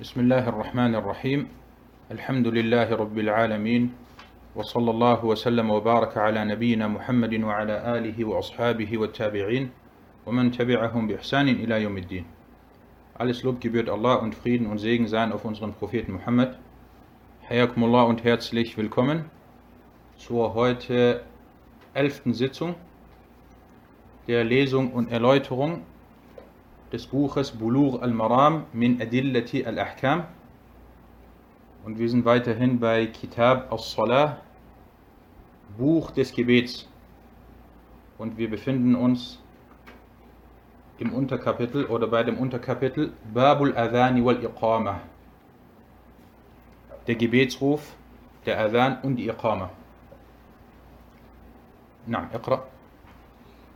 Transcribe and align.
بسم 0.00 0.19
الله 0.19 0.49
الرحمن 0.49 0.95
الرحيم 0.95 1.47
الحمد 2.11 2.47
لله 2.47 2.95
رب 2.95 3.17
العالمين 3.19 3.93
وصلى 4.55 4.91
الله 4.91 5.25
وسلم 5.25 5.69
وبارك 5.69 6.17
على 6.17 6.45
نبينا 6.45 6.87
محمد 6.87 7.43
وعلى 7.43 7.97
آله 7.97 8.25
وأصحابه 8.25 8.97
والتابعين 8.97 9.69
ومن 10.25 10.51
تبعهم 10.51 11.07
بإحسان 11.07 11.47
إلى 11.49 11.83
يوم 11.83 11.97
الدين 11.97 12.25
Alles 13.19 13.43
Lob 13.43 13.59
gebührt 13.59 13.89
Allah 13.89 14.15
und 14.15 14.33
Frieden 14.33 14.67
und 14.67 14.77
Segen 14.79 15.07
seien 15.07 15.33
auf 15.33 15.43
unseren 15.45 15.73
Propheten 15.73 16.13
Muhammad. 16.13 16.57
Hayakumullah 17.49 18.03
und 18.03 18.23
herzlich 18.23 18.77
willkommen 18.77 19.25
zur 20.17 20.53
heute 20.53 21.21
elften 21.93 22.33
Sitzung 22.33 22.75
der 24.27 24.45
Lesung 24.45 24.93
und 24.93 25.11
Erläuterung 25.11 25.81
des 26.92 27.06
Buches 27.06 27.50
Bulugh 27.50 28.00
al-Maram 28.02 28.64
min 28.72 29.00
Adillati 29.00 29.64
al-Ahkam. 29.64 30.24
Und 31.84 31.98
wir 31.98 32.08
sind 32.08 32.24
weiterhin 32.24 32.80
bei 32.80 33.06
Kitab 33.06 33.72
al-Salah, 33.72 34.38
Buch 35.76 36.10
des 36.10 36.32
Gebets. 36.32 36.88
Und 38.18 38.38
wir 38.38 38.50
befinden 38.50 38.94
uns 38.94 39.38
im 40.98 41.12
Unterkapitel 41.12 41.84
oder 41.86 42.06
bei 42.06 42.22
dem 42.22 42.38
Unterkapitel 42.38 43.12
Babul 43.34 43.76
Adhani 43.76 44.24
wal 44.24 44.42
Iqama. 44.42 45.00
Der 47.06 47.14
Gebetsruf, 47.14 47.94
der 48.46 48.58
Adhan 48.58 48.98
und 49.02 49.16
die 49.16 49.28
Iqama. 49.28 49.70
نعم 52.08 52.28
اقرأ 52.34 52.64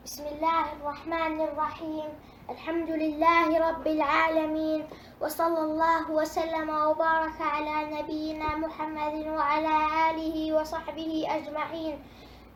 بسم 0.04 0.22
الله 0.22 0.72
الرحمن 0.72 1.40
الرحيم 1.40 2.08
الحمد 2.49 2.89
لله 2.89 3.69
رب 3.69 3.87
العالمين 3.87 4.85
وصلى 5.21 5.61
الله 5.61 6.11
وسلم 6.11 6.69
وبارك 6.69 7.41
على 7.41 7.75
نبينا 7.97 8.55
محمد 8.55 9.15
وعلى 9.27 9.75
آله 10.09 10.53
وصحبه 10.53 11.25
أجمعين. 11.29 11.95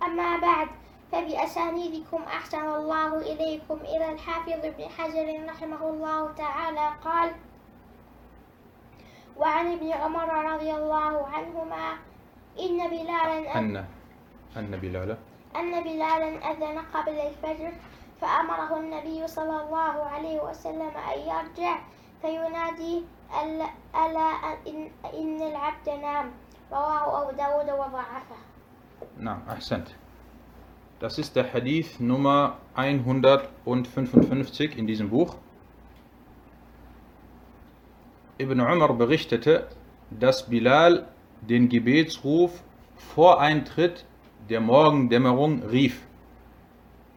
أما 0.03 0.37
بعد 0.37 0.67
فبأسانيدكم 1.11 2.21
أحسن 2.23 2.65
الله 2.69 3.17
إليكم. 3.17 3.77
إلى 3.81 4.11
الحافظ 4.13 4.61
ابن 4.65 4.83
حجر 4.97 5.27
رحمه 5.49 5.81
الله 5.89 6.31
تعالى 6.37 6.87
قال 7.05 7.29
وعن 9.37 9.65
ابن 9.73 9.91
عمر 9.91 10.29
رضي 10.53 10.71
الله 10.73 11.27
عنهما 11.27 11.85
إن 12.59 12.77
بلالا 12.87 13.57
أن 13.57 13.85
أن 14.57 14.71
بلال 14.77 15.17
أن 15.55 15.83
بلالا 15.83 16.29
أذن 16.51 16.77
قبل 16.93 17.17
الفجر 17.19 17.73
فأمره 18.20 18.76
النبي 18.76 19.26
صلى 19.26 19.62
الله 19.62 20.02
عليه 20.02 20.40
وسلم 20.40 20.90
أن 20.96 21.18
يرجع 21.18 21.78
فينادي 22.22 23.02
ألا 23.42 23.66
ألا 23.94 24.30
إن, 24.66 24.90
إن 25.14 25.42
العبد 25.42 25.88
نام 25.88 26.30
رواه 26.72 27.22
أبو 27.22 27.36
داود 27.36 27.70
وضعفه 27.70 28.36
نعم 29.18 29.42
أحسنت 29.48 29.88
Das 31.00 31.18
ist 31.18 31.36
der 31.36 31.52
Hadith 31.52 32.00
Nummer 32.00 32.56
155 32.76 34.78
in 34.78 34.86
diesem 34.86 35.10
Buch. 35.10 35.34
Ibn 38.38 38.60
Umar 38.60 38.94
berichtete, 38.94 39.66
dass 40.10 40.48
Bilal 40.48 41.06
den 41.42 41.68
Gebetsruf 41.68 42.62
vor 42.96 43.40
Eintritt 43.40 44.06
der 44.48 44.60
Morgendämmerung 44.60 45.62
rief. 45.64 46.00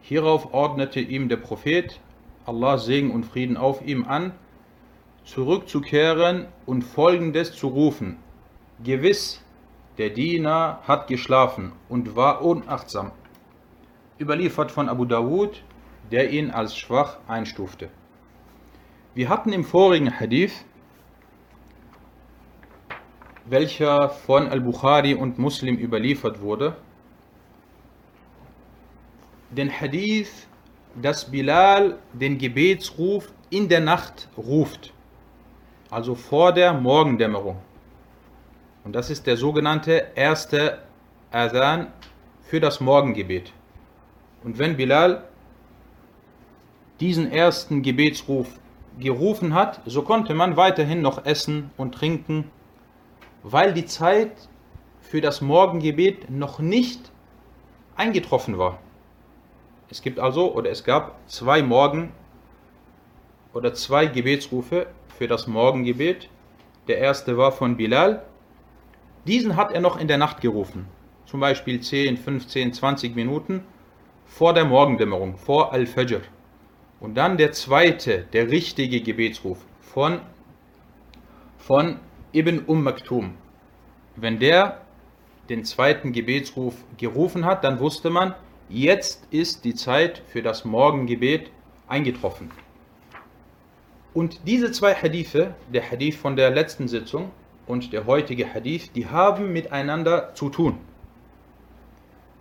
Hierauf 0.05 0.53
ordnete 0.53 0.99
ihm 0.99 1.29
der 1.29 1.37
Prophet, 1.37 1.97
Allah 2.45 2.77
Segen 2.77 3.11
und 3.11 3.25
Frieden 3.25 3.55
auf 3.55 3.81
ihm 3.87 4.03
an, 4.03 4.33
zurückzukehren 5.23 6.47
und 6.65 6.83
folgendes 6.83 7.53
zu 7.53 7.69
rufen. 7.69 8.17
Gewiss, 8.83 9.41
der 9.97 10.09
Diener 10.09 10.81
hat 10.85 11.07
geschlafen 11.07 11.71
und 11.87 12.17
war 12.17 12.41
unachtsam. 12.41 13.11
Überliefert 14.19 14.73
von 14.73 14.89
Abu 14.89 15.05
Dawud, 15.05 15.63
der 16.11 16.31
ihn 16.31 16.51
als 16.51 16.75
schwach 16.75 17.19
einstufte. 17.29 17.87
Wir 19.15 19.29
hatten 19.29 19.53
im 19.53 19.63
vorigen 19.63 20.19
Hadith, 20.19 20.65
welcher 23.45 24.09
von 24.09 24.49
Al-Bukhari 24.49 25.13
und 25.13 25.39
Muslim 25.39 25.77
überliefert 25.77 26.41
wurde, 26.41 26.75
den 29.55 29.69
Hadith, 29.69 30.47
dass 31.01 31.29
Bilal 31.29 31.97
den 32.13 32.37
Gebetsruf 32.37 33.31
in 33.49 33.69
der 33.69 33.81
Nacht 33.81 34.27
ruft, 34.37 34.93
also 35.89 36.15
vor 36.15 36.51
der 36.51 36.73
Morgendämmerung. 36.73 37.57
Und 38.83 38.93
das 38.93 39.09
ist 39.09 39.25
der 39.27 39.37
sogenannte 39.37 40.07
erste 40.15 40.79
Adhan 41.31 41.87
für 42.41 42.59
das 42.59 42.79
Morgengebet. 42.79 43.51
Und 44.43 44.59
wenn 44.59 44.75
Bilal 44.75 45.23
diesen 46.99 47.31
ersten 47.31 47.81
Gebetsruf 47.81 48.47
gerufen 48.99 49.53
hat, 49.53 49.81
so 49.85 50.03
konnte 50.03 50.33
man 50.33 50.57
weiterhin 50.57 51.01
noch 51.01 51.25
essen 51.25 51.71
und 51.77 51.95
trinken, 51.95 52.51
weil 53.41 53.73
die 53.73 53.85
Zeit 53.85 54.49
für 55.01 55.21
das 55.21 55.41
Morgengebet 55.41 56.29
noch 56.29 56.59
nicht 56.59 57.11
eingetroffen 57.95 58.57
war. 58.57 58.79
Es 59.89 60.01
gibt 60.01 60.19
also 60.19 60.53
oder 60.53 60.69
es 60.69 60.83
gab 60.83 61.19
zwei 61.27 61.61
Morgen 61.61 62.11
oder 63.53 63.73
zwei 63.73 64.05
Gebetsrufe 64.07 64.87
für 65.17 65.27
das 65.27 65.47
Morgengebet. 65.47 66.29
Der 66.87 66.97
erste 66.97 67.37
war 67.37 67.51
von 67.51 67.77
Bilal. 67.77 68.25
Diesen 69.25 69.55
hat 69.55 69.71
er 69.71 69.81
noch 69.81 69.99
in 69.99 70.07
der 70.07 70.17
Nacht 70.17 70.41
gerufen. 70.41 70.87
Zum 71.25 71.39
Beispiel 71.39 71.79
10, 71.79 72.17
15, 72.17 72.73
20 72.73 73.15
Minuten 73.15 73.63
vor 74.25 74.53
der 74.53 74.65
Morgendämmerung, 74.65 75.37
vor 75.37 75.71
Al-Fajr. 75.71 76.21
Und 76.99 77.15
dann 77.15 77.37
der 77.37 77.51
zweite, 77.51 78.25
der 78.33 78.49
richtige 78.49 79.01
Gebetsruf 79.01 79.59
von, 79.79 80.21
von 81.57 81.99
Ibn 82.33 82.63
Umm 82.65 82.83
Maktum. 82.83 83.35
Wenn 84.15 84.39
der 84.39 84.81
den 85.49 85.63
zweiten 85.65 86.13
Gebetsruf 86.13 86.75
gerufen 86.97 87.45
hat, 87.45 87.63
dann 87.63 87.79
wusste 87.79 88.09
man, 88.09 88.35
jetzt 88.69 89.27
ist 89.31 89.65
die 89.65 89.75
Zeit 89.75 90.21
für 90.27 90.41
das 90.41 90.65
Morgengebet 90.65 91.49
eingetroffen. 91.87 92.51
Und 94.13 94.41
diese 94.45 94.71
zwei 94.71 94.93
Hadithe, 94.93 95.55
der 95.73 95.89
Hadith 95.89 96.15
von 96.15 96.35
der 96.35 96.51
letzten 96.51 96.87
Sitzung 96.87 97.31
und 97.65 97.93
der 97.93 98.05
heutige 98.05 98.53
Hadith, 98.53 98.91
die 98.93 99.07
haben 99.07 99.51
miteinander 99.53 100.33
zu 100.35 100.49
tun. 100.49 100.77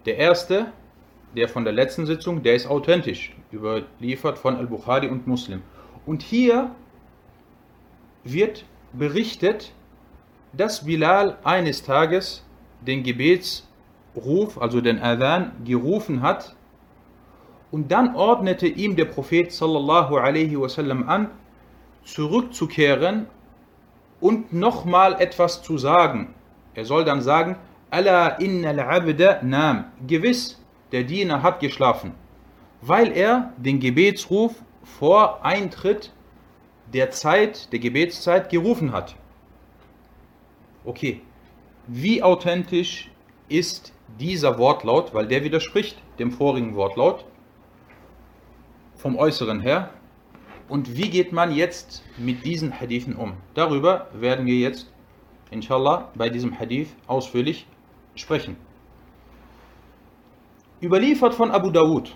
Der 0.05 0.19
erste, 0.19 0.73
der 1.35 1.49
von 1.49 1.65
der 1.65 1.73
letzten 1.73 2.07
Sitzung, 2.07 2.43
der 2.43 2.55
ist 2.55 2.67
authentisch, 2.67 3.35
überliefert 3.53 4.39
von 4.39 4.57
Al-Bukhari 4.57 5.09
und 5.09 5.27
Muslim. 5.27 5.63
Und 6.05 6.23
hier 6.23 6.75
wird 8.25 8.65
berichtet, 8.93 9.73
dass 10.53 10.85
Bilal 10.85 11.39
eines 11.45 11.83
Tages 11.83 12.45
den 12.87 13.03
Gebetsruf, 14.15 14.61
also 14.61 14.81
den 14.81 15.01
Adhan, 15.01 15.53
gerufen 15.65 16.23
hat 16.23 16.55
und 17.71 17.91
dann 17.91 18.15
ordnete 18.15 18.67
ihm 18.67 18.97
der 18.97 19.07
Prophet 19.07 19.53
sallallahu 19.53 20.17
alaihi 20.17 20.61
wasallam 20.61 21.09
an, 21.09 21.31
zurückzukehren 22.05 23.27
und 24.21 24.53
nochmal 24.53 25.21
etwas 25.21 25.63
zu 25.63 25.79
sagen. 25.79 26.35
Er 26.75 26.85
soll 26.85 27.05
dann 27.05 27.23
sagen, 27.23 27.57
Alla 27.91 28.29
innal 28.39 28.81
abda 28.81 29.43
nam. 29.43 29.85
Gewiss, 30.07 30.59
der 30.93 31.05
Diener 31.05 31.43
hat 31.43 31.61
geschlafen, 31.61 32.15
weil 32.81 33.13
er 33.13 33.53
den 33.59 33.81
Gebetsruf 33.81 34.55
vor 34.83 35.45
Eintritt 35.45 36.13
der 36.93 37.11
Zeit, 37.11 37.73
der 37.73 37.79
Gebetszeit 37.79 38.51
gerufen 38.51 38.93
hat. 38.93 39.15
Okay, 40.85 41.21
wie 41.87 42.23
authentisch 42.23 43.11
ist 43.49 43.93
dieser 44.19 44.59
Wortlaut, 44.59 45.15
weil 45.15 45.27
der 45.27 45.45
widerspricht 45.45 45.97
dem 46.19 46.31
vorigen 46.31 46.75
Wortlaut 46.75 47.25
vom 48.97 49.17
Äußeren 49.17 49.61
her. 49.61 49.91
Und 50.69 50.97
wie 50.97 51.11
geht 51.11 51.33
man 51.33 51.53
jetzt 51.55 52.03
mit 52.17 52.45
diesen 52.45 52.81
Hadithen 52.81 53.17
um? 53.17 53.35
Darüber 53.55 54.09
werden 54.15 54.47
wir 54.47 54.57
jetzt, 54.57 54.91
inshallah, 55.51 56.11
bei 56.15 56.31
diesem 56.31 56.59
Hadith 56.59 56.89
ausführlich 57.07 57.67
sprechen. 58.15 58.57
Überliefert 60.81 61.35
von 61.35 61.51
Abu 61.51 61.71
Dawud. 61.71 62.15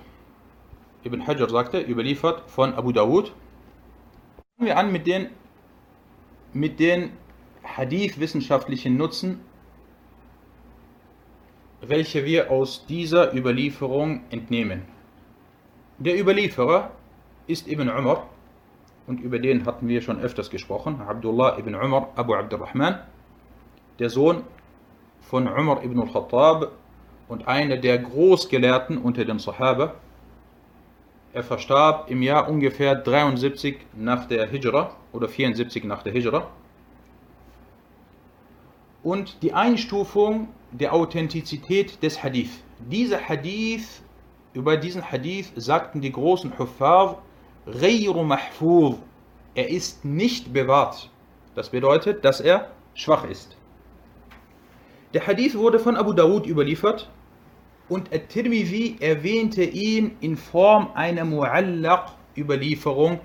Ibn 1.05 1.27
Hajar 1.27 1.49
sagte, 1.49 1.81
überliefert 1.81 2.43
von 2.51 2.75
Abu 2.75 2.93
Dawud. 2.93 3.33
Fangen 4.57 4.69
wir 4.69 4.77
an 4.77 4.91
mit 4.91 5.07
den, 5.07 5.29
mit 6.53 6.81
den 6.81 7.13
Hadith-wissenschaftlichen 7.63 8.97
Nutzen, 8.97 9.41
welche 11.89 12.25
wir 12.25 12.51
aus 12.51 12.87
dieser 12.87 13.35
Überlieferung 13.35 14.21
entnehmen. 14.31 14.83
Der 15.99 16.21
Überlieferer 16.21 16.91
ist 17.47 17.69
Ibn 17.69 17.89
Umar 17.89 18.27
und 19.07 19.21
über 19.21 19.39
den 19.39 19.65
hatten 19.67 19.89
wir 19.89 20.03
schon 20.03 20.21
öfters 20.21 20.51
gesprochen, 20.51 21.01
Abdullah 21.01 21.59
ibn 21.59 21.75
Umar 21.75 22.09
Abu 22.17 22.35
Abdurrahman, 22.35 22.99
der 23.99 24.11
Sohn 24.11 24.43
von 25.21 25.47
Umar 25.47 25.83
ibn 25.85 26.01
al-Khattab 26.01 26.73
und 27.29 27.49
einer 27.49 27.77
der 27.77 27.99
Großgelehrten 27.99 28.99
unter 28.99 29.25
den 29.25 29.39
Sahaba. 29.39 29.95
Er 31.33 31.43
verstarb 31.43 32.11
im 32.11 32.23
Jahr 32.23 32.49
ungefähr 32.49 32.95
73 32.95 33.79
nach 33.95 34.27
der 34.27 34.47
Hijra 34.49 34.97
oder 35.13 35.29
74 35.29 35.85
nach 35.85 36.03
der 36.03 36.13
Hijra. 36.13 36.49
Und 39.03 39.43
die 39.43 39.53
Einstufung 39.53 40.49
der 40.79 40.93
Authentizität 40.93 42.03
des 42.03 42.23
Hadith. 42.23 42.51
Dieser 42.91 43.21
Hadith, 43.21 44.03
über 44.53 44.77
diesen 44.77 45.11
Hadith 45.11 45.53
sagten 45.57 46.01
die 46.01 46.13
großen 46.13 46.59
Huffar, 46.59 47.23
Ghayru 47.67 48.23
mahfuz, 48.23 48.97
er 49.55 49.69
ist 49.69 50.05
nicht 50.05 50.53
bewahrt. 50.53 51.11
Das 51.55 51.71
bedeutet, 51.71 52.25
dass 52.25 52.41
er 52.41 52.71
schwach 52.95 53.25
ist. 53.25 53.57
Der 55.15 55.27
Hadith 55.27 55.57
wurde 55.57 55.79
von 55.79 55.97
Abu 55.97 56.13
Dawud 56.13 56.47
überliefert 56.47 57.11
und 57.89 58.13
At-Tirmidhi 58.13 58.97
erwähnte 59.01 59.65
ihn 59.65 60.17
in 60.21 60.37
Form 60.37 60.91
einer 60.95 61.25
Mu'allaq-Überlieferung 61.25 63.21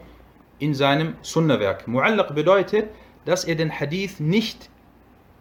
in 0.59 0.73
seinem 0.73 1.15
Sunnah-Werk. 1.21 1.87
Mu'allaq 1.87 2.33
bedeutet, 2.33 2.89
dass 3.25 3.43
er 3.43 3.55
den 3.55 3.77
Hadith 3.77 4.19
nicht 4.19 4.70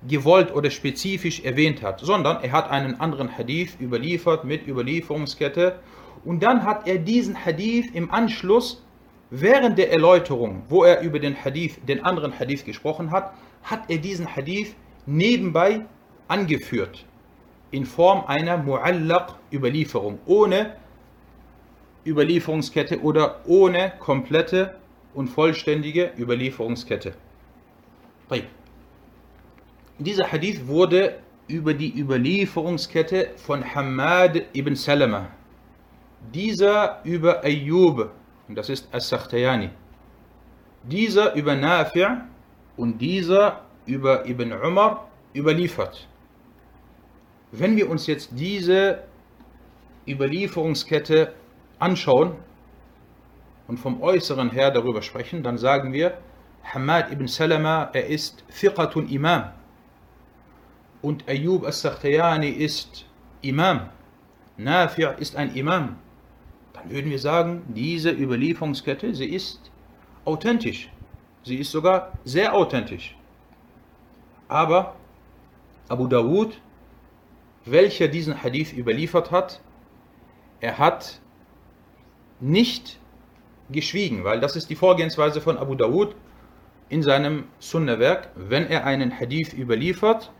gewollt 0.09 0.55
oder 0.55 0.71
spezifisch 0.71 1.41
erwähnt 1.41 1.83
hat, 1.83 2.01
sondern 2.01 2.43
er 2.43 2.53
hat 2.53 2.71
einen 2.71 3.01
anderen 3.01 3.37
Hadith 3.37 3.77
überliefert 3.81 4.45
mit 4.45 4.67
Überlieferungskette 4.67 5.79
und 6.25 6.43
dann 6.43 6.65
hat 6.65 6.87
er 6.87 6.99
diesen 6.99 7.45
Hadith 7.45 7.91
im 7.95 8.11
Anschluss 8.11 8.83
während 9.31 9.79
der 9.79 9.93
Erläuterung, 9.93 10.63
wo 10.69 10.85
er 10.85 11.03
über 11.03 11.19
den 11.19 11.37
Hadith, 11.45 11.79
den 11.87 12.05
anderen 12.05 12.39
Hadith 12.39 12.65
gesprochen 12.65 13.11
hat, 13.11 13.35
hat 13.63 13.89
er 13.89 13.99
diesen 13.99 14.35
Hadith 14.35 14.75
nebenbei 15.07 15.85
angeführt 16.29 17.05
in 17.71 17.85
Form 17.85 18.25
einer 18.27 18.59
Mu'allaq-Überlieferung, 18.59 20.19
ohne 20.27 20.77
Überlieferungskette 22.05 23.01
oder 23.01 23.41
ohne 23.47 23.93
komplette 23.99 24.75
und 25.15 25.29
vollständige 25.29 26.13
Überlieferungskette. 26.19 27.15
Dieser 30.01 30.33
Hadith 30.33 30.67
wurde 30.67 31.19
über 31.47 31.75
die 31.75 32.01
Überlieferungskette 32.01 33.33
von 33.37 33.63
Hamad 33.63 34.35
ibn 34.55 34.75
Salama, 34.75 35.29
dieser 36.33 37.01
über 37.05 37.45
Ayyub, 37.45 38.11
und 38.49 38.55
das 38.55 38.71
ist 38.71 38.89
As-Sakhtayani, 38.95 39.69
dieser 40.85 41.35
über 41.35 41.53
Nafi' 41.55 42.17
und 42.79 42.99
dieser 42.99 43.61
über 43.85 44.27
Ibn 44.27 44.55
Umar 44.55 45.07
überliefert. 45.35 46.09
Wenn 47.53 47.77
wir 47.77 47.91
uns 47.91 48.07
jetzt 48.07 48.31
diese 48.33 49.01
Überlieferungskette 50.09 51.35
anschauen 51.79 52.37
und 53.69 53.77
vom 53.77 54.01
Äußeren 54.01 54.49
her 54.49 54.71
darüber 54.71 55.03
sprechen, 55.03 55.43
dann 55.43 55.59
sagen 55.59 55.93
wir, 55.93 56.17
Hamad 56.65 57.13
ibn 57.13 57.29
Salama, 57.29 57.91
er 57.93 58.07
ist 58.07 58.43
Thiqatun 58.49 59.07
Imam 59.11 59.60
und 61.03 61.29
Ayyub 61.29 61.67
as-Sakhtayani 61.67 62.49
ist 62.49 63.07
Imam, 63.43 63.89
Nafi' 64.57 65.19
ist 65.19 65.37
ein 65.37 65.55
Imam, 65.55 65.97
dann 66.73 66.91
würden 66.91 67.11
wir 67.11 67.19
sagen, 67.19 67.63
diese 67.69 68.11
Überlieferungskette, 68.11 69.15
sie 69.15 69.27
ist 69.27 69.71
authentisch. 70.25 70.91
Sie 71.43 71.57
ist 71.57 71.71
sogar 71.71 72.13
sehr 72.25 72.55
authentisch. 72.55 73.17
Aber 74.49 74.95
Abu 75.89 76.07
Dawud 76.07 76.61
welcher 77.65 78.09
diesen 78.09 78.43
Hadith 78.43 78.73
überliefert 78.73 79.31
hat, 79.31 79.61
er 80.61 80.79
hat 80.79 81.21
nicht 82.41 82.99
geschwiegen, 83.71 84.25
weil 84.25 84.41
das 84.41 84.57
ist 84.57 84.71
die 84.71 84.77
Vorgehensweise 84.77 85.41
von 85.41 85.59
Abu 85.59 85.75
Dawud 85.75 86.15
in 86.89 87.03
seinem 87.03 87.45
Sunnah-Werk, 87.59 88.31
wenn 88.35 88.67
er 88.67 88.85
einen 88.85 89.19
Hadith 89.19 89.53
überliefert 89.53 90.33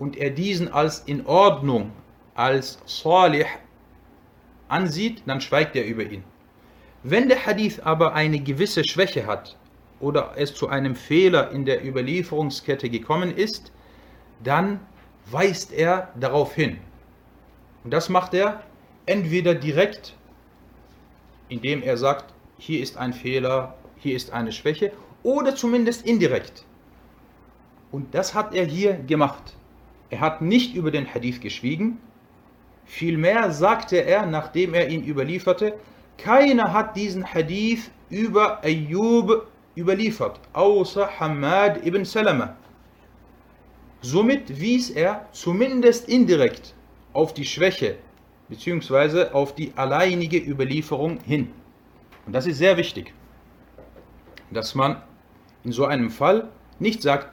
und 0.00 0.16
er 0.16 0.30
diesen 0.30 0.72
als 0.72 1.00
in 1.00 1.26
Ordnung, 1.26 1.92
als 2.34 2.78
salih 2.86 3.44
ansieht, 4.66 5.22
dann 5.26 5.40
schweigt 5.42 5.76
er 5.76 5.84
über 5.84 6.02
ihn. 6.02 6.24
Wenn 7.02 7.28
der 7.28 7.44
Hadith 7.44 7.80
aber 7.80 8.14
eine 8.14 8.40
gewisse 8.40 8.82
Schwäche 8.82 9.26
hat 9.26 9.56
oder 10.00 10.32
es 10.36 10.54
zu 10.54 10.68
einem 10.68 10.96
Fehler 10.96 11.50
in 11.50 11.66
der 11.66 11.86
Überlieferungskette 11.86 12.88
gekommen 12.88 13.36
ist, 13.36 13.72
dann 14.42 14.80
weist 15.30 15.70
er 15.70 16.08
darauf 16.18 16.54
hin. 16.54 16.78
Und 17.84 17.92
das 17.92 18.08
macht 18.08 18.32
er 18.32 18.62
entweder 19.04 19.54
direkt, 19.54 20.14
indem 21.50 21.82
er 21.82 21.98
sagt, 21.98 22.32
hier 22.56 22.82
ist 22.82 22.96
ein 22.96 23.12
Fehler, 23.12 23.74
hier 23.98 24.16
ist 24.16 24.32
eine 24.32 24.52
Schwäche, 24.52 24.92
oder 25.22 25.54
zumindest 25.54 26.06
indirekt. 26.06 26.64
Und 27.92 28.14
das 28.14 28.34
hat 28.34 28.54
er 28.54 28.64
hier 28.64 28.94
gemacht. 28.94 29.56
Er 30.10 30.20
hat 30.20 30.42
nicht 30.42 30.74
über 30.74 30.90
den 30.90 31.12
Hadith 31.12 31.40
geschwiegen, 31.40 31.98
vielmehr 32.84 33.52
sagte 33.52 33.96
er, 33.98 34.26
nachdem 34.26 34.74
er 34.74 34.88
ihn 34.88 35.04
überlieferte, 35.04 35.74
keiner 36.18 36.72
hat 36.72 36.96
diesen 36.96 37.24
Hadith 37.24 37.90
über 38.10 38.62
Ayyub 38.64 39.46
überliefert, 39.76 40.40
außer 40.52 41.08
Hamad 41.20 41.86
ibn 41.86 42.04
Salama. 42.04 42.56
Somit 44.02 44.60
wies 44.60 44.90
er 44.90 45.28
zumindest 45.32 46.08
indirekt 46.08 46.74
auf 47.12 47.32
die 47.32 47.44
Schwäche 47.44 47.96
bzw. 48.48 49.30
auf 49.32 49.54
die 49.54 49.72
alleinige 49.76 50.38
Überlieferung 50.38 51.20
hin. 51.20 51.52
Und 52.26 52.32
das 52.32 52.46
ist 52.46 52.58
sehr 52.58 52.76
wichtig, 52.76 53.14
dass 54.50 54.74
man 54.74 55.02
in 55.62 55.72
so 55.72 55.84
einem 55.84 56.10
Fall 56.10 56.48
nicht 56.80 57.02
sagt, 57.02 57.32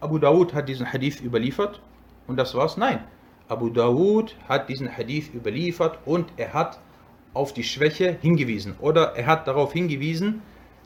Abu 0.00 0.18
Dawud 0.18 0.54
hat 0.54 0.68
diesen 0.68 0.90
Hadith 0.92 1.20
überliefert 1.20 1.80
und 2.30 2.36
das 2.36 2.54
war's. 2.54 2.76
Nein, 2.76 3.04
Abu 3.48 3.68
Dawud 3.68 4.36
hat 4.48 4.68
diesen 4.68 4.96
Hadith 4.96 5.34
überliefert 5.34 5.98
und 6.06 6.32
er 6.36 6.54
hat 6.54 6.80
auf 7.34 7.52
die 7.52 7.64
Schwäche 7.64 8.16
hingewiesen 8.22 8.76
oder 8.80 9.16
er 9.16 9.26
hat 9.26 9.46
darauf 9.46 9.72
hingewiesen, 9.72 10.42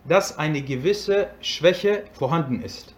dass 0.07 0.39
eine 0.39 0.63
gewisse 0.63 1.29
Schwäche 1.41 2.05
vorhanden 2.13 2.63
ist. 2.63 2.95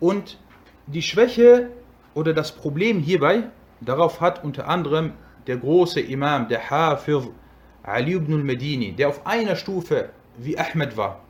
Und 0.00 0.38
die 0.86 1.02
Schwäche 1.02 1.70
oder 2.14 2.32
das 2.32 2.52
Problem 2.52 3.00
hierbei, 3.00 3.44
darauf 3.80 4.20
hat 4.20 4.44
unter 4.44 4.68
anderem 4.68 5.12
der 5.46 5.56
große 5.56 6.00
Imam, 6.00 6.48
der 6.48 6.70
Hafiz 6.70 7.28
Ali 7.82 8.14
ibn 8.14 8.34
al-Medini, 8.34 8.92
der 8.92 9.08
auf 9.08 9.26
einer 9.26 9.56
Stufe 9.56 10.10
wie 10.36 10.58
Ahmed 10.58 10.96
war, 10.96 11.20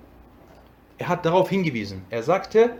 er 0.98 1.08
hat 1.08 1.24
darauf 1.24 1.48
hingewiesen. 1.48 2.02
Er 2.10 2.22
sagte, 2.22 2.72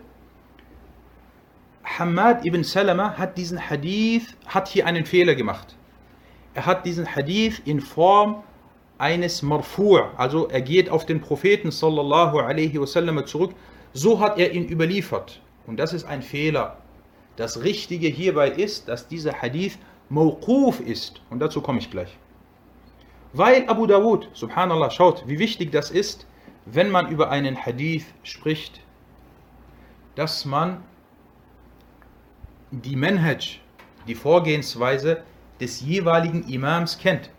Hamad 1.96 2.44
ibn 2.44 2.64
Salama 2.64 3.16
hat 3.16 3.38
diesen 3.38 3.58
Hadith, 3.70 4.36
hat 4.46 4.68
hier 4.68 4.86
einen 4.86 5.06
Fehler 5.06 5.34
gemacht. 5.34 5.76
Er 6.54 6.66
hat 6.66 6.84
diesen 6.84 7.14
Hadith 7.14 7.62
in 7.64 7.80
Form 7.80 8.42
eines 8.98 9.42
Marfu', 9.42 10.00
also 10.16 10.48
er 10.48 10.60
geht 10.60 10.90
auf 10.90 11.06
den 11.06 11.20
Propheten 11.20 11.70
sallallahu 11.70 12.38
alaihi 12.38 12.80
wasallam 12.80 13.24
zurück, 13.26 13.54
so 13.92 14.20
hat 14.20 14.38
er 14.38 14.52
ihn 14.52 14.68
überliefert. 14.68 15.40
Und 15.66 15.78
das 15.78 15.92
ist 15.92 16.04
ein 16.04 16.22
Fehler. 16.22 16.78
Das 17.36 17.62
Richtige 17.62 18.08
hierbei 18.08 18.50
ist, 18.50 18.88
dass 18.88 19.06
dieser 19.06 19.32
Hadith 19.40 19.78
Mawquf 20.08 20.80
ist. 20.80 21.20
Und 21.30 21.38
dazu 21.40 21.60
komme 21.60 21.78
ich 21.78 21.90
gleich. 21.90 22.16
Weil 23.32 23.68
Abu 23.68 23.86
Dawud, 23.86 24.28
subhanallah, 24.32 24.90
schaut, 24.90 25.22
wie 25.26 25.38
wichtig 25.38 25.70
das 25.70 25.90
ist, 25.90 26.26
wenn 26.64 26.90
man 26.90 27.08
über 27.08 27.30
einen 27.30 27.56
Hadith 27.56 28.06
spricht, 28.22 28.80
dass 30.14 30.44
man 30.44 30.82
die 32.70 32.96
Manhaj, 32.96 33.60
die 34.06 34.14
Vorgehensweise 34.14 35.22
des 35.60 35.80
jeweiligen 35.80 36.48
Imams 36.48 36.98
kennt. 36.98 37.30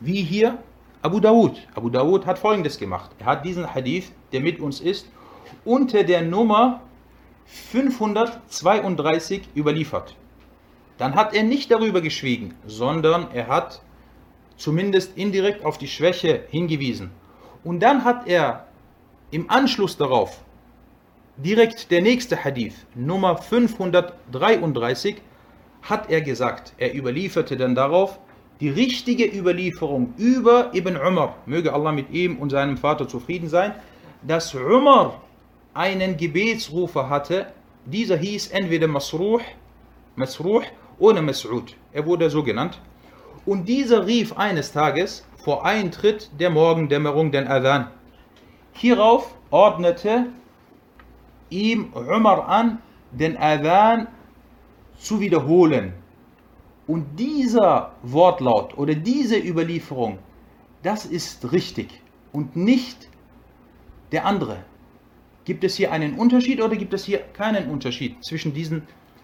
Wie 0.00 0.22
hier 0.22 0.58
Abu 1.00 1.20
Dawud. 1.20 1.56
Abu 1.74 1.90
Dawud 1.90 2.26
hat 2.26 2.38
folgendes 2.38 2.78
gemacht. 2.78 3.10
Er 3.18 3.26
hat 3.26 3.44
diesen 3.44 3.72
Hadith, 3.72 4.12
der 4.32 4.40
mit 4.40 4.60
uns 4.60 4.80
ist, 4.80 5.08
unter 5.64 6.04
der 6.04 6.22
Nummer 6.22 6.80
532 7.46 9.48
überliefert. 9.56 10.16
Dann 10.98 11.14
hat 11.14 11.34
er 11.34 11.42
nicht 11.42 11.70
darüber 11.70 12.00
geschwiegen, 12.00 12.54
sondern 12.66 13.30
er 13.32 13.48
hat 13.48 13.82
zumindest 14.56 15.16
indirekt 15.16 15.64
auf 15.64 15.78
die 15.78 15.88
Schwäche 15.88 16.44
hingewiesen. 16.50 17.10
Und 17.64 17.80
dann 17.80 18.04
hat 18.04 18.28
er 18.28 18.66
im 19.30 19.50
Anschluss 19.50 19.96
darauf 19.96 20.42
direkt 21.36 21.90
der 21.90 22.02
nächste 22.02 22.44
Hadith, 22.44 22.74
Nummer 22.94 23.36
533, 23.36 25.16
hat 25.82 26.10
er 26.10 26.20
gesagt, 26.20 26.74
er 26.78 26.94
überlieferte 26.94 27.56
dann 27.56 27.74
darauf 27.74 28.18
die 28.60 28.68
richtige 28.68 29.24
Überlieferung 29.24 30.14
über 30.16 30.70
Ibn 30.74 30.96
Umar, 30.96 31.36
möge 31.46 31.72
Allah 31.72 31.92
mit 31.92 32.10
ihm 32.10 32.36
und 32.38 32.50
seinem 32.50 32.76
Vater 32.76 33.08
zufrieden 33.08 33.48
sein, 33.48 33.74
dass 34.22 34.54
Umar 34.54 35.20
einen 35.74 36.16
Gebetsrufer 36.16 37.08
hatte, 37.08 37.46
dieser 37.86 38.16
hieß 38.16 38.48
entweder 38.48 38.86
Masruh, 38.86 39.40
Masruh 40.14 40.62
oder 40.98 41.20
Mas'ud. 41.20 41.74
Er 41.92 42.06
wurde 42.06 42.30
so 42.30 42.42
genannt. 42.42 42.78
Und 43.44 43.68
dieser 43.68 44.06
rief 44.06 44.36
eines 44.36 44.72
Tages 44.72 45.26
vor 45.36 45.64
Eintritt 45.64 46.30
der 46.38 46.50
Morgendämmerung 46.50 47.32
den 47.32 47.48
Adhan. 47.48 47.88
Hierauf 48.74 49.34
ordnete 49.50 50.26
ihm 51.52 51.92
Umar 51.94 52.48
an, 52.48 52.78
den 53.12 53.36
Adhan 53.36 54.08
zu 54.98 55.20
wiederholen. 55.20 55.92
Und 56.86 57.18
dieser 57.18 57.92
Wortlaut 58.02 58.76
oder 58.76 58.94
diese 58.94 59.38
Überlieferung, 59.38 60.18
das 60.82 61.06
ist 61.06 61.52
richtig 61.52 62.00
und 62.32 62.56
nicht 62.56 63.08
der 64.10 64.26
andere. 64.26 64.64
Gibt 65.44 65.64
es 65.64 65.76
hier 65.76 65.92
einen 65.92 66.14
Unterschied 66.14 66.60
oder 66.60 66.76
gibt 66.76 66.94
es 66.94 67.04
hier 67.04 67.18
keinen 67.18 67.70
Unterschied 67.70 68.22
zwischen 68.24 68.52
diesen 68.52 68.82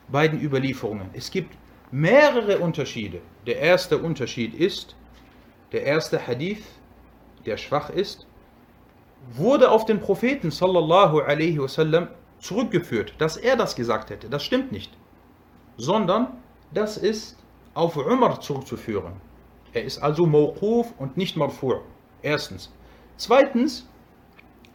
beiden 0.09 0.41
Überlieferungen? 0.41 1.11
Es 1.13 1.31
gibt 1.31 1.57
mehrere 1.91 2.59
Unterschiede. 2.59 3.21
Der 3.47 3.59
erste 3.59 3.99
Unterschied 3.99 4.55
ist, 4.55 4.97
der 5.73 5.85
erste 5.85 6.25
Hadith, 6.27 6.65
der 7.45 7.57
schwach 7.57 7.91
ist, 7.91 8.27
wurde 9.35 9.71
auf 9.71 9.85
den 9.85 10.01
Propheten 10.01 10.51
sallallahu 10.51 11.21
alaihi 11.21 11.61
wasallam 11.61 12.09
zurückgeführt, 12.39 13.15
dass 13.19 13.37
er 13.37 13.57
das 13.57 13.75
gesagt 13.77 14.11
hätte. 14.11 14.29
Das 14.29 14.45
stimmt 14.45 14.73
nicht. 14.73 14.93
Sondern 15.77 16.29
das 16.73 16.97
ist 16.97 17.37
auf 17.75 17.97
Umar 17.97 18.41
zurückzuführen. 18.41 19.13
Er 19.73 19.85
ist 19.85 19.99
also 19.99 20.27
Mawquf 20.27 20.93
und 20.99 21.17
nicht 21.17 21.37
Marfu'. 21.37 21.81
Erstens. 22.23 22.73
Zweitens, 23.17 23.87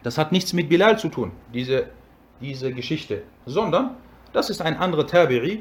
das 0.03 0.17
hat 0.17 0.31
nichts 0.31 0.53
mit 0.53 0.69
Bilal 0.69 0.99
zu 0.99 1.09
tun, 1.09 1.31
diese, 1.53 1.89
diese 2.41 2.71
Geschichte, 2.73 3.23
sondern 3.45 3.97
das 4.33 4.49
ist 4.49 4.61
ein 4.61 4.77
anderer 4.77 5.03
Tabi'i. 5.03 5.59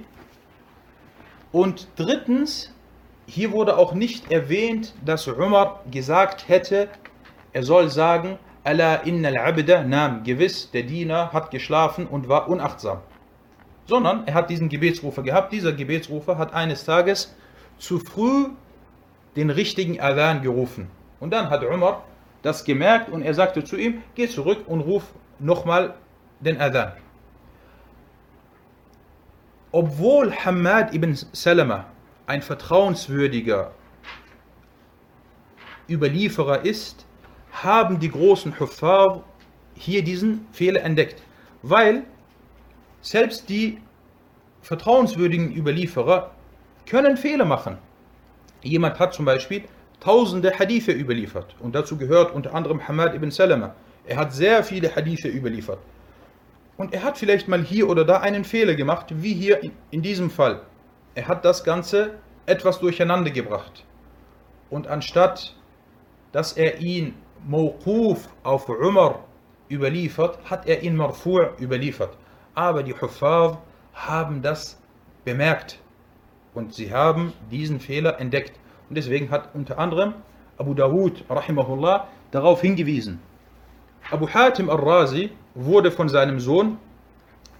Und 1.53 1.89
drittens, 1.97 2.73
hier 3.27 3.53
wurde 3.53 3.77
auch 3.77 3.95
nicht 3.95 4.31
erwähnt, 4.31 4.95
dass 5.05 5.29
Umar 5.29 5.83
gesagt 5.91 6.49
hätte, 6.49 6.89
er 7.53 7.63
soll 7.63 7.89
sagen, 7.89 8.39
Ala 8.65 8.97
innal 9.05 9.37
abda 9.39 9.83
nam, 9.83 10.23
gewiss, 10.23 10.71
der 10.71 10.85
Diener 10.85 11.33
hat 11.33 11.51
geschlafen 11.51 12.07
und 12.07 12.29
war 12.29 12.49
unachtsam. 12.49 13.01
Sondern 13.87 14.27
er 14.27 14.35
hat 14.35 14.51
diesen 14.51 14.69
Gebetsrufer 14.69 15.23
gehabt. 15.23 15.53
Dieser 15.53 15.73
Gebetsrufer 15.73 16.39
hat 16.39 16.55
eines 16.55 16.85
Tages 16.85 17.35
zu 17.79 17.99
früh 17.99 18.47
den 19.35 19.51
richtigen 19.51 20.01
Adhan 20.01 20.43
gerufen. 20.43 20.89
Und 21.19 21.33
dann 21.33 21.51
hat 21.51 21.65
Umar 21.65 22.05
das 22.43 22.65
gemerkt 22.65 23.09
und 23.09 23.23
er 23.23 23.35
sagte 23.35 23.65
zu 23.65 23.77
ihm, 23.77 24.03
geh 24.15 24.29
zurück 24.29 24.65
und 24.67 24.81
ruf 24.81 25.05
nochmal 25.39 25.95
den 26.41 26.61
Adhan. 26.61 26.93
Obwohl 29.71 30.33
Hamad 30.33 30.95
ibn 30.95 31.17
Salama 31.33 31.87
ein 32.27 32.43
vertrauenswürdiger 32.43 33.73
Überlieferer 35.89 36.65
ist, 36.65 37.07
haben 37.53 38.01
die 38.01 38.11
großen 38.11 38.59
Huffar 38.59 39.23
hier 39.75 40.03
diesen 40.03 40.47
Fehler 40.53 40.83
entdeckt. 40.83 41.23
Weil 41.63 42.05
selbst 43.01 43.49
die 43.49 43.79
vertrauenswürdigen 44.63 45.55
Überlieferer 45.55 46.33
können 46.87 47.17
Fehler 47.17 47.45
machen. 47.45 47.79
Jemand 48.63 48.99
hat 48.99 49.15
zum 49.15 49.25
Beispiel 49.25 49.65
tausende 50.01 50.59
Hadithe 50.59 50.93
überliefert 50.93 51.55
und 51.61 51.75
dazu 51.75 51.97
gehört 51.97 52.33
unter 52.33 52.55
anderem 52.55 52.87
Hamad 52.87 53.15
ibn 53.15 53.31
Salama. 53.31 53.75
Er 54.07 54.17
hat 54.17 54.33
sehr 54.33 54.65
viele 54.65 54.95
Hadithe 54.95 55.29
überliefert. 55.29 55.79
Und 56.77 56.95
er 56.95 57.05
hat 57.05 57.19
vielleicht 57.19 57.49
mal 57.49 57.63
hier 57.63 57.89
oder 57.89 58.05
da 58.05 58.21
einen 58.21 58.45
Fehler 58.45 58.75
gemacht, 58.75 59.07
wie 59.15 59.35
hier 59.35 59.61
in 59.91 60.03
diesem 60.03 60.31
Fall. 60.31 60.63
Er 61.15 61.29
hat 61.29 61.45
das 61.45 61.63
Ganze 61.63 62.15
etwas 62.47 62.81
durcheinander 62.81 63.31
gebracht. 63.31 63.85
Und 64.71 64.89
anstatt, 64.89 65.55
dass 66.33 66.55
er 66.55 66.81
ihn 66.81 67.15
Mawquf 67.47 68.29
auf 68.43 68.69
Umar 68.69 69.21
überliefert, 69.71 70.39
hat 70.45 70.67
er 70.67 70.83
ihn 70.83 70.97
Marfu' 70.97 71.59
überliefert. 71.61 72.17
Aber 72.55 72.83
die 72.83 72.95
Huffaz 72.95 73.57
haben 73.95 74.43
das 74.43 74.79
bemerkt 75.25 75.79
und 76.55 76.75
sie 76.75 76.93
haben 76.93 77.33
diesen 77.51 77.81
Fehler 77.81 78.21
entdeckt. 78.21 78.53
Und 78.89 78.97
deswegen 78.97 79.31
hat 79.31 79.55
unter 79.55 79.79
anderem 79.79 80.15
Abu 80.59 80.75
Dawud 80.75 81.25
rahimahullah 81.29 82.09
darauf 82.31 82.61
hingewiesen. 82.61 83.21
Abu 84.11 84.29
Hatim 84.29 84.69
al-Razi 84.69 85.31
wurde 85.55 85.91
von 85.91 86.09
seinem 86.09 86.41
Sohn 86.41 86.79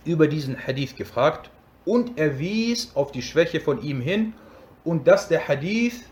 über 0.05 0.27
diesen 0.27 0.57
Hadith 0.57 0.97
gefragt 0.97 1.51
und 1.85 2.19
er 2.19 2.39
wies 2.39 2.95
auf 2.95 3.13
die 3.13 3.23
Schwäche 3.23 3.61
von 3.61 3.83
ihm 3.83 4.01
hin 4.01 4.35
und 4.85 5.07
dass 5.07 5.29
der 5.29 5.47
Hadith 5.47 6.05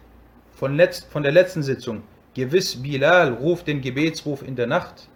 von, 0.53 0.77
letzt, 0.77 1.07
von 1.11 1.23
der 1.23 1.33
letzten 1.33 1.62
Sitzung 1.62 2.03
gewiss 2.35 2.83
Bilal 2.83 3.33
ruft 3.35 3.67
den 3.67 3.81
Gebetsruf 3.81 4.43
in 4.43 4.57
der 4.57 4.67
Nacht, 4.67 5.09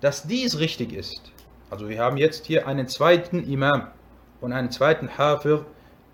dass 0.00 0.26
dies 0.26 0.58
richtig 0.58 0.92
ist. 0.92 1.32
Also 1.70 1.88
wir 1.88 1.98
haben 2.00 2.16
jetzt 2.16 2.46
hier 2.46 2.66
einen 2.66 2.88
zweiten 2.88 3.48
Imam 3.50 3.88
und 4.40 4.52
einen 4.52 4.70
zweiten 4.70 5.16
Hafir, 5.16 5.66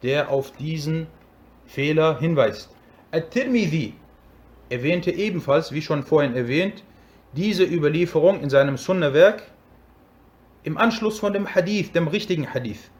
der 0.02 0.30
auf 0.30 0.52
diesen 0.52 1.06
Fehler 1.66 2.18
hinweist. 2.18 2.68
At-Tirmidhi 3.12 3.94
erwähnte 4.68 5.10
ebenfalls, 5.10 5.72
wie 5.72 5.82
schon 5.82 6.02
vorhin 6.02 6.34
erwähnt, 6.34 6.82
diese 7.32 7.64
Überlieferung 7.64 8.40
in 8.40 8.50
seinem 8.50 8.76
Sunnah-Werk 8.76 9.42
im 10.64 10.76
Anschluss 10.76 11.18
von 11.18 11.32
dem 11.32 11.54
Hadith, 11.54 11.92
dem 11.92 12.08
richtigen 12.08 12.52
Hadith. 12.52 12.90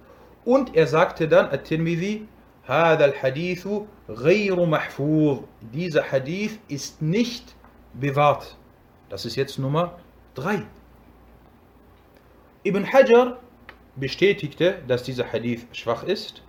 Und 0.45 0.77
er 0.77 0.87
sagte 0.87 1.27
dann, 1.29 1.47
At-Tirmidhi, 1.47 2.27
هذا 2.66 3.06
الحديث 3.06 3.68
غير 4.10 4.66
محفوظ. 4.66 5.40
Dieser 5.74 6.04
Hadith 6.12 6.60
ist 6.68 7.02
nicht 7.02 7.56
bewahrt. 7.94 8.56
Das 9.10 9.26
ist 9.26 9.36
jetzt 9.36 9.60
Nummer 9.60 10.00
3. 10.36 10.64
Ibn 12.64 12.86
Hajar 12.86 13.40
bestätigte, 13.96 14.76
dass 14.88 15.04
dieser 15.04 15.32
Hadith 15.32 15.66
schwach 15.74 16.04
ist. 16.04 16.44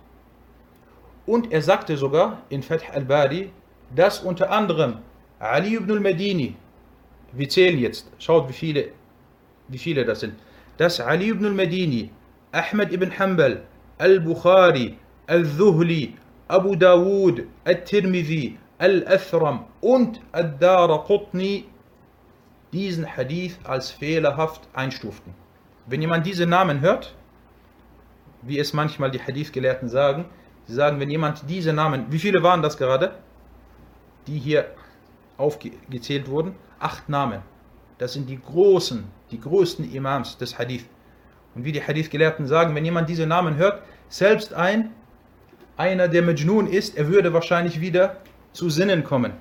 Und 1.25 1.51
er 1.51 1.61
sagte 1.61 1.97
sogar 1.97 2.41
in 2.49 2.61
Fath 2.61 2.89
al-Bari, 2.91 3.51
dass 3.95 4.19
unter 4.19 4.51
anderem 4.51 4.99
Ali 5.39 5.75
ibn 5.75 5.91
al-Madini, 5.91 6.55
wir 7.31 7.49
zählen 7.49 7.79
jetzt, 7.79 8.09
schaut 8.19 8.47
wie 8.49 8.53
viele, 8.53 8.89
wie 9.67 9.77
viele 9.77 10.05
das 10.05 10.19
sind, 10.19 10.35
dass 10.77 10.99
Ali 10.99 11.29
ibn 11.29 11.45
al-Madini, 11.45 12.11
Ahmed 12.51 12.91
ibn 12.93 13.17
Hanbal, 13.17 13.63
al-Bukhari, 13.97 14.97
Al-Zuhli, 15.28 16.14
Abu 16.48 16.74
Dawud, 16.74 17.46
Al-Tirmidhi, 17.64 18.58
Al-Athram 18.78 19.66
und 19.82 20.20
Ad-Dara 20.32 20.98
Qutni 21.06 21.66
diesen 22.72 23.06
Hadith 23.06 23.58
als 23.64 23.90
fehlerhaft 23.90 24.68
einstuften. 24.72 25.34
Wenn 25.86 26.00
jemand 26.00 26.24
diese 26.24 26.46
Namen 26.46 26.80
hört, 26.80 27.14
wie 28.42 28.58
es 28.58 28.72
manchmal 28.72 29.10
die 29.10 29.20
Hadith-Gelehrten 29.20 29.88
sagen, 29.88 30.24
sie 30.66 30.74
sagen, 30.74 30.98
wenn 30.98 31.10
jemand 31.10 31.42
diese 31.48 31.74
Namen, 31.74 32.06
wie 32.10 32.18
viele 32.18 32.42
waren 32.42 32.62
das 32.62 32.78
gerade, 32.78 33.12
die 34.26 34.38
hier 34.38 34.66
aufgezählt 35.36 36.28
wurden? 36.28 36.54
Acht 36.78 37.08
Namen. 37.08 37.42
Das 37.98 38.14
sind 38.14 38.30
die 38.30 38.40
großen, 38.40 39.04
die 39.30 39.40
größten 39.40 39.92
Imams 39.92 40.38
des 40.38 40.58
Hadith. 40.58 40.86
Und 41.54 41.64
wie 41.64 41.72
die 41.72 41.82
Hadith-Gelehrten 41.82 42.46
sagen, 42.46 42.74
wenn 42.74 42.84
jemand 42.84 43.08
diese 43.08 43.26
Namen 43.26 43.56
hört, 43.56 43.82
selbst 44.08 44.54
ein 44.54 44.92
einer, 45.78 46.08
der 46.08 46.22
Majnun 46.22 46.66
ist, 46.66 46.98
er 46.98 47.08
würde 47.08 47.32
wahrscheinlich 47.32 47.80
wieder 47.80 48.16
zu 48.52 48.68
Sinnen 48.68 49.04
kommen. 49.04 49.32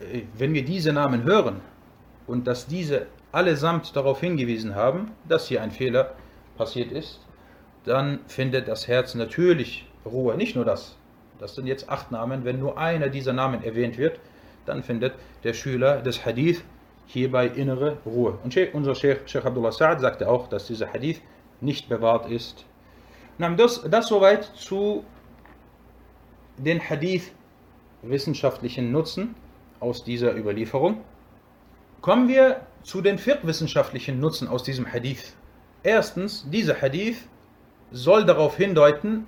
Äh, 0.00 0.22
wenn 0.38 0.54
wir 0.54 0.64
diese 0.64 0.92
Namen 0.92 1.24
hören 1.24 1.60
und 2.26 2.46
dass 2.46 2.66
diese 2.66 3.06
allesamt 3.32 3.94
darauf 3.94 4.20
hingewiesen 4.20 4.74
haben, 4.74 5.10
dass 5.28 5.48
hier 5.48 5.62
ein 5.62 5.70
Fehler 5.70 6.14
passiert 6.56 6.92
ist, 6.92 7.20
dann 7.84 8.20
findet 8.26 8.68
das 8.68 8.88
Herz 8.88 9.14
natürlich 9.14 9.86
Ruhe. 10.04 10.36
Nicht 10.36 10.56
nur 10.56 10.64
das. 10.64 10.96
Das 11.38 11.54
sind 11.54 11.66
jetzt 11.66 11.88
acht 11.88 12.10
Namen. 12.10 12.44
Wenn 12.44 12.58
nur 12.58 12.78
einer 12.78 13.08
dieser 13.08 13.32
Namen 13.32 13.62
erwähnt 13.64 13.98
wird, 13.98 14.18
dann 14.66 14.82
findet 14.82 15.14
der 15.42 15.54
Schüler 15.54 16.00
des 16.02 16.24
Hadith 16.24 16.62
hierbei 17.06 17.46
innere 17.46 17.96
Ruhe. 18.06 18.38
Und 18.44 18.56
unser 18.72 18.94
Sheikh, 18.94 19.22
Sheikh 19.26 19.46
Abdullah 19.46 19.70
Sa'ad 19.70 20.00
sagte 20.00 20.28
auch, 20.28 20.48
dass 20.48 20.66
dieser 20.66 20.92
Hadith 20.92 21.20
nicht 21.60 21.88
bewahrt 21.88 22.30
ist. 22.30 22.64
Das, 23.38 23.82
das 23.90 24.08
soweit 24.08 24.44
zu 24.44 25.04
den 26.64 26.80
Hadith 26.80 27.32
wissenschaftlichen 28.02 28.92
Nutzen 28.92 29.34
aus 29.78 30.04
dieser 30.04 30.36
Überlieferung. 30.36 31.00
Kommen 32.00 32.28
wir 32.28 32.62
zu 32.82 33.00
den 33.00 33.18
viertwissenschaftlichen 33.18 34.20
Nutzen 34.20 34.48
aus 34.48 34.62
diesem 34.62 34.90
Hadith. 34.90 35.34
Erstens, 35.82 36.46
dieser 36.50 36.80
Hadith 36.80 37.28
soll 37.90 38.24
darauf 38.24 38.56
hindeuten, 38.56 39.26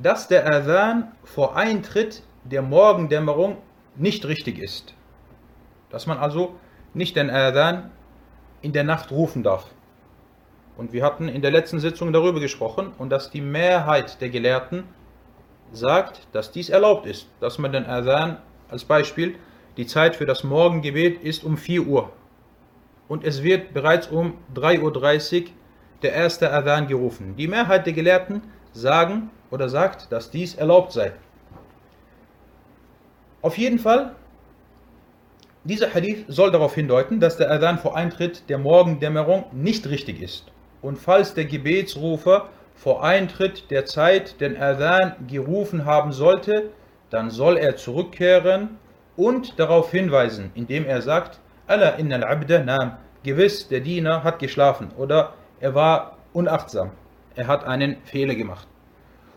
dass 0.00 0.28
der 0.28 0.46
Adhan 0.46 1.12
vor 1.24 1.56
Eintritt 1.56 2.22
der 2.44 2.62
Morgendämmerung 2.62 3.56
nicht 3.96 4.26
richtig 4.26 4.58
ist. 4.58 4.94
Dass 5.90 6.06
man 6.06 6.18
also 6.18 6.56
nicht 6.94 7.16
den 7.16 7.30
Adhan 7.30 7.90
in 8.62 8.72
der 8.72 8.84
Nacht 8.84 9.10
rufen 9.10 9.42
darf. 9.42 9.66
Und 10.76 10.92
wir 10.92 11.04
hatten 11.04 11.28
in 11.28 11.42
der 11.42 11.50
letzten 11.50 11.80
Sitzung 11.80 12.12
darüber 12.12 12.40
gesprochen 12.40 12.92
und 12.98 13.10
dass 13.10 13.30
die 13.30 13.40
Mehrheit 13.40 14.20
der 14.20 14.30
Gelehrten 14.30 14.84
sagt, 15.72 16.26
dass 16.32 16.52
dies 16.52 16.68
erlaubt 16.68 17.06
ist, 17.06 17.28
dass 17.40 17.58
man 17.58 17.72
den 17.72 17.86
Adhan 17.86 18.38
als 18.70 18.84
Beispiel, 18.84 19.36
die 19.76 19.86
Zeit 19.86 20.16
für 20.16 20.26
das 20.26 20.44
Morgengebet 20.44 21.22
ist 21.22 21.44
um 21.44 21.56
4 21.56 21.86
Uhr 21.86 22.12
und 23.08 23.24
es 23.24 23.42
wird 23.42 23.74
bereits 23.74 24.06
um 24.06 24.38
3.30 24.54 25.42
Uhr 25.42 25.48
der 26.02 26.14
erste 26.14 26.50
Adhan 26.50 26.86
gerufen. 26.86 27.36
Die 27.36 27.46
Mehrheit 27.46 27.84
der 27.86 27.92
Gelehrten 27.92 28.42
sagen 28.72 29.30
oder 29.50 29.68
sagt, 29.68 30.10
dass 30.10 30.30
dies 30.30 30.54
erlaubt 30.54 30.92
sei. 30.92 31.12
Auf 33.42 33.58
jeden 33.58 33.78
Fall, 33.78 34.14
dieser 35.64 35.92
Hadith 35.92 36.24
soll 36.28 36.50
darauf 36.50 36.74
hindeuten, 36.74 37.20
dass 37.20 37.36
der 37.36 37.50
Adhan 37.50 37.78
vor 37.78 37.96
Eintritt 37.96 38.48
der 38.48 38.58
Morgendämmerung 38.58 39.44
nicht 39.52 39.86
richtig 39.88 40.22
ist. 40.22 40.46
Und 40.80 40.96
falls 40.96 41.34
der 41.34 41.44
Gebetsrufer 41.44 42.48
vor 42.82 43.04
Eintritt 43.04 43.70
der 43.70 43.86
Zeit 43.86 44.40
den 44.40 44.60
Adhan 44.60 45.14
gerufen 45.28 45.84
haben 45.84 46.10
sollte, 46.10 46.70
dann 47.10 47.30
soll 47.30 47.56
er 47.56 47.76
zurückkehren 47.76 48.70
und 49.14 49.56
darauf 49.60 49.92
hinweisen, 49.92 50.50
indem 50.56 50.84
er 50.86 51.00
sagt, 51.00 51.38
Alla 51.68 51.90
innal 51.90 52.24
abda 52.24 52.58
nam, 52.58 52.96
gewiss, 53.22 53.68
der 53.68 53.78
Diener 53.78 54.24
hat 54.24 54.40
geschlafen 54.40 54.90
oder 54.98 55.34
er 55.60 55.76
war 55.76 56.16
unachtsam, 56.32 56.90
er 57.36 57.46
hat 57.46 57.64
einen 57.64 57.98
Fehler 58.02 58.34
gemacht. 58.34 58.66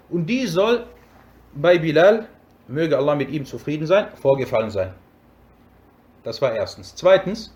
Und 0.10 0.26
dies 0.26 0.54
soll 0.54 0.88
bei 1.54 1.78
Bilal, 1.78 2.28
möge 2.68 2.98
Allah 2.98 3.14
mit 3.14 3.30
ihm 3.30 3.46
zufrieden 3.46 3.86
sein, 3.86 4.08
vorgefallen 4.16 4.72
sein. 4.72 4.92
Das 6.24 6.42
war 6.42 6.52
erstens. 6.52 6.96
Zweitens, 6.96 7.56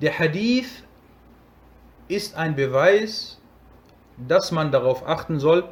der 0.00 0.16
Hadith 0.16 0.84
ist 2.06 2.36
ein 2.36 2.54
Beweis, 2.54 3.38
dass 4.26 4.50
man 4.50 4.72
darauf 4.72 5.06
achten 5.06 5.38
soll, 5.38 5.68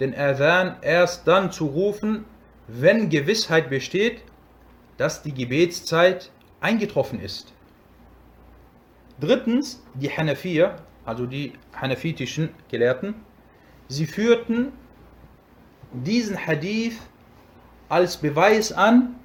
den 0.00 0.14
Adhan 0.14 0.76
erst 0.82 1.26
dann 1.26 1.50
zu 1.50 1.66
rufen, 1.66 2.24
wenn 2.68 3.08
Gewissheit 3.08 3.70
besteht, 3.70 4.22
dass 4.96 5.22
die 5.22 5.32
Gebetszeit 5.32 6.30
eingetroffen 6.60 7.20
ist. 7.20 7.52
Drittens, 9.20 9.82
die 9.94 10.10
Hanafier, 10.10 10.76
also 11.04 11.26
die 11.26 11.54
hanafitischen 11.74 12.50
Gelehrten, 12.68 13.14
sie 13.88 14.06
führten 14.06 14.72
diesen 15.92 16.46
Hadith 16.46 16.98
als 17.88 18.18
Beweis 18.18 18.72
an, 18.72 19.16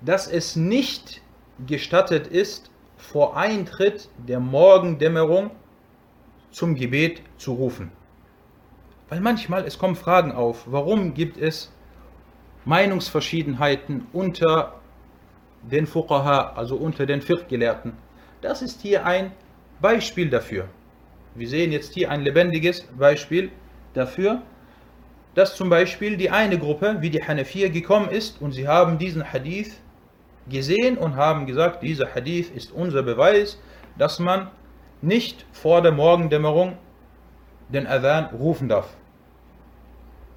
dass 0.00 0.26
es 0.26 0.56
nicht 0.56 1.20
gestattet 1.66 2.26
ist, 2.26 2.70
vor 2.96 3.36
Eintritt 3.36 4.08
der 4.26 4.40
Morgendämmerung 4.40 5.50
zum 6.54 6.76
Gebet 6.76 7.20
zu 7.36 7.52
rufen. 7.54 7.90
Weil 9.08 9.20
manchmal 9.20 9.64
es 9.64 9.76
kommen 9.76 9.96
Fragen 9.96 10.30
auf, 10.30 10.66
warum 10.66 11.12
gibt 11.12 11.36
es 11.36 11.72
Meinungsverschiedenheiten 12.64 14.06
unter 14.12 14.80
den 15.62 15.86
Fuqaha, 15.86 16.52
also 16.54 16.76
unter 16.76 17.06
den 17.06 17.20
Fiqh-Gelehrten. 17.20 17.92
Das 18.40 18.62
ist 18.62 18.82
hier 18.82 19.04
ein 19.04 19.32
Beispiel 19.80 20.30
dafür. 20.30 20.68
Wir 21.34 21.48
sehen 21.48 21.72
jetzt 21.72 21.92
hier 21.94 22.10
ein 22.10 22.20
lebendiges 22.20 22.82
Beispiel 22.82 23.50
dafür, 23.92 24.40
dass 25.34 25.56
zum 25.56 25.68
Beispiel 25.68 26.16
die 26.16 26.30
eine 26.30 26.58
Gruppe, 26.58 26.98
wie 27.00 27.10
die 27.10 27.26
Hanafir, 27.26 27.68
gekommen 27.70 28.10
ist 28.10 28.40
und 28.40 28.52
sie 28.52 28.68
haben 28.68 28.98
diesen 28.98 29.32
Hadith 29.32 29.72
gesehen 30.48 30.98
und 30.98 31.16
haben 31.16 31.46
gesagt, 31.46 31.82
dieser 31.82 32.14
Hadith 32.14 32.50
ist 32.54 32.70
unser 32.70 33.02
Beweis, 33.02 33.58
dass 33.98 34.20
man 34.20 34.50
nicht 35.04 35.44
vor 35.52 35.82
der 35.82 35.92
Morgendämmerung 35.92 36.78
den 37.68 37.86
Adhan 37.86 38.26
rufen 38.26 38.68
darf. 38.68 38.88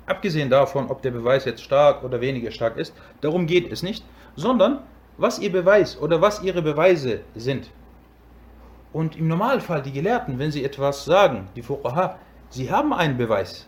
Abgesehen 0.06 0.50
davon, 0.50 0.90
ob 0.90 1.02
der 1.02 1.12
Beweis 1.12 1.46
jetzt 1.46 1.64
stark 1.64 2.04
oder 2.04 2.22
weniger 2.22 2.52
stark 2.52 2.78
ist, 2.78 2.94
darum 3.22 3.46
geht 3.46 3.72
es 3.72 3.84
nicht, 3.84 4.04
sondern 4.36 4.80
was 5.18 5.40
ihr 5.40 5.52
Beweis 5.52 6.00
oder 6.00 6.22
was 6.22 6.42
ihre 6.42 6.62
Beweise 6.62 7.22
sind. 7.36 7.70
Und 8.94 9.18
im 9.18 9.28
Normalfall 9.28 9.82
die 9.82 9.92
Gelehrten, 9.92 10.40
wenn 10.40 10.52
sie 10.52 10.64
etwas 10.64 11.06
sagen, 11.06 11.50
die 11.56 11.62
Fuqaha, 11.62 12.18
sie 12.50 12.72
haben 12.72 12.94
einen 12.94 13.18
Beweis. 13.18 13.68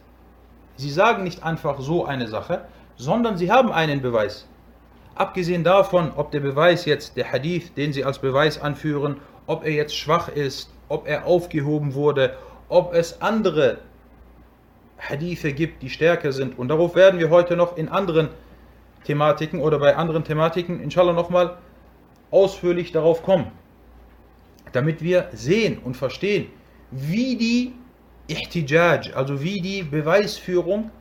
Sie 0.75 0.89
sagen 0.89 1.23
nicht 1.23 1.43
einfach 1.43 1.79
so 1.81 2.05
eine 2.05 2.27
Sache, 2.27 2.65
sondern 2.95 3.38
sie 3.38 3.51
haben 3.51 3.71
einen 3.71 4.01
Beweis. 4.01 4.47
Abgesehen 5.15 5.63
davon, 5.63 6.13
ob 6.15 6.31
der 6.31 6.39
Beweis 6.39 6.85
jetzt, 6.85 7.17
der 7.17 7.31
Hadith, 7.31 7.73
den 7.73 7.91
sie 7.91 8.05
als 8.05 8.19
Beweis 8.19 8.62
anführen, 8.62 9.17
ob 9.47 9.65
er 9.65 9.71
jetzt 9.71 9.95
schwach 9.95 10.29
ist, 10.29 10.71
ob 10.89 11.08
er 11.08 11.25
aufgehoben 11.25 11.93
wurde, 11.93 12.36
ob 12.67 12.93
es 12.93 13.21
andere 13.21 13.80
Hadithe 14.97 15.54
gibt, 15.54 15.82
die 15.82 15.89
stärker 15.89 16.32
sind. 16.32 16.60
Und 16.60 16.67
darauf 16.67 16.95
werden 16.95 17.19
wir 17.19 17.30
heute 17.30 17.56
noch 17.56 17.78
in 17.78 17.88
anderen 17.88 18.30
Thematiken 19.06 19.62
oder 19.62 19.80
bei 19.80 19.95
anderen 19.95 20.23
Thematiken, 20.23 20.82
inshallah, 20.82 21.13
nochmal 21.13 21.58
ausführlich 22.32 22.91
darauf 22.91 23.23
kommen. 23.23 23.52
Damit 24.73 25.02
wir 25.02 25.30
sehen 25.32 25.80
und 25.80 25.95
verstehen, 25.95 26.47
wie 26.91 27.38
die 27.38 27.73
Ihtijaj, 28.28 29.13
also 29.13 29.41
wie 29.41 29.62
die 29.62 29.84
Beweisführung 29.84 30.91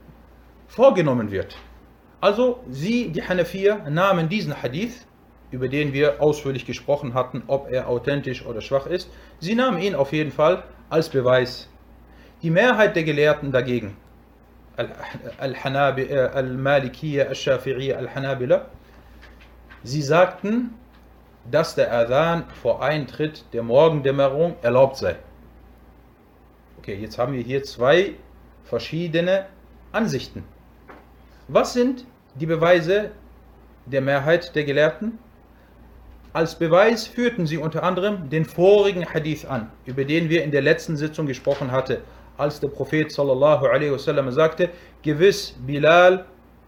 vorgenommen 0.68 1.31
wird. 1.31 1.57
Also 2.20 2.61
sie, 2.70 3.11
die 3.11 3.22
Hanafier, 3.22 3.85
nahmen 3.90 4.29
diesen 4.29 4.62
Hadith, 4.62 5.07
über 5.50 5.68
den 5.68 5.92
wir 5.92 6.20
ausführlich 6.22 6.66
gesprochen 6.66 7.14
hatten, 7.14 7.42
ob 7.46 7.70
er 7.70 7.88
authentisch 7.88 8.44
oder 8.44 8.61
schwach 8.61 8.87
ist, 8.87 9.11
sie 9.40 9.54
nahmen 9.54 9.80
ihn 9.80 9.94
auf 9.94 10.12
jeden 10.12 10.32
Fall 10.32 10.62
als 10.90 11.08
Beweis 11.08 11.68
die 12.42 12.50
Mehrheit 12.50 12.94
der 12.96 13.04
Gelehrten 13.04 13.50
dagegen, 13.50 13.96
Al-Malikiyya, 15.38 17.26
Al-Shafi'iyya, 17.26 17.94
Al-Hanabila, 17.94 18.66
sie 19.82 20.02
sagten, 20.02 20.74
dass 21.50 21.74
der 21.74 21.92
Adhan 21.92 22.44
vor 22.62 22.82
Eintritt 22.82 23.44
der 23.52 23.62
Morgendämmerung 23.62 24.56
erlaubt 24.62 24.98
sei. 24.98 25.16
Okay, 26.78 26.94
jetzt 26.94 27.18
haben 27.18 27.32
wir 27.32 27.42
hier 27.42 27.64
zwei 27.64 28.14
verschiedene 28.64 29.46
Ansichten. 29.92 30.44
Was 31.48 31.72
sind 31.72 32.04
die 32.34 32.46
Beweise 32.46 33.11
der 33.87 34.02
Mehrheit 34.02 34.54
der 34.54 34.64
Gelehrten? 34.64 35.18
Als 36.32 36.58
Beweis 36.58 37.06
führten 37.06 37.46
sie 37.46 37.58
unter 37.58 37.82
anderem 37.82 38.28
den 38.28 38.44
vorigen 38.44 39.06
Hadith 39.06 39.44
an, 39.46 39.70
über 39.86 40.04
den 40.04 40.28
wir 40.28 40.44
in 40.44 40.50
der 40.50 40.62
letzten 40.62 40.96
Sitzung 40.96 41.26
gesprochen 41.26 41.72
hatten 41.72 41.98
als 42.38 42.60
der 42.60 42.68
Prophet 42.68 43.10
sallallahu 43.12 43.66
alaihi 43.66 43.92
wasallam 43.92 44.30
sagte, 44.30 44.70
gewiss 45.02 45.54
Bilal 45.66 46.24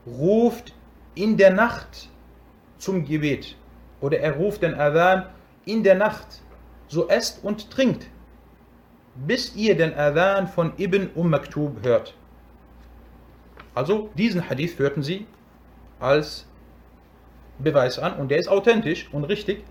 ruft 0.06 0.74
in 1.14 1.36
der 1.36 1.52
Nacht 1.52 2.08
zum 2.78 3.04
Gebet 3.04 3.56
oder 4.00 4.18
er 4.18 4.32
ruft 4.32 4.62
den 4.62 4.74
Adhan 4.74 5.26
in 5.64 5.82
der 5.82 5.94
Nacht, 5.94 6.42
so 6.88 7.08
esst 7.08 7.44
und 7.44 7.70
trinkt, 7.70 8.08
bis 9.14 9.54
ihr 9.54 9.76
den 9.76 9.94
Adhan 9.94 10.48
von 10.48 10.72
Ibn 10.76 11.10
Umm 11.14 11.30
Maktub 11.30 11.84
hört. 11.84 12.14
Also 13.74 14.10
diesen 14.16 14.50
Hadith 14.50 14.74
führten 14.74 15.02
sie 15.02 15.26
als 16.00 16.46
Beweis 17.62 17.98
an 17.98 18.14
und 18.14 18.30
der 18.30 18.38
ist 18.38 18.48
authentisch 18.48 19.08
und 19.12 19.24
richtig. 19.24 19.64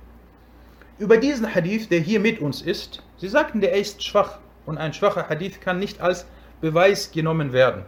Über 0.97 1.17
diesen 1.17 1.54
Hadith, 1.54 1.89
der 1.89 1.99
hier 1.99 2.19
mit 2.19 2.39
uns 2.39 2.62
ist, 2.62 3.04
sie 3.17 3.30
sagten, 3.30 3.62
der 3.62 3.73
ist 3.73 4.04
schwach 4.04 4.39
und 4.65 4.78
ein 4.78 4.93
schwacher 4.93 5.30
Hadith 5.30 5.62
kann 5.62 5.80
nicht 5.80 6.02
als 6.02 6.25
Beweis 6.62 7.12
genommen 7.12 7.54
werden. 7.54 7.86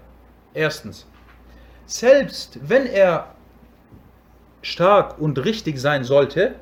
Erstens, 0.54 1.06
selbst 1.86 2.60
wenn 2.62 2.86
er 2.86 3.36
stark 4.62 5.20
und 5.20 5.44
richtig 5.44 5.80
sein 5.80 6.04
sollte, 6.04 6.56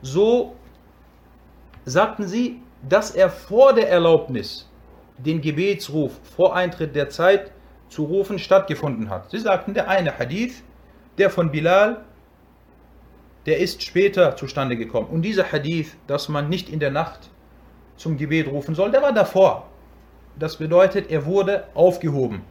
so 0.00 0.56
sagten 1.84 2.26
sie, 2.26 2.60
dass 2.88 3.12
er 3.12 3.30
vor 3.30 3.72
der 3.72 3.88
Erlaubnis 3.88 4.68
den 5.18 5.40
Gebetsruf 5.40 6.12
vor 6.36 6.56
Eintritt 6.56 6.96
der 6.96 7.08
Zeit 7.08 7.52
zu 7.88 8.04
rufen 8.04 8.38
stattgefunden 8.38 9.10
hat. 9.10 9.30
Sie 9.30 9.38
sagten, 9.38 9.74
der 9.74 9.88
eine 9.88 10.18
Hadith, 10.18 10.62
der 11.18 11.30
von 11.30 11.50
Bilal, 11.50 12.04
der 13.46 13.58
ist 13.58 13.82
später 13.82 14.36
zustande 14.36 14.76
gekommen. 14.76 15.08
Und 15.08 15.22
dieser 15.22 15.50
Hadith, 15.50 15.96
dass 16.06 16.28
man 16.28 16.48
nicht 16.48 16.68
in 16.68 16.78
der 16.78 16.90
Nacht 16.90 17.30
zum 17.96 18.16
Gebet 18.16 18.48
rufen 18.48 18.74
soll, 18.74 18.90
der 18.90 19.02
war 19.02 19.12
davor. 19.12 19.68
Das 20.38 20.56
bedeutet, 20.56 21.10
er 21.10 21.26
wurde 21.26 21.66
aufgehoben. 21.74 22.42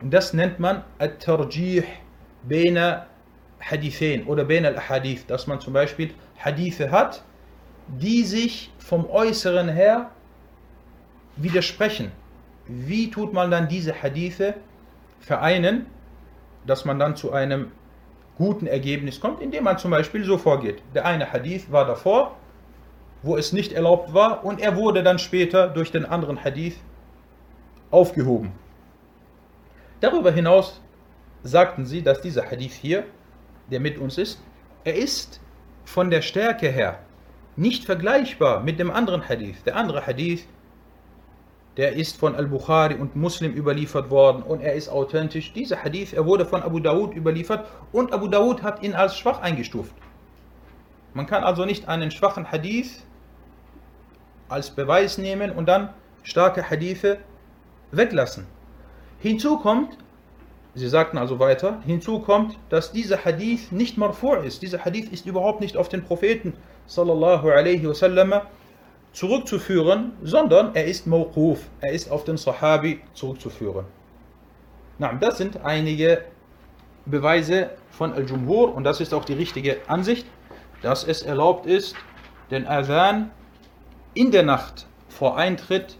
Und 0.00 0.12
das 0.12 0.32
nennt 0.32 0.60
man 0.60 0.84
At-Tarjih 0.98 1.84
Bena 2.42 3.06
Hadithain 3.60 4.24
oder 4.26 4.44
Bena 4.44 4.68
al-Hadith, 4.68 5.26
dass 5.26 5.46
man 5.46 5.60
zum 5.60 5.72
Beispiel 5.72 6.12
Hadithe 6.36 6.90
hat, 6.90 7.24
die 7.88 8.22
sich 8.22 8.70
vom 8.78 9.08
Äußeren 9.08 9.70
her 9.70 10.10
widersprechen. 11.36 12.12
Wie 12.66 13.10
tut 13.10 13.32
man 13.32 13.50
dann 13.50 13.68
diese 13.68 14.02
Hadithe 14.02 14.54
vereinen? 15.20 15.86
dass 16.66 16.84
man 16.84 16.98
dann 16.98 17.16
zu 17.16 17.32
einem 17.32 17.70
guten 18.38 18.66
Ergebnis 18.66 19.20
kommt, 19.20 19.40
indem 19.40 19.64
man 19.64 19.78
zum 19.78 19.90
Beispiel 19.90 20.24
so 20.24 20.38
vorgeht. 20.38 20.82
Der 20.94 21.04
eine 21.04 21.32
Hadith 21.32 21.70
war 21.70 21.86
davor, 21.86 22.36
wo 23.22 23.36
es 23.36 23.52
nicht 23.52 23.72
erlaubt 23.72 24.12
war, 24.12 24.44
und 24.44 24.60
er 24.60 24.76
wurde 24.76 25.02
dann 25.02 25.18
später 25.18 25.68
durch 25.68 25.90
den 25.90 26.04
anderen 26.04 26.42
Hadith 26.44 26.76
aufgehoben. 27.90 28.52
Darüber 30.00 30.30
hinaus 30.30 30.80
sagten 31.42 31.86
sie, 31.86 32.02
dass 32.02 32.20
dieser 32.20 32.50
Hadith 32.50 32.74
hier, 32.74 33.04
der 33.70 33.80
mit 33.80 33.98
uns 33.98 34.18
ist, 34.18 34.42
er 34.84 34.94
ist 34.94 35.40
von 35.84 36.10
der 36.10 36.22
Stärke 36.22 36.68
her 36.68 36.98
nicht 37.56 37.84
vergleichbar 37.84 38.60
mit 38.60 38.78
dem 38.78 38.90
anderen 38.90 39.28
Hadith. 39.28 39.62
Der 39.64 39.76
andere 39.76 40.06
Hadith, 40.06 40.46
der 41.76 41.94
ist 41.94 42.18
von 42.18 42.36
Al-Bukhari 42.36 42.94
und 42.94 43.16
Muslim 43.16 43.52
überliefert 43.52 44.10
worden 44.10 44.42
und 44.42 44.60
er 44.60 44.74
ist 44.74 44.88
authentisch. 44.88 45.52
Dieser 45.52 45.82
Hadith, 45.82 46.12
er 46.12 46.24
wurde 46.24 46.46
von 46.46 46.62
Abu 46.62 46.78
Dawud 46.78 47.16
überliefert 47.16 47.66
und 47.92 48.12
Abu 48.12 48.28
Dawud 48.28 48.62
hat 48.62 48.82
ihn 48.82 48.94
als 48.94 49.16
schwach 49.16 49.40
eingestuft. 49.40 49.92
Man 51.14 51.26
kann 51.26 51.42
also 51.42 51.64
nicht 51.64 51.88
einen 51.88 52.10
schwachen 52.10 52.50
Hadith 52.50 53.04
als 54.48 54.70
Beweis 54.70 55.18
nehmen 55.18 55.50
und 55.50 55.66
dann 55.66 55.90
starke 56.22 56.70
Hadithe 56.70 57.18
weglassen. 57.90 58.46
Hinzu 59.18 59.58
kommt, 59.58 59.96
sie 60.74 60.88
sagten 60.88 61.18
also 61.18 61.38
weiter, 61.38 61.80
hinzu 61.86 62.20
kommt, 62.20 62.58
dass 62.68 62.92
dieser 62.92 63.24
Hadith 63.24 63.72
nicht 63.72 63.96
marfu' 63.96 64.42
ist. 64.42 64.62
Dieser 64.62 64.84
Hadith 64.84 65.10
ist 65.12 65.26
überhaupt 65.26 65.60
nicht 65.60 65.76
auf 65.76 65.88
den 65.88 66.04
Propheten 66.04 66.54
sallallahu 66.86 67.50
alaihi 67.50 67.88
wasallam 67.88 68.42
zurückzuführen, 69.14 70.12
sondern 70.22 70.74
er 70.74 70.84
ist 70.84 71.06
mawquf, 71.06 71.60
er 71.80 71.92
ist 71.92 72.10
auf 72.10 72.24
den 72.24 72.36
Sahabi 72.36 73.00
zurückzuführen. 73.14 73.86
Das 75.20 75.38
sind 75.38 75.64
einige 75.64 76.24
Beweise 77.06 77.70
von 77.90 78.12
Al-Jumhur 78.12 78.74
und 78.74 78.84
das 78.84 79.00
ist 79.00 79.14
auch 79.14 79.24
die 79.24 79.34
richtige 79.34 79.78
Ansicht, 79.86 80.26
dass 80.82 81.04
es 81.04 81.22
erlaubt 81.22 81.64
ist, 81.66 81.94
den 82.50 82.66
Adhan 82.66 83.30
in 84.14 84.30
der 84.30 84.42
Nacht 84.42 84.86
vor 85.08 85.36
Eintritt 85.36 85.96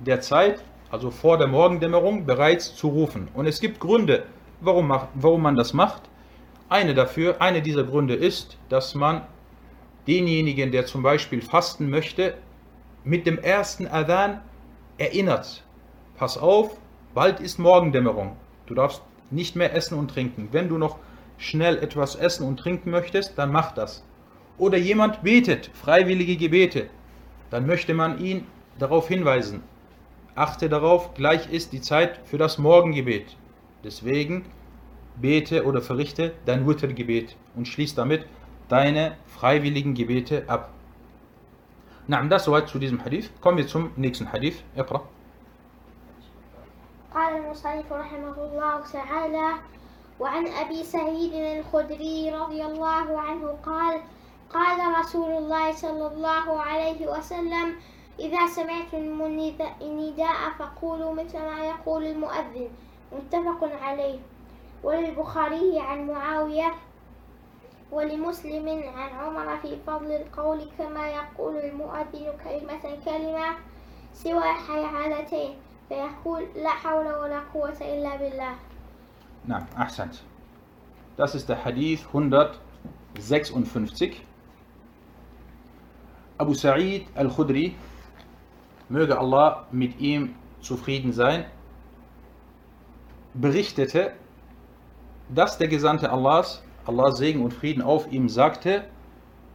der 0.00 0.20
Zeit, 0.20 0.62
also 0.90 1.10
vor 1.10 1.36
der 1.36 1.48
Morgendämmerung, 1.48 2.24
bereits 2.24 2.74
zu 2.74 2.88
rufen. 2.88 3.28
Und 3.34 3.46
es 3.46 3.60
gibt 3.60 3.78
Gründe, 3.78 4.24
warum, 4.60 4.92
warum 5.14 5.42
man 5.42 5.54
das 5.54 5.74
macht. 5.74 6.02
Eine 6.70 6.94
dafür, 6.94 7.40
eine 7.40 7.62
dieser 7.62 7.84
Gründe 7.84 8.14
ist, 8.14 8.56
dass 8.68 8.94
man 8.94 9.22
denjenigen, 10.08 10.72
der 10.72 10.86
zum 10.86 11.02
Beispiel 11.02 11.42
fasten 11.42 11.90
möchte, 11.90 12.34
mit 13.04 13.26
dem 13.26 13.38
ersten 13.38 13.86
Adhan 13.86 14.40
erinnert. 14.96 15.62
Pass 16.16 16.36
auf, 16.36 16.76
bald 17.14 17.38
ist 17.40 17.58
Morgendämmerung. 17.58 18.36
Du 18.66 18.74
darfst 18.74 19.02
nicht 19.30 19.54
mehr 19.54 19.74
essen 19.74 19.98
und 19.98 20.10
trinken. 20.10 20.48
Wenn 20.50 20.68
du 20.68 20.78
noch 20.78 20.98
schnell 21.36 21.76
etwas 21.78 22.16
essen 22.16 22.46
und 22.46 22.56
trinken 22.56 22.90
möchtest, 22.90 23.38
dann 23.38 23.52
mach 23.52 23.72
das. 23.72 24.02
Oder 24.56 24.78
jemand 24.78 25.22
betet, 25.22 25.70
freiwillige 25.74 26.36
Gebete 26.36 26.88
dann 27.50 27.66
möchte 27.66 27.94
man 27.94 28.22
ihn 28.22 28.46
darauf 28.78 29.08
hinweisen. 29.08 29.62
Achte 30.34 30.68
darauf, 30.68 31.14
gleich 31.14 31.50
ist 31.50 31.72
die 31.72 31.80
Zeit 31.80 32.20
für 32.24 32.38
das 32.38 32.58
Morgengebet. 32.58 33.36
Deswegen 33.84 34.44
bete 35.20 35.64
oder 35.64 35.80
verrichte 35.80 36.32
dein 36.46 36.66
Wittergebet 36.68 37.36
und 37.56 37.66
schließ 37.66 37.94
damit 37.94 38.26
deine 38.68 39.16
freiwilligen 39.26 39.94
Gebete 39.94 40.44
ab. 40.46 40.70
Na, 42.06 42.22
das 42.22 42.44
soweit 42.44 42.68
zu 42.68 42.78
diesem 42.78 43.04
Hadith. 43.04 43.30
Kommen 43.40 43.58
wir 43.58 43.66
zum 43.66 43.92
nächsten 43.96 44.32
Hadith. 44.32 44.62
Iqra. 44.76 45.02
قال 47.14 47.36
المصنف 47.36 47.92
رحمه 47.92 48.36
الله 48.36 48.80
تعالى 48.92 49.48
وعن 50.20 50.46
أبي 50.46 50.84
سعيد 50.84 51.32
الخدري 51.34 52.30
رضي 52.30 52.64
الله 52.64 53.20
عنه 53.20 53.58
قال 53.64 54.00
قال 54.52 54.78
رسول 55.00 55.30
الله 55.30 55.72
صلى 55.72 56.06
الله 56.06 56.60
عليه 56.62 57.06
وسلم 57.06 57.74
إذا 58.18 58.46
سمعتم 58.46 59.22
النداء 59.82 60.50
فقولوا 60.58 61.14
مثل 61.14 61.38
ما 61.38 61.64
يقول 61.64 62.04
المؤذن 62.04 62.68
متفق 63.12 63.70
عليه 63.82 64.18
وللبخاري 64.82 65.80
عن 65.80 66.06
معاوية 66.06 66.74
ولمسلم 67.91 68.83
عن 68.95 69.09
عمر 69.09 69.57
في 69.57 69.77
فضل 69.87 70.11
القول 70.11 70.61
كما 70.77 71.07
يقول 71.07 71.55
المؤذن 71.57 72.33
كلمة 72.43 72.97
كلمة 73.05 73.55
سوى 74.13 74.53
حيعلتين 74.67 75.53
فيقول 75.89 76.45
لا 76.55 76.69
حول 76.69 77.05
ولا 77.05 77.39
قوة 77.53 77.77
إلا 77.81 78.15
بالله 78.15 78.55
نعم 79.45 79.65
أحسنت 79.77 80.15
Das 81.15 81.35
ist 81.35 81.47
der 81.47 81.63
Hadith 81.63 82.07
156 82.11 84.19
Abu 86.39 86.55
Sa'id 86.55 87.05
al-Khudri, 87.13 87.75
möge 88.89 89.19
Allah 89.19 89.67
mit 89.71 89.99
ihm 89.99 90.33
zufrieden 90.61 91.13
sein, 91.13 91.45
berichtete, 93.35 94.13
dass 95.29 95.59
der 95.59 95.67
Gesandte 95.67 96.11
Allahs, 96.11 96.63
Allah 96.88 97.12
Segen 97.12 97.42
und 97.42 97.52
Frieden 97.52 97.82
auf 97.82 98.10
ihm, 98.10 98.30
sagte, 98.30 98.84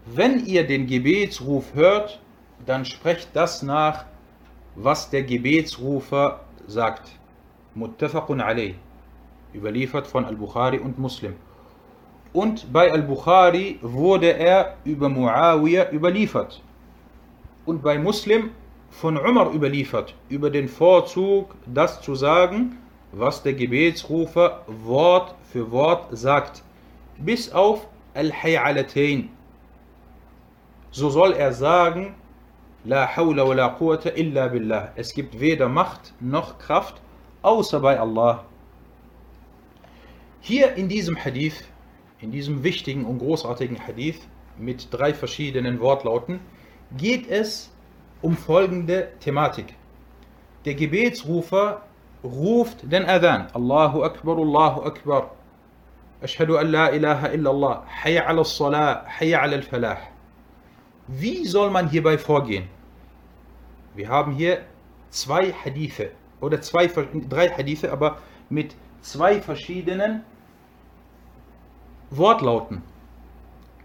wenn 0.06 0.46
ihr 0.46 0.68
den 0.68 0.86
Gebetsruf 0.86 1.74
hört, 1.74 2.20
dann 2.64 2.86
sprecht 2.86 3.30
das 3.34 3.64
nach, 3.64 4.06
was 4.76 5.10
der 5.10 5.24
Gebetsrufer 5.24 6.42
sagt. 6.68 7.10
Muttafaqun 7.74 8.40
alayh. 8.40 8.76
Überliefert 9.56 10.06
von 10.06 10.26
Al-Bukhari 10.26 10.78
und 10.78 11.00
Muslim. 11.00 11.34
Und 12.34 12.72
bei 12.72 12.92
Al-Bukhari 12.92 13.80
wurde 13.82 14.38
er 14.38 14.78
über 14.86 15.10
Muawiyah 15.10 15.92
überliefert 15.92 16.62
und 17.66 17.82
bei 17.82 17.98
Muslim 17.98 18.52
von 18.92 19.18
Umar 19.18 19.52
überliefert, 19.54 20.14
über 20.30 20.52
den 20.52 20.68
Vorzug, 20.68 21.56
das 21.66 22.02
zu 22.02 22.14
sagen, 22.14 22.78
was 23.12 23.42
der 23.42 23.54
Gebetsrufer 23.54 24.62
Wort 24.68 25.34
für 25.52 25.72
Wort 25.72 26.16
sagt, 26.16 26.64
bis 27.18 27.52
auf 27.52 27.88
Al-Hay'alatain. 28.14 29.30
So 30.92 31.10
soll 31.10 31.34
er 31.34 31.54
sagen, 31.54 32.16
La 32.86 33.08
hawla 33.16 33.48
wa 33.48 33.54
la 33.54 33.70
quwwata 33.70 34.10
illa 34.10 34.50
billah. 34.50 34.92
Es 34.96 35.14
gibt 35.14 35.40
weder 35.40 35.70
Macht 35.70 36.14
noch 36.20 36.60
Kraft 36.60 37.02
außer 37.42 37.80
bei 37.80 37.98
Allah. 37.98 38.44
Hier 40.42 40.74
in 40.74 40.90
diesem 40.90 41.16
Hadith, 41.16 41.64
in 42.20 42.32
diesem 42.32 42.62
wichtigen 42.64 43.06
und 43.06 43.20
großartigen 43.20 43.88
Hadith 43.88 44.20
mit 44.58 44.90
drei 44.92 45.14
verschiedenen 45.14 45.80
Wortlauten, 45.80 46.42
geht 46.98 47.30
es 47.30 47.72
um 48.22 48.36
folgende 48.36 49.14
Thematik. 49.22 49.76
Der 50.66 50.76
Gebetsrufer 50.76 51.84
ruft 52.22 52.92
den 52.92 53.06
Adhan. 53.06 53.48
Allahu 53.54 54.04
Akbar, 54.04 54.38
Allahu 54.38 54.82
Akbar. 54.82 55.32
Ashhadu 56.24 56.58
an 56.58 56.72
la 56.72 56.88
ilaha 56.88 57.28
illallah. 57.34 57.84
Hayya 58.04 58.28
ala 58.28 58.46
salah, 58.46 59.06
hayya 59.20 59.42
ala 59.42 59.58
al-falah. 59.58 59.98
Wie 61.08 61.46
soll 61.46 61.70
man 61.70 61.90
hierbei 61.90 62.18
vorgehen? 62.18 62.70
Wir 63.94 64.08
haben 64.08 64.32
hier 64.32 64.64
zwei 65.10 65.52
Hadithe 65.52 66.12
oder 66.40 66.62
zwei, 66.62 66.88
drei 66.88 67.50
Hadithe, 67.50 67.92
aber 67.92 68.20
mit 68.50 68.74
zwei 69.02 69.42
verschiedenen 69.42 70.24
Wortlauten. 72.10 72.82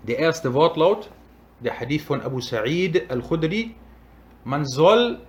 Der 0.05 0.18
erste 0.20 0.55
Wortlaut 0.55 1.11
der 1.59 1.79
Hadith 1.81 2.05
von 2.05 2.22
Abu 2.22 2.40
Sa'id 2.40 3.11
al-Khudri, 3.11 3.74
man 4.44 4.64
soll 4.64 5.20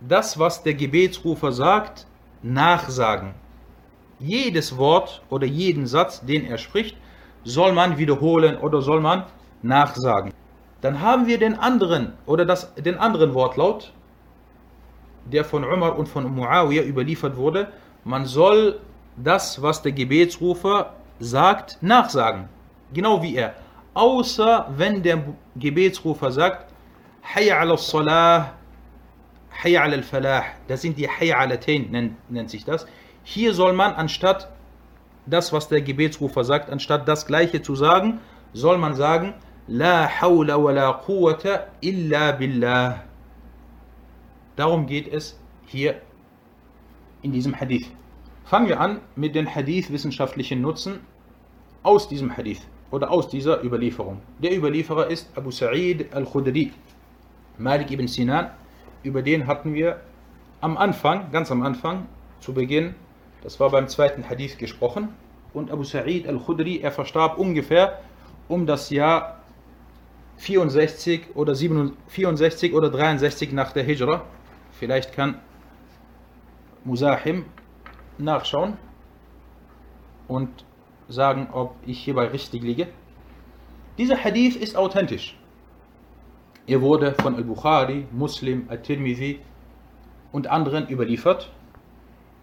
das, 0.00 0.38
was 0.40 0.64
der 0.64 0.74
Gebetsrufer 0.74 1.52
sagt, 1.52 2.06
nachsagen. 2.42 3.34
Jedes 4.22 4.76
Wort 4.76 5.22
oder 5.30 5.46
jeden 5.46 5.86
Satz, 5.86 6.24
den 6.24 6.46
er 6.46 6.58
spricht, 6.58 6.96
soll 7.44 7.72
man 7.72 7.98
wiederholen 7.98 8.56
oder 8.56 8.80
soll 8.82 9.00
man 9.00 9.24
nachsagen. 9.62 10.32
Dann 10.80 11.00
haben 11.00 11.26
wir 11.26 11.38
den 11.38 11.58
anderen 11.58 12.12
oder 12.26 12.44
das, 12.44 12.74
den 12.74 12.98
anderen 12.98 13.34
Wortlaut, 13.34 13.92
der 15.24 15.44
von 15.44 15.64
Umar 15.64 15.98
und 15.98 16.08
von 16.08 16.24
Muawiyah 16.34 16.84
überliefert 16.84 17.36
wurde. 17.36 17.68
Man 18.04 18.26
soll 18.26 18.80
das, 19.16 19.62
was 19.62 19.82
der 19.82 19.92
Gebetsrufer 19.92 20.94
sagt, 21.20 21.78
nachsagen. 21.82 22.48
Genau 22.92 23.22
wie 23.22 23.36
er 23.36 23.54
außer 23.94 24.66
wenn 24.76 25.02
der 25.02 25.22
Gebetsrufer 25.56 26.32
sagt, 26.32 26.72
Hayya 27.34 27.60
ala 27.60 27.76
salah, 27.76 28.54
Hayya 29.62 29.82
ala 29.82 30.02
falah, 30.02 30.44
das 30.66 30.82
sind 30.82 30.98
die 30.98 31.08
Hayya 31.08 31.38
ala 31.38 31.58
nennt, 31.66 32.30
nennt 32.30 32.50
sich 32.50 32.64
das. 32.64 32.86
Hier 33.24 33.54
soll 33.54 33.72
man 33.72 33.94
anstatt 33.94 34.48
das, 35.26 35.52
was 35.52 35.68
der 35.68 35.82
Gebetsrufer 35.82 36.44
sagt, 36.44 36.70
anstatt 36.70 37.06
das 37.06 37.26
gleiche 37.26 37.62
zu 37.62 37.74
sagen, 37.74 38.20
soll 38.52 38.78
man 38.78 38.94
sagen, 38.94 39.34
La 39.68 40.08
hawla 40.08 40.62
wa 40.62 40.72
la 40.72 40.92
quwwata 40.92 41.68
illa 41.80 42.32
billah. 42.32 43.04
Darum 44.56 44.86
geht 44.86 45.06
es 45.06 45.38
hier 45.66 46.00
in 47.22 47.30
diesem 47.30 47.58
Hadith. 47.58 47.86
Fangen 48.44 48.68
wir 48.68 48.80
an 48.80 49.00
mit 49.14 49.36
den 49.36 49.46
Hadith-wissenschaftlichen 49.46 50.60
Nutzen 50.60 51.00
aus 51.84 52.08
diesem 52.08 52.36
Hadith 52.36 52.60
oder 52.90 53.10
aus 53.10 53.28
dieser 53.28 53.62
Überlieferung. 53.62 54.20
Der 54.42 54.54
Überlieferer 54.56 55.06
ist 55.06 55.30
Abu 55.36 55.50
Sa'id 55.50 56.12
al-Khudri, 56.12 56.72
Malik 57.56 57.90
ibn 57.92 58.08
Sinan. 58.08 58.50
Über 59.04 59.22
den 59.22 59.46
hatten 59.46 59.74
wir 59.74 60.00
am 60.60 60.76
Anfang, 60.76 61.30
ganz 61.30 61.50
am 61.50 61.62
Anfang, 61.62 62.06
zu 62.40 62.52
Beginn, 62.52 62.94
das 63.42 63.58
war 63.60 63.70
beim 63.70 63.88
zweiten 63.88 64.28
Hadith 64.28 64.58
gesprochen. 64.58 65.08
Und 65.52 65.70
Abu 65.70 65.84
Sa'id 65.84 66.26
al-Khudri, 66.26 66.80
er 66.80 66.92
verstarb 66.92 67.38
ungefähr 67.38 68.00
um 68.48 68.66
das 68.66 68.90
Jahr 68.90 69.40
64 70.38 71.34
oder 71.34 71.54
64 71.54 72.74
oder 72.74 72.90
63 72.90 73.52
nach 73.52 73.72
der 73.72 73.84
Hijra. 73.84 74.24
Vielleicht 74.72 75.12
kann 75.12 75.38
Musahim 76.84 77.44
nachschauen 78.18 78.76
und 80.28 80.64
sagen, 81.08 81.48
ob 81.52 81.76
ich 81.86 82.02
hierbei 82.02 82.26
richtig 82.28 82.62
liege. 82.62 82.88
Dieser 83.98 84.16
Hadith 84.16 84.56
ist 84.56 84.76
authentisch. 84.76 85.36
Er 86.66 86.80
wurde 86.80 87.14
von 87.20 87.34
Al-Bukhari, 87.34 88.06
Muslim, 88.12 88.66
Al-Tirmidhi 88.68 89.40
und 90.30 90.46
anderen 90.46 90.88
überliefert. 90.88 91.50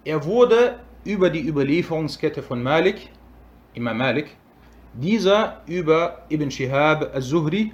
Er 0.04 0.26
wurde 0.26 0.80
über 1.04 1.30
die 1.30 1.48
Überlieferungskette 1.48 2.44
von 2.44 2.62
Malik, 2.62 3.10
Imam 3.74 3.98
Malik, 3.98 4.36
dieser 4.94 5.62
über 5.68 6.26
Ibn 6.30 6.52
Shihab 6.52 7.14
al-Zuhri, 7.14 7.72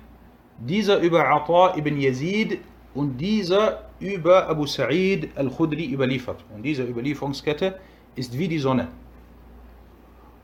dieser 0.60 1.00
über 1.00 1.28
Ata 1.28 1.76
ibn 1.78 1.98
Yazid 1.98 2.60
und 2.94 3.18
dieser 3.18 3.90
über 4.00 4.48
Abu 4.48 4.66
Sa'id 4.66 5.30
al-Khudri 5.36 5.92
überliefert. 5.92 6.44
Und 6.54 6.64
diese 6.64 6.84
Überlieferungskette 6.84 7.80
ist 8.16 8.38
wie 8.38 8.48
die 8.48 8.60
Sonne. 8.60 8.88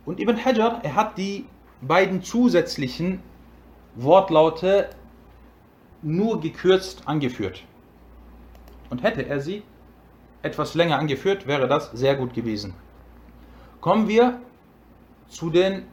Und 0.05 0.19
Ibn 0.19 0.43
Hajar, 0.43 0.79
er 0.83 0.95
hat 0.95 1.17
die 1.17 1.45
beiden 1.81 2.21
zusätzlichen 2.21 3.19
Wortlaute 3.95 4.89
nur 6.01 6.39
gekürzt 6.39 7.03
angeführt. 7.05 7.63
Und 8.89 9.03
hätte 9.03 9.25
er 9.25 9.39
sie 9.39 9.63
etwas 10.41 10.73
länger 10.73 10.97
angeführt, 10.97 11.47
wäre 11.47 11.67
das 11.67 11.91
sehr 11.91 12.15
gut 12.15 12.33
gewesen. 12.33 12.73
Kommen 13.79 14.07
wir 14.07 14.39
zu 15.27 15.49
den 15.49 15.83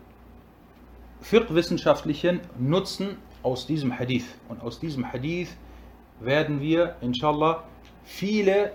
fiqh-wissenschaftlichen 1.20 2.40
Nutzen 2.58 3.16
aus 3.42 3.66
diesem 3.66 3.98
Hadith. 3.98 4.26
Und 4.48 4.62
aus 4.62 4.80
diesem 4.80 5.10
Hadith 5.12 5.56
werden 6.20 6.60
wir, 6.60 6.96
inshallah, 7.00 7.64
viele 8.04 8.72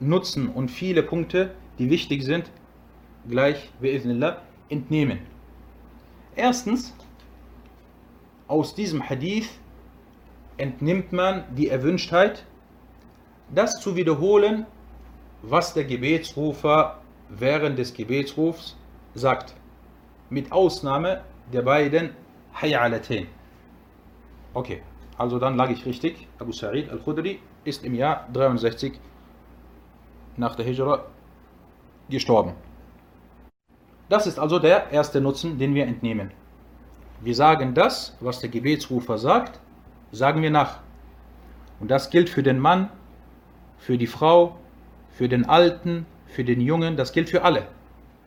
Nutzen 0.00 0.48
und 0.48 0.70
viele 0.70 1.02
Punkte, 1.02 1.52
die 1.78 1.90
wichtig 1.90 2.22
sind, 2.22 2.50
gleich, 3.28 3.70
bi'idhnillah, 3.82 4.38
entnehmen. 4.68 5.20
Erstens, 6.34 6.94
aus 8.48 8.74
diesem 8.74 9.08
Hadith 9.08 9.48
entnimmt 10.56 11.12
man 11.12 11.44
die 11.54 11.68
Erwünschtheit, 11.68 12.44
das 13.54 13.80
zu 13.80 13.96
wiederholen, 13.96 14.66
was 15.48 15.74
der 15.74 15.84
Gebetsrufer 15.84 16.98
während 17.28 17.78
des 17.78 17.94
Gebetsrufs 17.94 18.76
sagt. 19.14 19.54
Mit 20.28 20.50
Ausnahme 20.50 21.22
der 21.52 21.62
beiden 21.62 22.10
Hayalatain. 22.60 23.28
Okay, 24.54 24.82
also 25.16 25.38
dann 25.38 25.56
lag 25.56 25.70
ich 25.70 25.86
richtig. 25.86 26.26
Abu 26.40 26.50
Sa'id 26.50 26.90
al-Khudri 26.90 27.38
ist 27.64 27.84
im 27.84 27.94
Jahr 27.94 28.28
63 28.32 28.98
nach 30.36 30.56
der 30.56 30.64
Hijra 30.64 31.04
gestorben. 32.10 32.52
Das 34.08 34.26
ist 34.26 34.38
also 34.38 34.58
der 34.58 34.90
erste 34.90 35.20
Nutzen, 35.20 35.58
den 35.58 35.74
wir 35.74 35.86
entnehmen. 35.86 36.32
Wir 37.20 37.34
sagen 37.34 37.74
das, 37.74 38.16
was 38.20 38.40
der 38.40 38.50
Gebetsrufer 38.50 39.18
sagt, 39.18 39.60
sagen 40.10 40.42
wir 40.42 40.50
nach. 40.50 40.80
Und 41.78 41.90
das 41.90 42.10
gilt 42.10 42.28
für 42.28 42.42
den 42.42 42.58
Mann, 42.58 42.90
für 43.78 43.96
die 43.96 44.06
Frau, 44.06 44.58
für 45.16 45.28
den 45.28 45.48
Alten, 45.48 46.04
für 46.26 46.44
den 46.44 46.60
Jungen, 46.60 46.96
das 46.96 47.12
gilt 47.12 47.30
für 47.30 47.42
alle. 47.42 47.62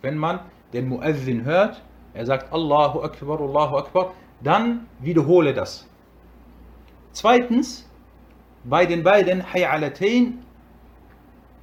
Wenn 0.01 0.17
man 0.17 0.39
den 0.73 0.89
Muezzin 0.89 1.45
hört, 1.45 1.81
er 2.15 2.25
sagt 2.25 2.51
Allahu 2.51 3.01
Akbar, 3.01 3.39
Allahu 3.39 3.77
Akbar, 3.77 4.13
dann 4.41 4.87
wiederhole 4.99 5.53
das. 5.53 5.87
Zweitens, 7.11 7.87
bei 8.63 8.85
den 8.85 9.03
beiden 9.03 9.53
Hayalatain 9.53 10.39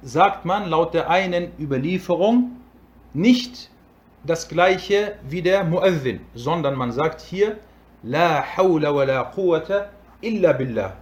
sagt 0.01 0.45
man 0.45 0.69
laut 0.69 0.93
der 0.93 1.09
einen 1.09 1.51
Überlieferung 1.59 2.51
nicht 3.13 3.69
das 4.23 4.47
gleiche 4.47 5.15
wie 5.27 5.41
der 5.41 5.63
Muezzin, 5.65 6.21
sondern 6.35 6.75
man 6.75 6.91
sagt 6.91 7.19
hier 7.21 7.57
La 8.03 8.43
hawla 8.55 8.95
wa 8.95 9.03
la 9.03 9.23
quwwata 9.25 9.89
illa 10.21 10.53
billah. 10.53 10.93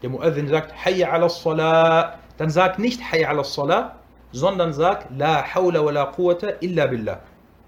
Der 0.00 0.10
Muezzin 0.10 0.48
sagt 0.48 0.72
Hayya 0.84 1.10
ala 1.10 1.28
salah, 1.28 2.18
dann 2.42 2.50
sagt 2.50 2.80
nicht 2.80 3.00
Hayya 3.00 3.28
ala 3.28 3.44
salah, 3.44 3.94
sondern 4.32 4.72
sagt 4.72 5.16
La 5.16 5.44
hawla 5.54 5.84
wa 5.84 5.92
la 5.92 6.06
quwwata 6.06 6.48
illa 6.60 6.88
billah. 6.88 7.20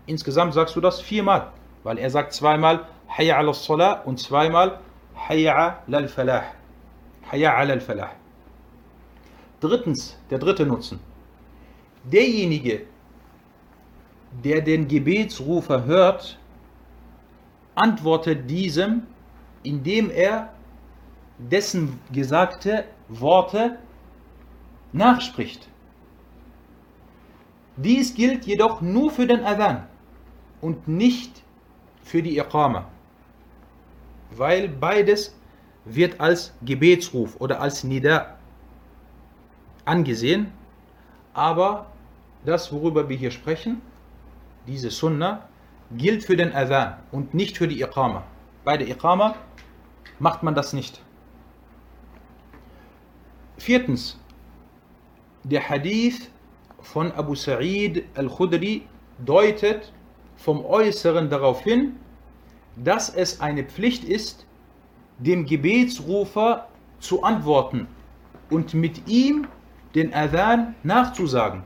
Insgesamt 0.06 0.52
sagst 0.52 0.74
du 0.74 0.80
das 0.80 1.00
viermal, 1.00 1.52
weil 1.84 1.96
er 1.96 2.10
sagt 2.10 2.32
zweimal 2.32 2.84
Hayya 3.06 3.36
ala 3.36 3.54
salah 3.54 4.02
und 4.04 4.18
zweimal 4.18 4.80
Hayya 5.28 5.78
lal 5.86 6.08
falah. 6.08 6.42
Hayya 7.30 7.54
ala 7.54 7.74
al 7.74 7.80
falah. 7.80 8.10
Drittens, 9.60 10.18
der 10.28 10.40
dritte 10.40 10.66
Nutzen. 10.66 10.98
Derjenige, 12.02 12.82
der 14.42 14.60
den 14.60 14.88
Gebetsrufer 14.88 15.84
hört, 15.84 16.36
antwortet 17.76 18.50
diesem, 18.50 19.04
indem 19.62 20.10
er 20.10 20.52
dessen 21.38 22.00
gesagte 22.10 22.86
Worte 23.08 23.78
nachspricht. 24.94 25.68
Dies 27.76 28.14
gilt 28.14 28.46
jedoch 28.46 28.80
nur 28.80 29.10
für 29.10 29.26
den 29.26 29.44
Adhan 29.44 29.86
und 30.60 30.86
nicht 30.86 31.42
für 32.02 32.22
die 32.22 32.38
Iqama, 32.38 32.86
weil 34.30 34.68
beides 34.68 35.36
wird 35.84 36.20
als 36.20 36.54
Gebetsruf 36.62 37.40
oder 37.40 37.60
als 37.60 37.82
Nida 37.82 38.38
angesehen, 39.84 40.52
aber 41.34 41.86
das, 42.44 42.72
worüber 42.72 43.08
wir 43.08 43.16
hier 43.16 43.32
sprechen, 43.32 43.82
diese 44.66 44.90
Sunna, 44.90 45.48
gilt 45.90 46.24
für 46.24 46.36
den 46.36 46.54
Adhan 46.54 46.98
und 47.10 47.34
nicht 47.34 47.58
für 47.58 47.66
die 47.66 47.82
Iqama. 47.82 48.22
Bei 48.62 48.76
der 48.76 48.88
Iqama 48.88 49.34
macht 50.20 50.44
man 50.44 50.54
das 50.54 50.72
nicht. 50.72 51.02
Viertens, 53.58 54.18
der 55.44 55.68
Hadith 55.68 56.30
von 56.80 57.12
Abu 57.12 57.34
Sa'id 57.34 58.04
al-Khudri 58.14 58.82
deutet 59.24 59.92
vom 60.36 60.64
Äußeren 60.64 61.28
darauf 61.28 61.62
hin, 61.62 61.96
dass 62.76 63.08
es 63.10 63.40
eine 63.40 63.64
Pflicht 63.64 64.04
ist, 64.04 64.46
dem 65.18 65.46
Gebetsrufer 65.46 66.66
zu 66.98 67.22
antworten 67.22 67.86
und 68.50 68.74
mit 68.74 69.06
ihm 69.08 69.46
den 69.94 70.12
Adhan 70.12 70.74
nachzusagen. 70.82 71.62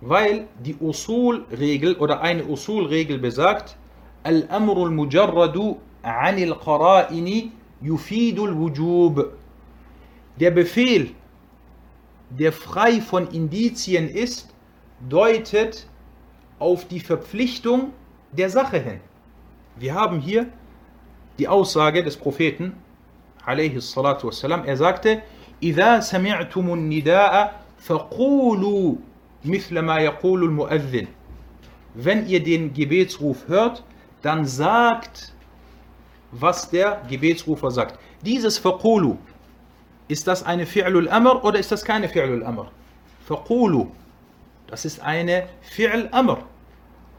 Weil 0.00 0.48
die 0.64 0.76
Usul-Regel 0.80 1.96
oder 1.96 2.22
eine 2.22 2.44
Usul-Regel 2.44 3.18
besagt, 3.18 3.76
Al-Amru 4.24 4.84
al-Mujarradu 4.84 5.78
anil 6.02 6.52
Qara'ini 6.54 7.50
yufidul 7.80 8.56
wujub. 8.56 9.32
Der 10.40 10.50
Befehl, 10.50 11.14
der 12.31 12.51
frei 12.51 13.01
von 13.01 13.27
Indizien 13.27 14.09
ist, 14.09 14.53
deutet 15.09 15.87
auf 16.59 16.87
die 16.87 16.99
Verpflichtung 16.99 17.93
der 18.31 18.49
Sache 18.49 18.79
hin. 18.79 18.99
Wir 19.75 19.93
haben 19.93 20.19
hier 20.19 20.47
die 21.37 21.47
Aussage 21.47 22.03
des 22.03 22.17
Propheten, 22.17 22.73
wassalam, 23.45 24.65
er 24.65 24.77
sagte, 24.77 25.21
إذا 25.63 25.99
سمعتم 25.99 26.73
النداء 26.73 27.61
فقولوا 27.79 28.95
مثل 29.45 29.79
ما 29.79 29.97
يقول 29.97 30.43
المؤذن. 30.43 31.07
Wenn 31.95 32.27
ihr 32.27 32.43
den 32.43 32.73
Gebetsruf 32.73 33.47
hört, 33.47 33.83
dann 34.21 34.45
sagt, 34.45 35.33
was 36.31 36.69
der 36.69 37.01
Gebetsrufer 37.09 37.71
sagt. 37.71 37.99
Dieses 38.23 38.59
Faqulu, 38.59 39.17
ist 40.12 40.26
das 40.26 40.42
eine 40.42 40.64
Fi'lul 40.66 41.08
Amr 41.08 41.42
oder 41.42 41.58
ist 41.58 41.72
das 41.72 41.82
keine 41.84 42.06
Fi'lul 42.06 42.42
Amr? 42.44 42.70
Faqulu, 43.26 43.86
das 44.66 44.84
ist 44.84 45.00
eine 45.00 45.48
Fi'l 45.74 46.08
Amr, 46.12 46.38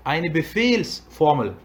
eine 0.04 0.30
Befehlsformel. 0.30 1.56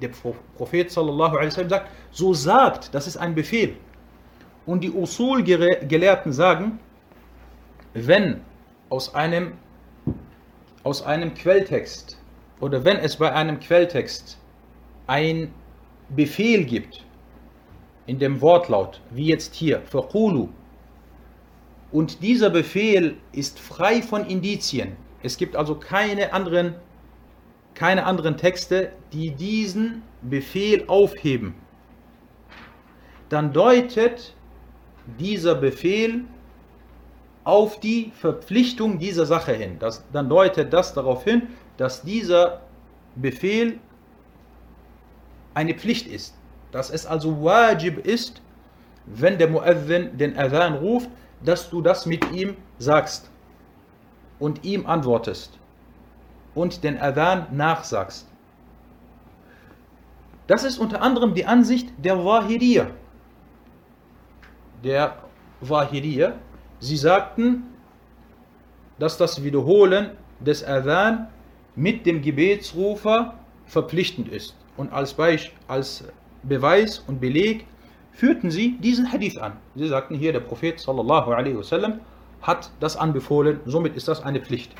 Der 0.00 0.10
Prophet 0.56 0.90
sallallahu 0.90 1.36
alaihi 1.36 1.46
wasallam 1.48 1.70
sagt, 1.70 1.90
so 2.12 2.34
sagt, 2.34 2.94
das 2.94 3.06
ist 3.06 3.16
ein 3.16 3.34
Befehl. 3.34 3.76
Und 4.66 4.84
die 4.84 4.90
Usul-Gelehrten 4.90 6.32
sagen, 6.32 6.78
wenn 7.94 8.42
aus 8.90 9.14
einem, 9.14 9.54
aus 10.82 11.02
einem 11.02 11.32
Quelltext 11.34 12.18
oder 12.60 12.84
wenn 12.84 12.98
es 12.98 13.16
bei 13.16 13.32
einem 13.32 13.58
Quelltext 13.58 14.38
ein 15.06 15.52
Befehl 16.10 16.64
gibt, 16.64 17.05
in 18.05 18.19
dem 18.19 18.41
Wortlaut, 18.41 19.01
wie 19.11 19.27
jetzt 19.27 19.55
hier, 19.55 19.81
فَقُولُوا 19.91 20.49
und 21.91 22.23
dieser 22.23 22.49
Befehl 22.49 23.17
ist 23.33 23.59
frei 23.59 24.01
von 24.01 24.25
Indizien. 24.25 24.95
Es 25.23 25.37
gibt 25.37 25.55
also 25.55 25.75
keine 25.75 26.33
anderen, 26.33 26.75
keine 27.75 28.05
anderen 28.05 28.37
Texte, 28.37 28.93
die 29.11 29.31
diesen 29.31 30.03
Befehl 30.21 30.85
aufheben. 30.87 31.53
Dann 33.29 33.51
deutet 33.51 34.35
dieser 35.19 35.55
Befehl 35.55 36.23
auf 37.43 37.79
die 37.79 38.11
Verpflichtung 38.15 38.99
dieser 38.99 39.25
Sache 39.25 39.53
hin. 39.53 39.77
Das, 39.79 40.05
dann 40.13 40.29
deutet 40.29 40.71
das 40.71 40.93
darauf 40.93 41.23
hin, 41.23 41.47
dass 41.77 42.03
dieser 42.03 42.61
Befehl 43.15 43.79
eine 45.53 45.73
Pflicht 45.73 46.07
ist. 46.07 46.35
Dass 46.76 46.90
es 46.90 47.06
also 47.06 47.42
wajib 47.42 48.06
ist, 48.06 48.42
wenn 49.06 49.38
der 49.38 49.48
Muezzin 49.48 50.18
den 50.18 50.36
Adhan 50.36 50.74
ruft, 50.74 51.08
dass 51.42 51.70
du 51.70 51.80
das 51.80 52.04
mit 52.04 52.30
ihm 52.32 52.54
sagst 52.78 53.30
und 54.38 54.62
ihm 54.62 54.84
antwortest 54.84 55.58
und 56.54 56.84
den 56.84 57.00
Adhan 57.00 57.46
nachsagst. 57.50 58.28
Das 60.48 60.64
ist 60.64 60.76
unter 60.76 61.00
anderem 61.00 61.32
die 61.32 61.46
Ansicht 61.46 61.88
der 61.96 62.22
Wahiriya. 62.22 62.88
Der 64.84 65.16
Wahiriya, 65.62 66.34
sie 66.78 66.98
sagten, 66.98 67.72
dass 68.98 69.16
das 69.16 69.42
Wiederholen 69.42 70.10
des 70.40 70.62
Adhan 70.62 71.28
mit 71.74 72.04
dem 72.04 72.20
Gebetsrufer 72.20 73.32
verpflichtend 73.64 74.28
ist. 74.28 74.54
Und 74.76 74.92
als, 74.92 75.14
Beisch, 75.14 75.54
als 75.68 76.04
Beweis 76.48 76.98
und 77.06 77.20
Beleg 77.20 77.66
führten 78.12 78.50
sie 78.50 78.78
diesen 78.78 79.12
Hadith 79.12 79.36
an. 79.38 79.52
Sie 79.74 79.88
sagten 79.88 80.14
hier, 80.14 80.32
der 80.32 80.40
Prophet 80.40 80.80
sallallahu 80.80 81.30
wasallam 81.30 82.00
hat 82.42 82.70
das 82.80 82.96
anbefohlen, 82.96 83.60
somit 83.66 83.96
ist 83.96 84.08
das 84.08 84.22
eine 84.22 84.40
Pflicht. 84.40 84.74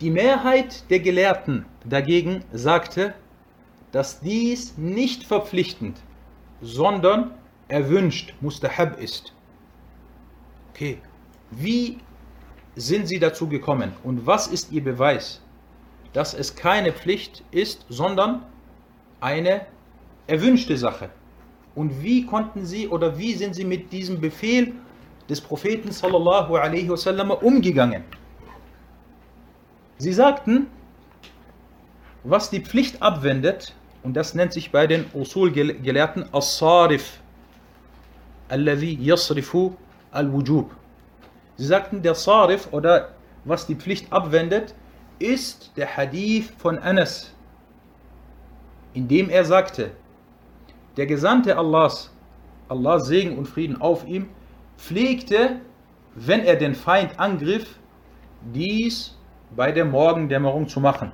Die 0.00 0.10
Mehrheit 0.10 0.90
der 0.90 1.00
Gelehrten 1.00 1.66
dagegen 1.84 2.44
sagte, 2.52 3.14
dass 3.92 4.20
dies 4.20 4.78
nicht 4.78 5.24
verpflichtend, 5.24 5.98
sondern 6.62 7.32
erwünscht, 7.68 8.34
mustahab 8.40 9.00
ist. 9.00 9.32
Okay, 10.70 10.98
wie 11.50 11.98
sind 12.76 13.06
sie 13.08 13.18
dazu 13.18 13.48
gekommen 13.48 13.92
und 14.02 14.26
was 14.26 14.46
ist 14.46 14.72
ihr 14.72 14.82
Beweis, 14.82 15.42
dass 16.12 16.34
es 16.34 16.54
keine 16.54 16.92
Pflicht 16.92 17.44
ist, 17.50 17.84
sondern 17.88 18.46
eine 19.20 19.66
erwünschte 20.30 20.76
Sache? 20.76 21.10
Und 21.74 22.02
wie 22.02 22.26
konnten 22.26 22.64
sie 22.64 22.88
oder 22.88 23.18
wie 23.18 23.34
sind 23.34 23.54
sie 23.54 23.64
mit 23.64 23.92
diesem 23.92 24.20
Befehl 24.20 24.72
des 25.28 25.40
Propheten 25.40 25.92
sallallahu 25.92 26.56
alaihi 26.56 26.88
wasallam 26.88 27.30
umgegangen? 27.30 28.04
Sie 29.98 30.12
sagten, 30.12 30.66
was 32.24 32.50
die 32.50 32.60
Pflicht 32.60 33.02
abwendet, 33.02 33.74
und 34.02 34.14
das 34.14 34.34
nennt 34.34 34.52
sich 34.52 34.70
bei 34.70 34.86
den 34.86 35.04
Usul-Gelehrten 35.12 36.24
As-Sarif, 36.32 37.20
alladhi 38.48 38.94
yasrifu 39.00 39.74
al-wujub. 40.10 40.70
Sie 41.56 41.66
sagten, 41.66 42.02
der 42.02 42.14
Sarif 42.14 42.72
oder 42.72 43.10
was 43.44 43.66
die 43.66 43.74
Pflicht 43.74 44.12
abwendet, 44.12 44.74
ist 45.18 45.72
der 45.76 45.96
Hadith 45.96 46.50
von 46.58 46.78
Anas, 46.78 47.32
in 48.94 49.06
dem 49.06 49.28
er 49.28 49.44
sagte, 49.44 49.92
der 50.96 51.06
Gesandte 51.06 51.56
Allahs, 51.56 52.10
Allahs 52.68 53.06
Segen 53.06 53.38
und 53.38 53.46
Frieden 53.46 53.80
auf 53.80 54.06
ihm, 54.06 54.28
pflegte, 54.76 55.60
wenn 56.14 56.40
er 56.40 56.56
den 56.56 56.74
Feind 56.74 57.18
angriff, 57.18 57.78
dies 58.52 59.16
bei 59.54 59.72
der 59.72 59.84
Morgendämmerung 59.84 60.68
zu 60.68 60.80
machen. 60.80 61.12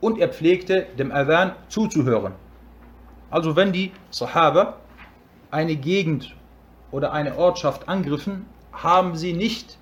Und 0.00 0.18
er 0.18 0.28
pflegte, 0.28 0.86
dem 0.98 1.12
Adhan 1.12 1.52
zuzuhören. 1.68 2.32
Also 3.30 3.54
wenn 3.54 3.72
die 3.72 3.92
Sahaba 4.10 4.76
eine 5.50 5.76
Gegend 5.76 6.34
oder 6.90 7.12
eine 7.12 7.36
Ortschaft 7.36 7.88
angriffen, 7.88 8.46
haben 8.72 9.16
sie 9.16 9.32
nicht 9.32 9.78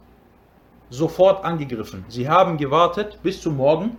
sofort 0.91 1.45
angegriffen. 1.45 2.05
Sie 2.09 2.29
haben 2.29 2.57
gewartet 2.57 3.19
bis 3.23 3.41
zum 3.41 3.57
Morgen 3.57 3.97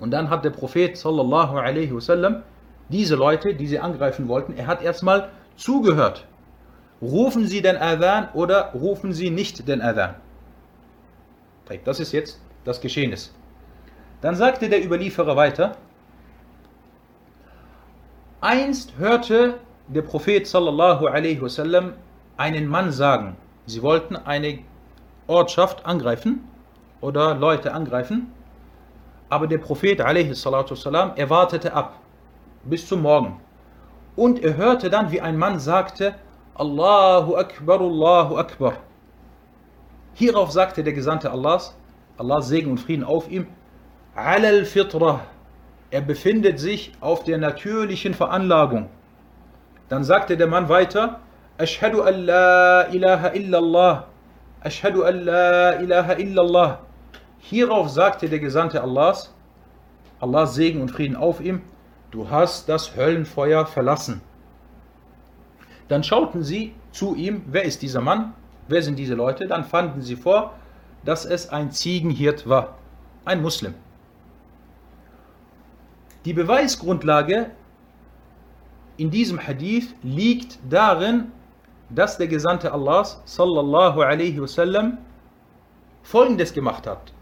und 0.00 0.10
dann 0.10 0.28
hat 0.28 0.44
der 0.44 0.50
Prophet 0.50 0.96
sallallahu 0.96 1.56
alaihi 1.56 1.94
wasallam 1.94 2.42
diese 2.88 3.16
Leute, 3.16 3.54
die 3.54 3.66
sie 3.66 3.78
angreifen 3.78 4.28
wollten, 4.28 4.56
er 4.56 4.66
hat 4.66 4.82
erstmal 4.82 5.30
zugehört. 5.56 6.26
Rufen 7.02 7.46
sie 7.46 7.60
den 7.60 7.76
Adhan 7.76 8.28
oder 8.32 8.72
rufen 8.72 9.12
sie 9.12 9.30
nicht 9.30 9.68
den 9.68 9.82
Adhan? 9.82 10.14
Das 11.84 12.00
ist 12.00 12.12
jetzt 12.12 12.40
das 12.64 12.80
Geschehnis. 12.80 13.34
Dann 14.20 14.34
sagte 14.34 14.68
der 14.68 14.84
Überlieferer 14.84 15.36
weiter, 15.36 15.76
einst 18.40 18.96
hörte 18.98 19.54
der 19.88 20.02
Prophet 20.02 20.46
sallallahu 20.46 21.04
wasallam 21.40 21.92
einen 22.36 22.66
Mann 22.66 22.92
sagen, 22.92 23.36
sie 23.66 23.82
wollten 23.82 24.16
eine 24.16 24.60
Ortschaft 25.26 25.84
angreifen 25.84 26.44
oder 27.00 27.34
Leute 27.34 27.72
angreifen, 27.72 28.32
aber 29.28 29.46
der 29.46 29.58
Prophet 29.58 30.00
alaihi 30.00 30.34
salatu 30.34 30.72
wasallam, 30.72 31.12
er 31.16 31.28
wartete 31.28 31.72
ab 31.72 32.00
bis 32.68 32.86
zum 32.86 33.02
Morgen. 33.02 33.40
Und 34.16 34.42
er 34.42 34.56
hörte 34.56 34.90
dann, 34.90 35.10
wie 35.10 35.20
ein 35.20 35.36
Mann 35.36 35.58
sagte, 35.58 36.14
Allahu 36.54 37.36
Akbar, 37.36 37.80
Allahu 37.80 38.36
Akbar. 38.36 38.74
Hierauf 40.14 40.50
sagte 40.50 40.82
der 40.82 40.94
Gesandte 40.94 41.30
Allahs, 41.30 41.76
Allahs 42.16 42.48
Segen 42.48 42.70
und 42.70 42.78
Frieden 42.80 43.04
auf 43.04 43.30
ihm, 43.30 43.46
Alal 44.14 44.64
Fitrah. 44.64 45.20
Er 45.90 46.00
befindet 46.00 46.58
sich 46.58 46.92
auf 47.00 47.24
der 47.24 47.38
natürlichen 47.38 48.14
Veranlagung. 48.14 48.88
Dann 49.88 50.04
sagte 50.04 50.36
der 50.36 50.46
Mann 50.46 50.68
weiter, 50.68 51.20
Ashhadu 51.58 52.02
an 52.02 52.24
la 52.24 52.88
ilaha 52.88 53.28
illallah. 53.34 54.06
Ashhadu 54.62 55.04
an 55.04 55.24
la 55.24 55.72
ilaha 55.80 56.14
illallah. 56.14 56.78
Hierauf 57.38 57.90
sagte 57.90 58.28
der 58.28 58.40
Gesandte 58.40 58.82
Allahs, 58.82 59.32
Allahs 60.18 60.54
Segen 60.54 60.80
und 60.80 60.90
Frieden 60.90 61.14
auf 61.14 61.40
ihm, 61.40 61.60
du 62.10 62.30
hast 62.30 62.68
das 62.68 62.96
Höllenfeuer 62.96 63.66
verlassen. 63.66 64.20
Dann 65.88 66.02
schauten 66.02 66.42
sie 66.42 66.74
zu 66.90 67.14
ihm, 67.14 67.42
wer 67.46 67.64
ist 67.64 67.82
dieser 67.82 68.00
Mann, 68.00 68.34
wer 68.68 68.82
sind 68.82 68.98
diese 68.98 69.14
Leute, 69.14 69.46
dann 69.46 69.64
fanden 69.64 70.02
sie 70.02 70.16
vor, 70.16 70.54
dass 71.04 71.24
es 71.24 71.48
ein 71.50 71.70
Ziegenhirt 71.70 72.48
war, 72.48 72.76
ein 73.24 73.42
Muslim. 73.42 73.74
Die 76.24 76.32
Beweisgrundlage 76.32 77.50
in 78.96 79.10
diesem 79.10 79.38
Hadith 79.38 79.94
liegt 80.02 80.58
darin, 80.68 81.30
dass 81.90 82.18
der 82.18 82.26
Gesandte 82.26 82.72
Allahs 82.72 83.20
sallallahu 83.24 84.00
alaihi 84.00 84.40
wasallam 84.40 84.98
folgendes 86.02 86.52
gemacht 86.52 86.86
hat. 86.86 87.12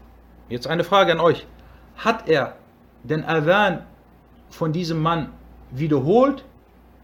Jetzt 0.49 0.67
eine 0.67 0.83
Frage 0.83 1.11
an 1.11 1.19
euch. 1.19 1.45
Hat 1.97 2.27
er 2.27 2.55
den 3.03 3.23
Adhan 3.23 3.85
von 4.49 4.71
diesem 4.71 5.01
Mann 5.01 5.31
wiederholt 5.71 6.45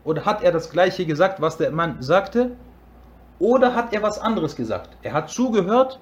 oder 0.04 0.26
hat 0.26 0.44
er 0.44 0.52
das 0.52 0.70
gleiche 0.70 1.06
gesagt, 1.06 1.42
was 1.42 1.58
der 1.58 1.72
Mann 1.72 1.98
sagte? 2.02 2.52
Oder 3.40 3.76
hat 3.76 3.94
er 3.94 4.04
was 4.04 4.20
anderes 4.20 4.56
gesagt? 4.56 4.98
Er 5.02 5.14
hat 5.14 5.30
zugehört 5.30 6.00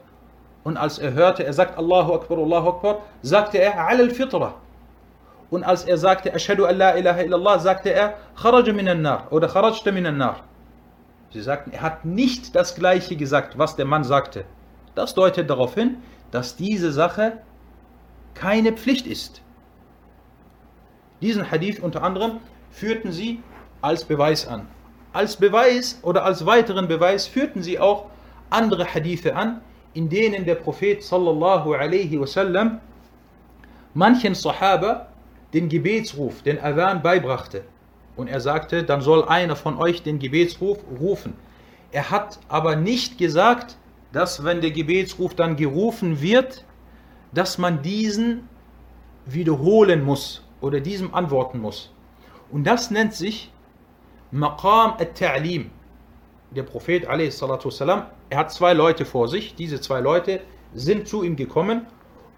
und 0.64 0.78
als 0.78 1.00
er 1.00 1.14
hörte, 1.14 1.44
er 1.46 1.54
sagt 1.54 1.78
Allahu 1.78 2.14
Akbar, 2.14 2.38
Allahu 2.38 2.70
Akbar, 2.70 3.00
sagte 3.22 3.58
er 3.60 3.88
Al 3.88 4.00
al-Fitra. 4.00 4.56
Und 5.50 5.64
als 5.64 5.84
er 5.84 5.98
sagte 5.98 6.34
Ashhadu 6.34 6.66
an 6.66 6.78
la 6.78 6.96
ilaha 6.96 7.22
illallah, 7.22 7.60
sagte 7.60 7.90
er 7.92 8.16
Kharaja 8.40 8.74
minan 8.74 9.02
nar 9.02 9.28
oder 9.32 9.48
Kharajta 9.48 9.92
minan 9.92 10.18
nar. 10.18 10.42
Sie 11.32 11.42
sagten, 11.42 11.72
er 11.72 11.82
hat 11.82 12.06
nicht 12.06 12.56
das 12.56 12.76
gleiche 12.76 13.16
gesagt, 13.16 13.58
was 13.58 13.76
der 13.76 13.86
Mann 13.86 14.04
sagte. 14.04 14.46
Das 14.96 15.14
deutet 15.14 15.50
darauf 15.50 15.76
hin, 15.76 15.98
dass 16.32 16.56
diese 16.56 16.92
Sache 16.92 17.34
keine 18.34 18.74
Pflicht 18.74 19.06
ist. 19.06 19.42
Diesen 21.22 21.50
Hadith 21.52 21.80
unter 21.80 22.04
anderem 22.04 22.40
führten 22.72 23.12
sie 23.12 23.40
als 23.82 24.06
Beweis 24.06 24.48
an. 24.48 24.68
Als 25.12 25.36
Beweis 25.36 26.00
oder 26.02 26.24
als 26.24 26.46
weiteren 26.46 26.88
Beweis 26.88 27.28
führten 27.28 27.64
sie 27.64 27.80
auch 27.80 28.06
andere 28.50 28.86
Hadithe 28.86 29.36
an, 29.36 29.62
in 29.94 30.08
denen 30.10 30.46
der 30.46 30.56
Prophet 30.56 31.04
sallallahu 31.04 31.74
alaihi 31.74 32.20
wasallam 32.20 32.80
manchen 33.94 34.36
Sahaba 34.36 35.08
den 35.54 35.68
Gebetsruf, 35.68 36.44
den 36.44 36.60
Adhan 36.60 37.02
beibrachte. 37.02 37.64
Und 38.16 38.28
er 38.28 38.40
sagte, 38.40 38.84
dann 38.84 39.02
soll 39.02 39.28
einer 39.28 39.56
von 39.56 39.78
euch 39.78 40.04
den 40.04 40.20
Gebetsruf 40.20 40.80
rufen. 41.00 41.34
Er 41.92 42.12
hat 42.12 42.40
aber 42.48 42.76
nicht 42.76 43.18
gesagt, 43.18 43.78
dass 44.12 44.44
wenn 44.44 44.62
der 44.62 44.72
Gebetsruf 44.72 45.34
dann 45.34 45.56
gerufen 45.56 46.22
wird, 46.22 46.66
dass 47.34 47.58
man 47.58 47.82
diesen 47.82 48.48
wiederholen 49.26 50.04
muss 50.04 50.44
oder 50.61 50.81
diesem 50.81 51.15
antworten 51.15 51.59
muss. 51.59 51.93
Und 52.51 52.65
das 52.65 52.91
nennt 52.91 53.15
sich 53.15 53.51
Maqam 54.31 54.95
al-Ta'lim. 54.99 55.67
Der 56.51 56.63
Prophet 56.63 57.07
والسلام, 57.09 58.07
er 58.31 58.39
hat 58.39 58.53
zwei 58.53 58.73
Leute 58.73 59.05
vor 59.05 59.29
sich. 59.29 59.55
Diese 59.55 59.81
zwei 59.81 60.01
Leute 60.01 60.41
sind 60.75 61.09
zu 61.09 61.23
ihm 61.23 61.37
gekommen 61.37 61.87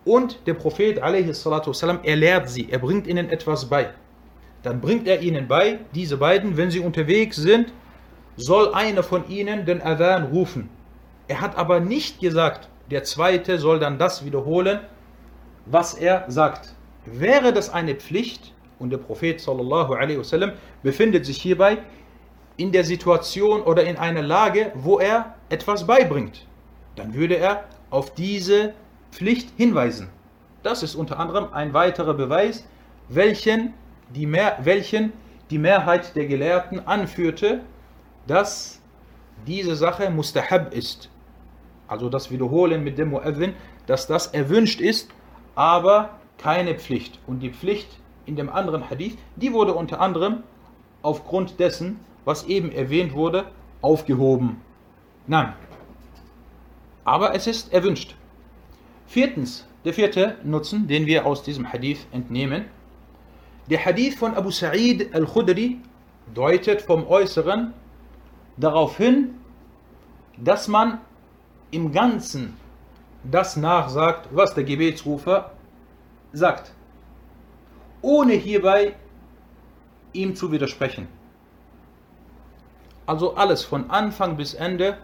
und 0.05 0.47
der 0.47 0.55
Prophet 0.55 1.01
والسلام, 1.01 2.01
er 2.03 2.17
lehrt 2.17 2.49
sie, 2.49 2.71
er 2.71 2.79
bringt 2.79 3.07
ihnen 3.07 3.29
etwas 3.31 3.67
bei. 3.67 3.91
Dann 4.63 4.81
bringt 4.81 5.07
er 5.07 5.21
ihnen 5.21 5.49
bei, 5.49 5.81
diese 5.95 6.17
beiden, 6.17 6.57
wenn 6.57 6.71
sie 6.71 6.81
unterwegs 6.81 7.37
sind, 7.37 7.73
soll 8.37 8.75
einer 8.75 9.03
von 9.03 9.29
ihnen 9.29 9.65
den 9.65 9.81
Adhan 9.83 10.25
rufen. 10.25 10.69
Er 11.29 11.41
hat 11.41 11.57
aber 11.57 11.81
nicht 11.81 12.21
gesagt, 12.21 12.69
der 12.91 13.05
zweite 13.05 13.59
soll 13.59 13.79
dann 13.79 13.99
das 13.99 14.25
wiederholen, 14.25 14.81
was 15.67 15.95
er 15.95 16.25
sagt. 16.29 16.75
Wäre 17.06 17.54
das 17.54 17.70
eine 17.70 17.96
Pflicht, 17.96 18.54
und 18.82 18.90
der 18.90 18.98
Prophet 18.98 19.40
sallallahu 19.40 19.94
wasallam 20.18 20.54
befindet 20.82 21.26
sich 21.26 21.40
hierbei 21.42 21.78
in 22.58 22.72
der 22.72 22.84
Situation 22.84 23.62
oder 23.62 23.84
in 23.84 23.96
einer 23.96 24.22
Lage, 24.22 24.72
wo 24.76 25.00
er 25.00 25.36
etwas 25.50 25.86
beibringt, 25.86 26.48
dann 26.96 27.14
würde 27.14 27.38
er 27.38 27.66
auf 27.92 28.14
diese 28.14 28.74
Pflicht 29.12 29.50
hinweisen. 29.56 30.10
Das 30.64 30.84
ist 30.84 30.96
unter 30.96 31.20
anderem 31.20 31.48
ein 31.54 31.74
weiterer 31.74 32.14
Beweis, 32.14 32.66
welchen 33.10 33.74
die, 34.10 34.26
Mehr, 34.26 34.58
welchen 34.62 35.14
die 35.50 35.58
Mehrheit 35.58 36.16
der 36.16 36.26
Gelehrten 36.26 36.80
anführte, 36.86 37.62
dass 38.28 38.82
diese 39.48 39.76
Sache 39.76 40.10
mustahab 40.10 40.74
ist. 40.74 41.10
Also 41.88 42.10
das 42.10 42.32
Wiederholen 42.32 42.84
mit 42.84 42.98
dem 42.98 43.10
Muezzin, 43.10 43.54
dass 43.86 44.08
das 44.08 44.28
erwünscht 44.28 44.82
ist, 44.82 45.10
aber 45.56 46.21
keine 46.42 46.76
Pflicht. 46.76 47.20
Und 47.28 47.40
die 47.40 47.52
Pflicht 47.52 47.88
in 48.26 48.36
dem 48.36 48.50
anderen 48.50 48.90
Hadith, 48.90 49.18
die 49.36 49.54
wurde 49.54 49.74
unter 49.74 50.00
anderem 50.00 50.44
aufgrund 51.02 51.60
dessen, 51.60 52.00
was 52.26 52.46
eben 52.46 52.72
erwähnt 52.72 53.14
wurde, 53.14 53.46
aufgehoben. 53.82 54.62
Nein. 55.28 55.54
Aber 57.04 57.34
es 57.36 57.48
ist 57.48 57.74
erwünscht. 57.74 58.16
Viertens, 59.08 59.66
der 59.84 59.94
vierte 59.94 60.38
Nutzen, 60.44 60.88
den 60.88 61.06
wir 61.06 61.26
aus 61.26 61.44
diesem 61.44 61.72
Hadith 61.72 62.06
entnehmen. 62.12 62.66
Der 63.70 63.84
Hadith 63.84 64.16
von 64.16 64.36
Abu 64.36 64.52
Sa'id 64.52 65.14
al-Khudri 65.14 65.80
deutet 66.34 66.82
vom 66.82 67.08
Äußeren 67.08 67.74
darauf 68.58 68.98
hin, 68.98 69.36
dass 70.38 70.68
man 70.68 71.00
im 71.72 71.92
Ganzen 71.92 72.56
das 73.24 73.58
nachsagt, 73.58 74.30
was 74.32 74.54
der 74.54 74.64
Gebetsrufer 74.64 75.52
sagt, 76.34 76.72
ohne 78.02 78.34
hierbei 78.34 78.96
ihm 80.14 80.36
zu 80.36 80.52
widersprechen. 80.52 81.08
Also 83.06 83.36
alles 83.36 83.64
von 83.64 83.90
Anfang 83.90 84.38
bis 84.38 84.54
Ende 84.54 84.98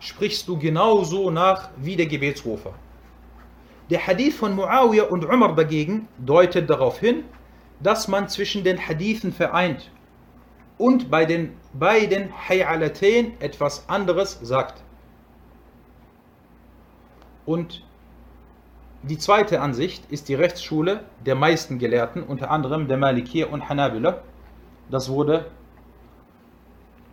sprichst 0.00 0.48
du 0.48 0.58
genauso 0.58 1.30
nach 1.30 1.70
wie 1.76 1.96
der 1.96 2.06
Gebetsrufer. 2.06 2.74
Der 3.90 4.06
Hadith 4.06 4.36
von 4.36 4.54
Muawiyah 4.54 5.04
und 5.04 5.24
Umar 5.24 5.54
dagegen 5.54 6.08
deutet 6.18 6.68
darauf 6.68 6.98
hin, 6.98 7.24
dass 7.80 8.08
man 8.08 8.28
zwischen 8.28 8.64
den 8.64 8.78
Hadithen 8.78 9.32
vereint 9.32 9.90
und 10.78 11.10
bei 11.10 11.24
den 11.24 11.54
beiden 11.74 12.32
Hayalatain 12.48 13.40
etwas 13.40 13.88
anderes 13.88 14.38
sagt. 14.42 14.82
Und 17.46 17.82
die 19.08 19.18
zweite 19.18 19.60
Ansicht 19.60 20.10
ist 20.10 20.28
die 20.28 20.34
Rechtsschule 20.34 21.00
der 21.26 21.34
meisten 21.34 21.78
Gelehrten, 21.78 22.22
unter 22.22 22.50
anderem 22.50 22.88
der 22.88 22.96
Malikir 22.96 23.52
und 23.52 23.68
Hanabila. 23.68 24.22
Das 24.90 25.10
wurde 25.10 25.46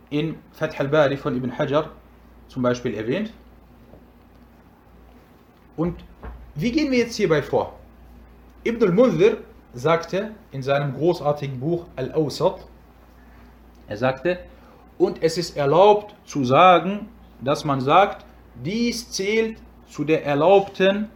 in 0.08 0.36
Fath 0.52 0.80
al-Bari 0.80 1.18
von 1.18 1.36
Ibn 1.36 1.58
Hajar 1.58 1.90
zum 2.48 2.62
Beispiel 2.62 2.94
erwähnt. 2.94 3.32
Und 5.76 6.02
wie 6.54 6.72
gehen 6.72 6.90
wir 6.90 6.98
jetzt 6.98 7.16
hierbei 7.16 7.42
vor? 7.42 7.78
Ibn 8.64 8.82
al-Munzir 8.88 9.38
sagte 9.74 10.32
in 10.50 10.62
seinem 10.62 10.94
großartigen 10.94 11.60
Buch 11.60 11.86
Al-Awsat, 11.96 12.66
er 13.88 13.96
sagte, 13.96 14.38
und 14.96 15.22
es 15.22 15.36
ist 15.36 15.56
erlaubt 15.56 16.14
zu 16.24 16.44
sagen, 16.44 17.08
dass 17.40 17.64
man 17.64 17.80
sagt, 17.80 18.24
dies 18.64 19.10
zählt 19.10 19.58
zu 19.88 20.04
der 20.04 20.24
erlaubten 20.24 21.10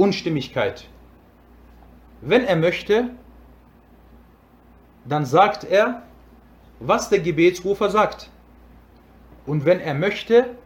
Unstimmigkeit. 0.00 0.86
Wenn 2.22 2.44
er 2.44 2.56
möchte, 2.56 3.10
dann 5.04 5.26
sagt 5.26 5.64
er, 5.64 6.02
was 6.78 7.10
der 7.10 7.18
Gebetsrufer 7.18 7.90
sagt. 7.90 8.30
Und 9.44 9.66
wenn 9.66 9.78
er 9.78 9.92
möchte, 9.92 10.56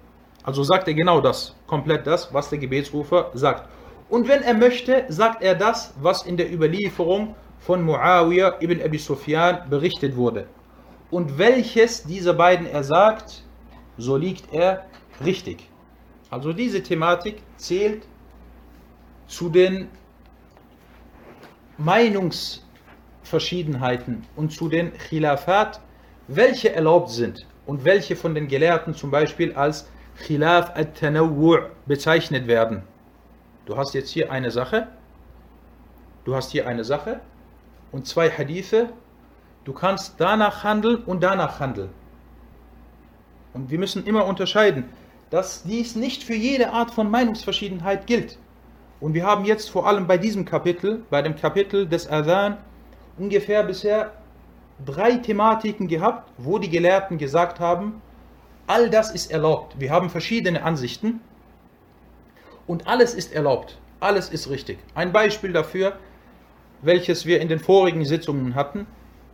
also 0.45 0.63
sagt 0.63 0.87
er 0.87 0.95
genau 0.95 1.21
das, 1.21 1.57
komplett 1.67 2.07
das, 2.07 2.33
was 2.33 2.49
der 2.51 2.59
Gebetsrufer 2.59 3.33
sagt. 3.35 3.69
Und 4.09 4.29
wenn 4.29 4.43
er 4.43 4.55
möchte, 4.55 5.05
sagt 5.09 5.43
er 5.43 5.57
das, 5.57 5.95
was 6.01 6.25
in 6.27 6.37
der 6.37 6.53
Überlieferung 6.53 7.35
von 7.59 7.83
Muawiyah 7.83 8.63
ibn 8.63 8.81
Abi 8.81 8.99
Sufyan 8.99 9.69
berichtet 9.69 10.15
wurde. 10.15 10.47
Und 11.11 11.39
welches 11.39 12.05
dieser 12.05 12.35
beiden 12.35 12.67
er 12.67 12.85
sagt, 12.85 13.43
so 13.99 14.17
liegt 14.17 14.53
er 14.53 14.85
richtig. 15.25 15.69
Also 16.31 16.53
diese 16.53 16.85
Thematik 16.85 17.43
zählt 17.57 18.03
zu 19.27 19.49
den 19.49 19.89
Meinungsverschiedenheiten 21.79 24.25
und 24.37 24.53
zu 24.53 24.69
den 24.69 24.93
Khilafat, 24.93 25.81
welche 26.29 26.73
erlaubt 26.73 27.11
sind 27.11 27.47
und 27.67 27.85
welche 27.85 28.17
von 28.17 28.35
den 28.35 28.49
Gelehrten 28.49 28.95
zum 28.95 29.11
Beispiel 29.11 29.55
als 29.55 29.89
Khilaf 30.19 30.75
al-Tanawwu' 30.75 31.69
bezeichnet 31.87 32.47
werden. 32.47 32.83
Du 33.67 33.77
hast 33.77 33.95
jetzt 33.95 34.11
hier 34.11 34.31
eine 34.31 34.51
Sache, 34.51 34.89
du 36.25 36.35
hast 36.35 36.53
hier 36.53 36.69
eine 36.69 36.85
Sache 36.85 37.21
und 37.93 38.07
zwei 38.07 38.31
Hadithe, 38.31 38.91
du 39.65 39.73
kannst 39.73 40.15
danach 40.19 40.63
handeln 40.63 41.03
und 41.05 41.23
danach 41.23 41.61
handeln. 41.61 41.91
Und 43.55 43.71
wir 43.71 43.79
müssen 43.79 44.05
immer 44.05 44.27
unterscheiden, 44.27 44.85
dass 45.31 45.63
dies 45.63 45.97
nicht 45.97 46.23
für 46.23 46.35
jede 46.35 46.73
Art 46.73 46.91
von 46.91 47.11
Meinungsverschiedenheit 47.11 48.07
gilt. 48.07 48.39
Und 49.01 49.15
wir 49.15 49.25
haben 49.25 49.45
jetzt 49.45 49.71
vor 49.71 49.87
allem 49.87 50.07
bei 50.07 50.19
diesem 50.19 50.45
Kapitel, 50.45 51.03
bei 51.11 51.23
dem 51.23 51.37
Kapitel 51.37 51.87
des 51.87 52.09
Adhan, 52.09 52.57
ungefähr 53.19 53.63
bisher 53.63 54.13
drei 54.85 55.17
Thematiken 55.17 55.89
gehabt, 55.89 56.31
wo 56.39 56.59
die 56.59 56.71
Gelehrten 56.71 57.19
gesagt 57.19 57.61
haben, 57.61 58.01
all 58.67 58.91
das 58.91 59.11
ist 59.11 59.31
erlaubt. 59.31 59.79
Wir 59.79 59.91
haben 59.91 60.11
verschiedene 60.11 60.63
Ansichten 60.63 61.21
und 62.67 62.87
alles 62.87 63.15
ist 63.15 63.33
erlaubt. 63.33 63.79
Alles 64.01 64.29
ist 64.29 64.51
richtig. 64.51 64.79
Ein 64.95 65.13
Beispiel 65.13 65.53
dafür, 65.53 65.95
welches 66.83 67.27
wir 67.27 67.41
in 67.41 67.49
den 67.49 67.59
vorigen 67.59 68.05
Sitzungen 68.05 68.55
hatten, 68.55 68.87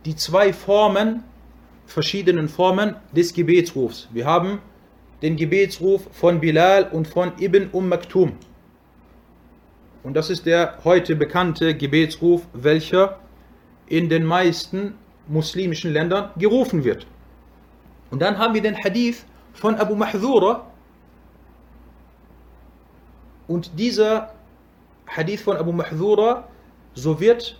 die 0.05 0.15
zwei 0.15 0.53
Formen, 0.53 1.23
verschiedenen 1.85 2.47
Formen 2.47 2.95
des 3.11 3.33
Gebetsrufs. 3.33 4.07
Wir 4.11 4.25
haben 4.25 4.59
den 5.21 5.35
Gebetsruf 5.35 6.07
von 6.11 6.39
Bilal 6.39 6.89
und 6.91 7.07
von 7.07 7.33
Ibn 7.39 7.69
Umm 7.71 7.89
Maktum. 7.89 8.33
Und 10.03 10.15
das 10.15 10.29
ist 10.29 10.45
der 10.45 10.79
heute 10.83 11.15
bekannte 11.15 11.75
Gebetsruf, 11.75 12.41
welcher 12.53 13.19
in 13.87 14.09
den 14.09 14.25
meisten 14.25 14.95
muslimischen 15.27 15.93
Ländern 15.93 16.31
gerufen 16.37 16.83
wird. 16.83 17.05
Und 18.09 18.21
dann 18.21 18.37
haben 18.37 18.53
wir 18.53 18.61
den 18.61 18.75
Hadith 18.83 19.25
von 19.53 19.75
Abu 19.75 19.95
Mahzura. 19.95 20.65
Und 23.47 23.71
dieser 23.77 24.33
Hadith 25.07 25.41
von 25.41 25.57
Abu 25.57 25.71
Mahzura, 25.71 26.47
so 26.93 27.19
wird, 27.19 27.57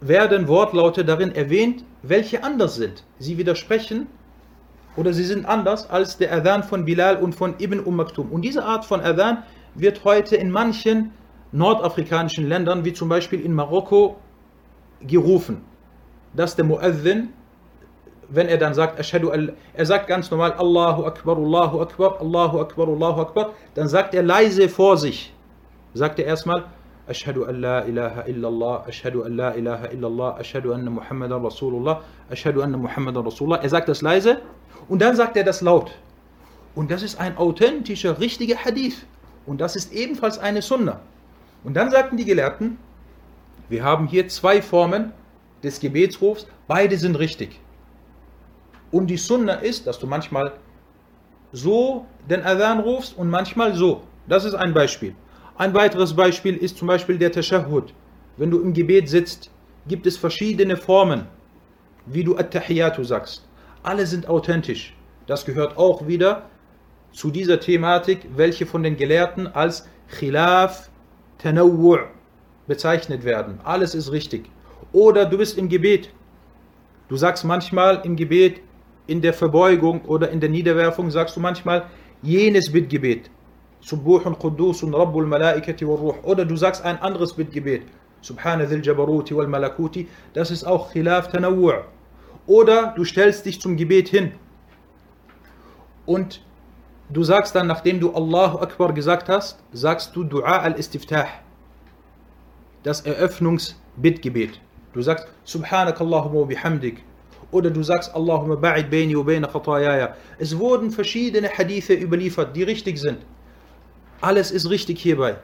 werden 0.00 0.48
Wortlaute 0.48 1.04
darin 1.04 1.34
erwähnt, 1.34 1.84
welche 2.02 2.44
anders 2.44 2.74
sind. 2.76 3.04
Sie 3.18 3.38
widersprechen 3.38 4.06
oder 4.96 5.12
sie 5.12 5.24
sind 5.24 5.46
anders 5.46 5.88
als 5.88 6.18
der 6.18 6.32
Adhan 6.32 6.62
von 6.62 6.84
Bilal 6.84 7.16
und 7.16 7.34
von 7.34 7.54
Ibn 7.58 7.80
Umm. 7.80 8.00
Und 8.00 8.42
diese 8.42 8.64
Art 8.64 8.84
von 8.84 9.00
Adhan 9.00 9.42
wird 9.74 10.04
heute 10.04 10.36
in 10.36 10.50
manchen 10.50 11.10
nordafrikanischen 11.54 12.48
Ländern, 12.48 12.84
wie 12.84 12.92
zum 12.92 13.08
Beispiel 13.08 13.40
in 13.40 13.54
Marokko, 13.54 14.16
gerufen, 15.00 15.62
dass 16.34 16.56
der 16.56 16.64
Muezzin, 16.64 17.28
wenn 18.28 18.48
er 18.48 18.58
dann 18.58 18.74
sagt, 18.74 18.98
er 18.98 19.86
sagt 19.86 20.06
ganz 20.08 20.30
normal 20.30 20.52
Allahu 20.54 21.04
Akbar, 21.04 21.36
Allahu 21.36 21.80
Akbar, 21.80 22.20
Allahu 22.20 22.60
Akbar, 22.60 22.88
Allahu 22.88 23.20
Akbar, 23.20 23.50
dann 23.74 23.86
sagt 23.86 24.14
er 24.14 24.22
leise 24.22 24.68
vor 24.68 24.96
sich, 24.96 25.32
sagt 25.94 26.18
er 26.18 26.26
erstmal, 26.26 26.64
Ashhadu 27.06 27.44
an 27.44 27.60
la 27.60 27.80
ilaha 27.84 28.22
illallah, 28.26 28.86
Ashhadu 28.88 29.22
an 29.22 29.36
la 29.36 29.50
ilaha 29.52 29.88
illallah, 29.92 30.40
Ashhadu 30.40 30.72
anna 30.72 30.90
Muhammadan 30.90 31.44
Rasulullah, 31.44 32.00
Ashhadu 32.30 32.62
anna 32.62 32.78
Muhammadan 32.78 33.26
Rasulullah. 33.26 33.62
Er 33.62 33.68
sagt 33.68 33.88
das 33.90 34.00
leise 34.00 34.40
und 34.88 35.02
dann 35.02 35.14
sagt 35.14 35.36
er 35.36 35.44
das 35.44 35.60
laut. 35.60 35.92
Und 36.74 36.90
das 36.90 37.02
ist 37.02 37.20
ein 37.20 37.36
authentischer, 37.36 38.18
richtiger 38.18 38.56
Hadith. 38.56 39.04
Und 39.44 39.60
das 39.60 39.76
ist 39.76 39.92
ebenfalls 39.92 40.38
eine 40.38 40.62
Sunna. 40.62 41.00
Und 41.64 41.74
dann 41.74 41.90
sagten 41.90 42.16
die 42.16 42.24
Gelehrten, 42.24 42.78
wir 43.68 43.82
haben 43.82 44.06
hier 44.06 44.28
zwei 44.28 44.60
Formen 44.62 45.12
des 45.62 45.80
Gebetsrufs, 45.80 46.46
beide 46.68 46.98
sind 46.98 47.18
richtig. 47.18 47.58
Und 48.90 49.08
die 49.08 49.16
Sunna 49.16 49.54
ist, 49.54 49.86
dass 49.86 49.98
du 49.98 50.06
manchmal 50.06 50.52
so 51.52 52.06
den 52.28 52.42
Adhan 52.42 52.80
rufst 52.80 53.16
und 53.16 53.30
manchmal 53.30 53.74
so. 53.74 54.02
Das 54.28 54.44
ist 54.44 54.54
ein 54.54 54.74
Beispiel. 54.74 55.14
Ein 55.56 55.72
weiteres 55.74 56.14
Beispiel 56.14 56.56
ist 56.56 56.76
zum 56.76 56.88
Beispiel 56.88 57.18
der 57.18 57.32
Tashahhud. 57.32 57.94
Wenn 58.36 58.50
du 58.50 58.60
im 58.60 58.72
Gebet 58.72 59.08
sitzt, 59.08 59.50
gibt 59.88 60.06
es 60.06 60.16
verschiedene 60.16 60.76
Formen, 60.76 61.26
wie 62.06 62.24
du 62.24 62.36
At-Tahiyatu 62.36 63.04
sagst. 63.04 63.46
Alle 63.82 64.06
sind 64.06 64.28
authentisch. 64.28 64.94
Das 65.26 65.44
gehört 65.44 65.76
auch 65.78 66.06
wieder 66.06 66.50
zu 67.12 67.30
dieser 67.30 67.60
Thematik, 67.60 68.26
welche 68.36 68.66
von 68.66 68.82
den 68.82 68.96
Gelehrten 68.96 69.46
als 69.46 69.88
Khilaf 70.08 70.90
Tanawwu' 71.42 72.00
bezeichnet 72.66 73.24
werden. 73.24 73.60
Alles 73.64 73.94
ist 73.94 74.12
richtig. 74.12 74.50
Oder 74.92 75.26
du 75.26 75.38
bist 75.38 75.58
im 75.58 75.68
Gebet. 75.68 76.10
Du 77.08 77.16
sagst 77.16 77.44
manchmal 77.44 78.00
im 78.04 78.16
Gebet, 78.16 78.60
in 79.06 79.20
der 79.20 79.34
Verbeugung 79.34 80.02
oder 80.02 80.30
in 80.30 80.40
der 80.40 80.48
Niederwerfung, 80.48 81.10
sagst 81.10 81.36
du 81.36 81.40
manchmal 81.40 81.86
jenes 82.22 82.72
Bittgebet. 82.72 83.30
Subuhun 83.80 84.38
Qudusun 84.38 84.94
Rabbul 84.94 85.26
Malaikati 85.26 85.86
wal 85.86 85.96
Ruh. 85.96 86.14
Oder 86.22 86.46
du 86.46 86.56
sagst 86.56 86.82
ein 86.82 87.00
anderes 87.02 87.34
Bittgebet. 87.34 87.82
Subhana 88.22 88.64
dhil 88.64 88.82
Jabaruti 88.82 89.36
wal 89.36 89.46
Malakuti. 89.46 90.08
Das 90.32 90.50
ist 90.50 90.64
auch 90.64 90.90
Khilaf 90.92 91.28
Tanawwu'. 91.28 91.82
Oder 92.46 92.94
du 92.96 93.04
stellst 93.04 93.44
dich 93.44 93.60
zum 93.60 93.76
Gebet 93.76 94.08
hin 94.08 94.32
und 96.06 96.42
du 97.10 97.22
sagst 97.22 97.54
dann, 97.54 97.66
nachdem 97.66 98.00
du 98.00 98.12
Allahu 98.14 98.58
Akbar 98.58 98.92
gesagt 98.92 99.28
hast, 99.28 99.58
sagst 99.72 100.14
du 100.16 100.24
Dua 100.24 100.58
al-Istiftah, 100.58 101.26
das 102.82 103.00
Eröffnungsbittgebet. 103.02 104.60
Du 104.92 105.02
sagst 105.02 105.26
Subhanakallahumma 105.44 106.46
bihamdik 106.46 107.02
oder 107.50 107.70
du 107.70 107.82
sagst 107.82 108.14
Allahumma 108.14 108.54
ba'id 108.54 108.90
baini 108.90 109.16
wa 109.16 109.22
bayna 109.22 109.48
khatayaya. 109.48 110.16
Es 110.38 110.58
wurden 110.58 110.90
verschiedene 110.90 111.48
Hadithe 111.48 111.94
überliefert, 111.94 112.54
die 112.54 112.62
richtig 112.62 112.98
sind. 112.98 113.18
Alles 114.20 114.50
ist 114.50 114.70
richtig 114.70 115.00
hierbei. 115.00 115.36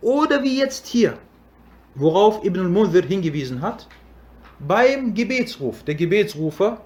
Oder 0.00 0.42
wie 0.42 0.58
jetzt 0.58 0.86
hier, 0.86 1.14
worauf 1.94 2.44
Ibn 2.44 2.60
al-Munzir 2.60 3.04
hingewiesen 3.04 3.62
hat, 3.62 3.88
beim 4.58 5.14
Gebetsruf. 5.14 5.82
Der 5.84 5.94
Gebetsrufer 5.94 6.80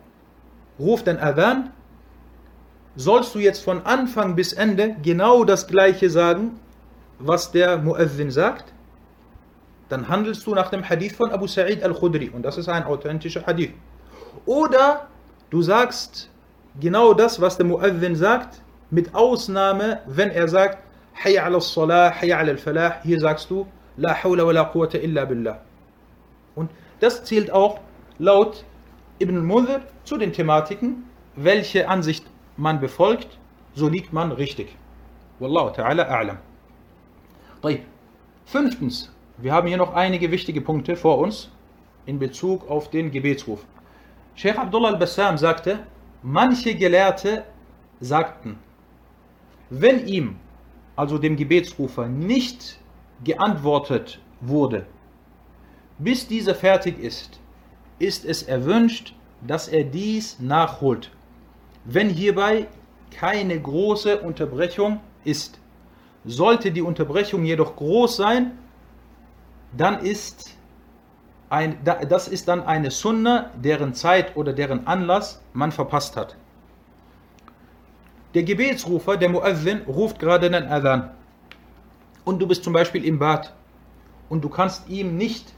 ruft 0.79 1.07
den 1.07 1.19
Adhan 1.19 1.73
sollst 2.97 3.35
du 3.35 3.39
jetzt 3.39 3.63
von 3.65 3.85
Anfang 3.85 4.35
bis 4.35 4.53
Ende 4.53 4.97
genau 5.03 5.45
das 5.45 5.67
gleiche 5.67 6.11
sagen, 6.11 6.59
was 7.19 7.53
der 7.53 7.79
Muezzin 7.79 8.31
sagt, 8.31 8.73
dann 9.89 10.09
handelst 10.09 10.47
du 10.47 10.55
nach 10.55 10.71
dem 10.71 10.89
Hadith 10.89 11.17
von 11.17 11.31
Abu 11.31 11.47
Sa'id 11.47 11.83
al-Khudri 11.83 12.31
und 12.31 12.43
das 12.43 12.59
ist 12.59 12.69
ein 12.69 12.85
authentischer 12.85 13.45
Hadith. 13.47 13.73
Oder 14.47 15.09
du 15.51 15.63
sagst 15.63 16.31
genau 16.81 17.13
das, 17.15 17.41
was 17.41 17.57
der 17.57 17.67
Muezzin 17.67 18.17
sagt, 18.17 18.63
mit 18.91 19.15
Ausnahme, 19.15 20.01
wenn 20.07 20.31
er 20.31 20.49
sagt, 20.49 20.79
al-falah, 21.25 22.13
hier 23.03 23.21
sagst 23.21 23.51
du, 23.51 23.67
La 23.97 24.15
hawla 24.15 24.47
wa 24.47 24.53
la 24.53 24.65
quwwata 24.65 24.99
illa 24.99 25.25
billah. 25.25 25.61
Und 26.55 26.71
das 27.01 27.25
zählt 27.25 27.51
auch 27.51 27.81
laut 28.19 28.65
Ibn 29.19 29.37
al-Munzir 29.37 29.83
zu 30.05 30.17
den 30.17 30.33
Thematiken, 30.33 31.05
welche 31.37 31.89
Ansicht 31.89 32.25
man 32.61 32.79
befolgt, 32.79 33.39
so 33.75 33.89
liegt 33.89 34.13
man 34.13 34.33
richtig. 34.33 34.77
Wallahu 35.39 35.71
ta'ala 35.71 36.05
a'lam. 36.09 36.39
Fünftens, 38.45 39.11
wir 39.39 39.53
haben 39.53 39.69
hier 39.69 39.77
noch 39.79 39.95
einige 39.95 40.31
wichtige 40.31 40.61
Punkte 40.61 40.97
vor 40.97 41.19
uns 41.19 41.51
in 42.07 42.19
Bezug 42.19 42.69
auf 42.69 42.91
den 42.91 43.11
Gebetsruf. 43.11 43.65
Sheikh 44.35 44.59
Abdullah 44.59 44.89
al-Bassam 44.89 45.39
sagte, 45.39 45.81
manche 46.23 46.75
Gelehrte 46.75 47.45
sagten, 48.01 48.59
wenn 49.71 50.07
ihm, 50.07 50.37
also 50.97 51.17
dem 51.17 51.37
Gebetsrufer, 51.37 52.09
nicht 52.09 52.79
geantwortet 53.25 54.21
wurde, 54.41 54.87
bis 55.99 56.27
dieser 56.27 56.55
fertig 56.55 56.99
ist, 56.99 57.41
ist 57.99 58.25
es 58.25 58.43
erwünscht, 58.43 59.15
dass 59.47 59.69
er 59.69 59.85
dies 59.85 60.41
nachholt 60.41 61.11
wenn 61.85 62.09
hierbei 62.09 62.67
keine 63.11 63.61
große 63.61 64.21
Unterbrechung 64.21 65.01
ist. 65.25 65.59
Sollte 66.25 66.71
die 66.71 66.83
Unterbrechung 66.83 67.45
jedoch 67.45 67.77
groß 67.77 68.17
sein, 68.17 68.59
dann 69.77 70.01
ist 70.01 70.57
ein, 71.49 71.79
das 71.85 72.29
ist 72.29 72.49
dann 72.49 72.63
eine 72.63 72.91
Sunna, 72.91 73.51
deren 73.57 73.95
Zeit 73.95 74.37
oder 74.37 74.53
deren 74.53 74.87
Anlass 74.87 75.41
man 75.53 75.73
verpasst 75.73 76.17
hat. 76.17 76.37
Der 78.35 78.45
Gebetsrufer, 78.45 79.17
der 79.17 79.29
Muazzin, 79.29 79.83
ruft 79.89 80.21
gerade 80.21 80.47
einen 80.47 80.69
Adhan. 80.69 81.11
Und 82.25 82.39
du 82.41 82.47
bist 82.47 82.63
zum 82.63 82.73
Beispiel 82.73 83.05
im 83.05 83.19
Bad 83.19 83.53
und 84.29 84.45
du 84.45 84.49
kannst 84.49 84.89
ihm 84.89 85.17
nicht 85.17 85.53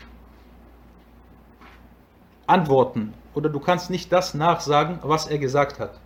antworten 2.46 3.12
oder 3.34 3.50
du 3.50 3.60
kannst 3.60 3.90
nicht 3.90 4.10
das 4.12 4.32
nachsagen, 4.32 4.98
was 5.02 5.26
er 5.26 5.38
gesagt 5.38 5.78
hat. 5.78 6.00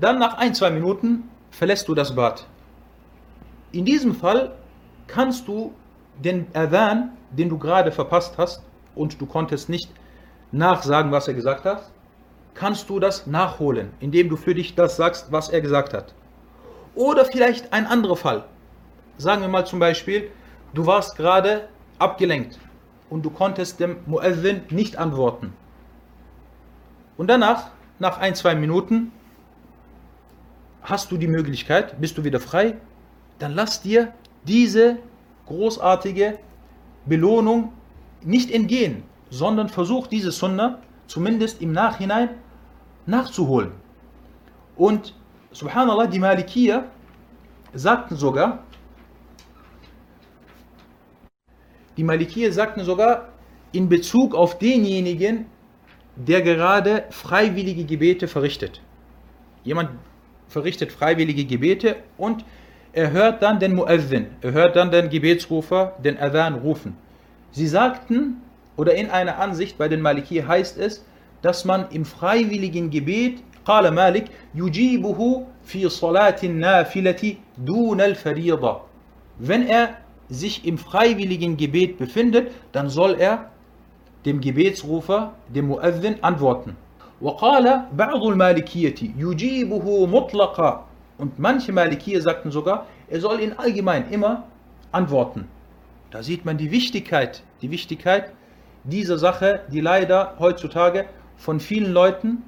Dann 0.00 0.18
nach 0.18 0.38
ein, 0.38 0.54
zwei 0.54 0.70
Minuten 0.70 1.28
verlässt 1.50 1.88
du 1.88 1.94
das 1.94 2.14
Bad. 2.14 2.46
In 3.72 3.84
diesem 3.84 4.14
Fall 4.14 4.52
kannst 5.06 5.48
du 5.48 5.72
den 6.22 6.46
Adhan, 6.54 7.10
den 7.30 7.48
du 7.48 7.58
gerade 7.58 7.90
verpasst 7.90 8.38
hast 8.38 8.62
und 8.94 9.20
du 9.20 9.26
konntest 9.26 9.68
nicht 9.68 9.90
nachsagen, 10.52 11.12
was 11.12 11.28
er 11.28 11.34
gesagt 11.34 11.64
hat, 11.64 11.90
kannst 12.54 12.88
du 12.90 12.98
das 12.98 13.26
nachholen, 13.26 13.92
indem 14.00 14.28
du 14.28 14.36
für 14.36 14.54
dich 14.54 14.74
das 14.74 14.96
sagst, 14.96 15.30
was 15.30 15.48
er 15.48 15.60
gesagt 15.60 15.94
hat. 15.94 16.14
Oder 16.94 17.24
vielleicht 17.24 17.72
ein 17.72 17.86
anderer 17.86 18.16
Fall. 18.16 18.44
Sagen 19.16 19.42
wir 19.42 19.48
mal 19.48 19.66
zum 19.66 19.78
Beispiel, 19.78 20.30
du 20.74 20.86
warst 20.86 21.16
gerade 21.16 21.68
abgelenkt 21.98 22.58
und 23.10 23.24
du 23.24 23.30
konntest 23.30 23.80
dem 23.80 23.96
Muezzin 24.06 24.62
nicht 24.70 24.96
antworten. 24.96 25.52
Und 27.16 27.28
danach, 27.28 27.70
nach 27.98 28.18
ein, 28.18 28.34
zwei 28.34 28.54
Minuten, 28.54 29.12
hast 30.88 31.12
du 31.12 31.16
die 31.16 31.28
Möglichkeit, 31.28 32.00
bist 32.00 32.16
du 32.16 32.24
wieder 32.24 32.40
frei, 32.40 32.76
dann 33.38 33.52
lass 33.54 33.82
dir 33.82 34.12
diese 34.44 34.98
großartige 35.46 36.38
Belohnung 37.04 37.72
nicht 38.22 38.50
entgehen, 38.50 39.02
sondern 39.30 39.68
versuch 39.68 40.06
diese 40.06 40.32
Sunna 40.32 40.78
zumindest 41.06 41.60
im 41.60 41.72
Nachhinein 41.72 42.30
nachzuholen. 43.06 43.72
Und 44.76 45.14
subhanallah, 45.52 46.06
die 46.06 46.18
Malikier 46.18 46.84
sagten 47.74 48.16
sogar, 48.16 48.64
die 51.96 52.04
Malikier 52.04 52.52
sagten 52.52 52.84
sogar 52.84 53.28
in 53.72 53.88
Bezug 53.88 54.34
auf 54.34 54.58
denjenigen, 54.58 55.46
der 56.16 56.42
gerade 56.42 57.04
freiwillige 57.10 57.84
Gebete 57.84 58.28
verrichtet. 58.28 58.80
Jemand 59.64 59.90
verrichtet 60.47 60.91
freiwillige 60.91 61.45
Gebete 61.45 61.95
und 62.17 62.45
er 62.93 63.11
hört 63.11 63.41
dann 63.41 63.59
den 63.59 63.73
Muezzin, 63.75 64.27
er 64.41 64.51
hört 64.51 64.75
dann 64.75 64.91
den 64.91 65.09
Gebetsrufer, 65.09 65.93
den 66.03 66.17
Adhan 66.19 66.55
rufen. 66.55 66.95
Sie 67.51 67.67
sagten, 67.67 68.41
oder 68.77 68.95
in 68.95 69.09
einer 69.09 69.39
Ansicht 69.39 69.77
bei 69.77 69.87
den 69.87 70.01
Maliki 70.01 70.37
heißt 70.41 70.77
es, 70.77 71.05
dass 71.41 71.65
man 71.65 71.89
im 71.89 72.05
freiwilligen 72.05 72.89
Gebet, 72.89 73.43
قال 73.65 73.91
مالك 73.91 74.27
يجيبه 74.55 75.43
في 75.63 75.89
صلاة 75.89 76.35
النافلة 76.43 77.35
دون 77.57 78.01
الفريضة. 78.01 78.81
Wenn 79.39 79.67
er 79.67 79.97
sich 80.29 80.65
im 80.65 80.77
freiwilligen 80.77 81.57
Gebet 81.57 81.97
befindet, 81.97 82.51
dann 82.71 82.89
soll 82.89 83.15
er 83.19 83.49
dem 84.25 84.41
Gebetsrufer, 84.41 85.33
dem 85.47 85.67
Muezzin, 85.67 86.15
antworten. 86.21 86.75
وقال 87.21 87.85
بعض 87.93 88.23
المالكية 88.23 88.95
يجيبه 89.17 90.05
مطلقا 90.05 90.85
und 91.17 91.39
manche 91.39 91.71
Malikier 91.71 92.21
sagten 92.21 92.51
sogar, 92.51 92.87
er 93.07 93.21
soll 93.21 93.39
ihn 93.39 93.53
allgemein 93.53 94.11
immer 94.11 94.43
antworten. 94.91 95.47
Da 96.11 96.23
sieht 96.23 96.43
man 96.43 96.57
die 96.57 96.71
Wichtigkeit, 96.71 97.43
die 97.61 97.71
Wichtigkeit 97.71 98.33
dieser 98.83 99.17
Sache, 99.17 99.61
die 99.71 99.79
leider 99.79 100.35
heutzutage 100.39 101.05
von 101.37 101.59
vielen 101.59 101.93
Leuten, 101.93 102.43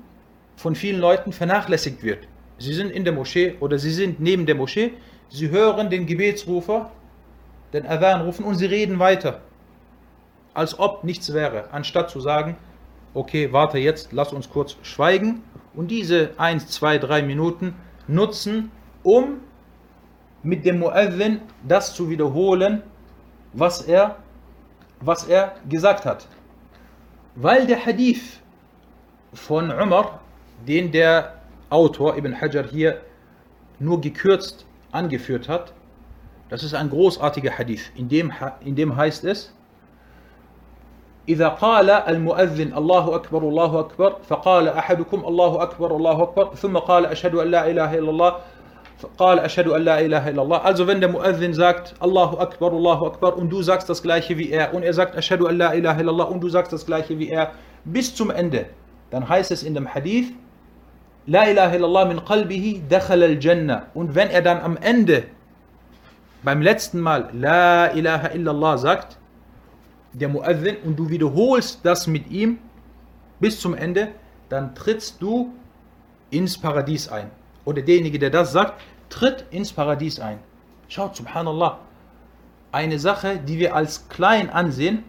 von 0.55 0.75
vielen 0.75 0.99
Leuten 0.99 1.31
vernachlässigt 1.31 2.03
wird. 2.03 2.27
Sie 2.57 2.73
sind 2.73 2.91
in 2.91 3.03
der 3.03 3.13
Moschee 3.13 3.55
oder 3.59 3.77
sie 3.77 3.91
sind 3.91 4.19
neben 4.19 4.45
der 4.45 4.55
Moschee, 4.55 4.93
sie 5.29 5.49
hören 5.49 5.89
den 5.89 6.05
Gebetsrufer, 6.05 6.91
den 7.73 7.85
Adhan 7.85 8.21
rufen 8.21 8.45
und 8.45 8.55
sie 8.55 8.65
reden 8.65 8.99
weiter, 8.99 9.41
als 10.53 10.79
ob 10.79 11.03
nichts 11.03 11.33
wäre, 11.33 11.71
anstatt 11.71 12.09
zu 12.09 12.19
sagen, 12.19 12.57
okay, 13.14 13.52
warte 13.52 13.78
jetzt, 13.78 14.12
lass 14.12 14.32
uns 14.32 14.50
kurz 14.50 14.76
schweigen 14.82 15.42
und 15.74 15.90
diese 15.90 16.30
1, 16.36 16.68
2, 16.68 16.98
3 16.98 17.22
Minuten 17.22 17.74
nutzen, 18.06 18.70
um 19.02 19.40
mit 20.42 20.64
dem 20.64 20.78
Muezzin 20.78 21.40
das 21.66 21.94
zu 21.94 22.08
wiederholen, 22.08 22.82
was 23.52 23.82
er, 23.82 24.16
was 25.00 25.24
er 25.24 25.56
gesagt 25.68 26.04
hat. 26.04 26.26
Weil 27.34 27.66
der 27.66 27.84
Hadith 27.84 28.40
von 29.32 29.70
Umar, 29.70 30.20
den 30.66 30.90
der 30.92 31.34
Autor 31.68 32.16
Ibn 32.16 32.40
Hajar 32.40 32.64
hier 32.64 33.00
nur 33.78 34.00
gekürzt 34.00 34.66
angeführt 34.92 35.48
hat, 35.48 35.72
das 36.48 36.64
ist 36.64 36.74
ein 36.74 36.90
großartiger 36.90 37.56
Hadith. 37.56 37.92
In 37.94 38.08
dem, 38.08 38.32
in 38.64 38.74
dem 38.74 38.96
heißt 38.96 39.24
es, 39.24 39.54
إذا 41.28 41.48
قال 41.48 41.90
المؤذن 41.90 42.74
الله 42.74 43.14
أكبر 43.14 43.42
الله 43.42 43.80
أكبر 43.80 44.16
فقال 44.28 44.68
أحدكم 44.68 45.24
الله 45.24 45.62
أكبر 45.62 45.96
الله 45.96 46.22
أكبر 46.22 46.54
ثم 46.54 46.76
قال 46.76 47.06
أشهد 47.06 47.34
أن 47.34 47.48
لا 47.50 47.70
إله 47.70 47.98
إلا 47.98 48.10
الله 48.10 48.34
قال 49.18 49.38
أشهد 49.38 49.68
أن 49.68 49.82
لا 49.82 50.00
إله 50.00 50.28
إلا 50.28 50.42
الله. 50.42 50.58
Also 50.64 50.86
wenn 50.86 51.00
der 51.00 51.08
Muezzin 51.08 51.54
sagt 51.54 51.94
الله 52.02 52.42
أكبر 52.42 52.72
الله 52.72 53.06
أكبر 53.06 53.34
und 53.34 53.50
du 53.50 53.62
sagst 53.62 53.88
das 53.88 54.02
gleiche 54.02 54.36
wie 54.38 54.50
er 54.50 54.74
und 54.74 54.82
er 54.82 54.92
sagt 54.92 55.16
أشهد 55.16 55.42
أن 55.42 55.58
لا 55.58 55.74
إله 55.74 56.00
إلا 56.00 56.10
الله 56.10 56.24
und 56.30 56.40
du 56.40 56.48
sagst 56.48 56.72
das 56.72 56.84
gleiche 56.86 57.18
wie 57.18 57.30
er 57.30 57.52
bis 57.84 58.14
zum 58.14 58.30
Ende 58.30 58.66
dann 59.10 59.28
heißt 59.28 59.50
es 59.50 59.62
in 59.62 59.74
dem 59.74 59.86
Hadith 59.94 60.32
لا 61.26 61.50
إله 61.50 61.76
إلا 61.76 61.86
الله 61.86 62.04
من 62.04 62.18
قلبه 62.20 62.82
دخل 62.90 63.22
الجنة 63.22 63.82
und 63.94 64.14
wenn 64.14 64.28
er 64.28 64.42
dann 64.42 64.60
am 64.60 64.76
Ende 64.76 65.24
beim 66.42 66.60
letzten 66.62 67.00
Mal 67.00 67.30
لا 67.32 67.94
إله 67.94 68.34
إلا 68.34 68.50
الله 68.50 68.76
sagt 68.76 69.19
der 70.12 70.28
Muezzin, 70.28 70.76
und 70.84 70.96
du 70.98 71.08
wiederholst 71.08 71.80
das 71.82 72.06
mit 72.06 72.30
ihm 72.30 72.58
bis 73.38 73.60
zum 73.60 73.74
Ende, 73.74 74.08
dann 74.48 74.74
trittst 74.74 75.22
du 75.22 75.52
ins 76.30 76.58
Paradies 76.58 77.08
ein. 77.08 77.30
Oder 77.64 77.82
derjenige, 77.82 78.18
der 78.18 78.30
das 78.30 78.52
sagt, 78.52 78.80
tritt 79.08 79.44
ins 79.50 79.72
Paradies 79.72 80.20
ein. 80.20 80.38
Schaut, 80.88 81.16
subhanallah, 81.16 81.78
eine 82.72 82.98
Sache, 82.98 83.38
die 83.38 83.58
wir 83.58 83.74
als 83.74 84.08
klein 84.08 84.50
ansehen, 84.50 85.04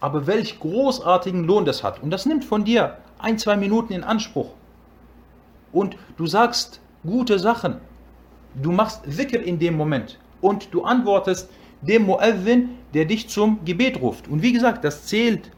aber 0.00 0.26
welch 0.26 0.58
großartigen 0.60 1.44
Lohn 1.44 1.64
das 1.64 1.84
hat. 1.84 2.02
Und 2.02 2.10
das 2.10 2.26
nimmt 2.26 2.44
von 2.44 2.64
dir 2.64 2.96
ein, 3.18 3.38
zwei 3.38 3.56
Minuten 3.56 3.92
in 3.92 4.04
Anspruch. 4.04 4.54
Und 5.72 5.96
du 6.16 6.26
sagst 6.26 6.80
gute 7.04 7.38
Sachen. 7.38 7.76
Du 8.54 8.72
machst 8.72 9.02
Dhikr 9.06 9.40
in 9.42 9.58
dem 9.58 9.76
Moment 9.76 10.18
und 10.40 10.74
du 10.74 10.82
antwortest 10.82 11.50
dem 11.81 12.03
Muezzin, 12.03 12.69
der 12.93 13.05
dich 13.05 13.29
zum 13.29 13.63
Gebet 13.65 14.01
ruft. 14.01 14.27
Und 14.27 14.41
wie 14.41 14.53
gesagt, 14.53 14.83
das 14.83 15.05
zählt 15.05 15.51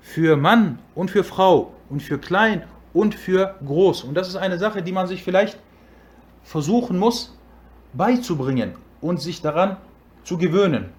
für 0.00 0.36
Mann 0.36 0.78
und 0.94 1.10
für 1.10 1.24
Frau 1.24 1.72
und 1.90 2.02
für 2.02 2.18
klein 2.18 2.64
und 2.92 3.14
für 3.14 3.56
groß. 3.64 4.04
Und 4.04 4.14
das 4.14 4.28
ist 4.28 4.36
eine 4.36 4.58
Sache, 4.58 4.82
die 4.82 4.92
man 4.92 5.06
sich 5.06 5.22
vielleicht 5.22 5.58
versuchen 6.42 6.98
muss 6.98 7.36
beizubringen 7.92 8.74
und 9.00 9.20
sich 9.20 9.42
daran 9.42 9.76
zu 10.24 10.38
gewöhnen. 10.38 10.90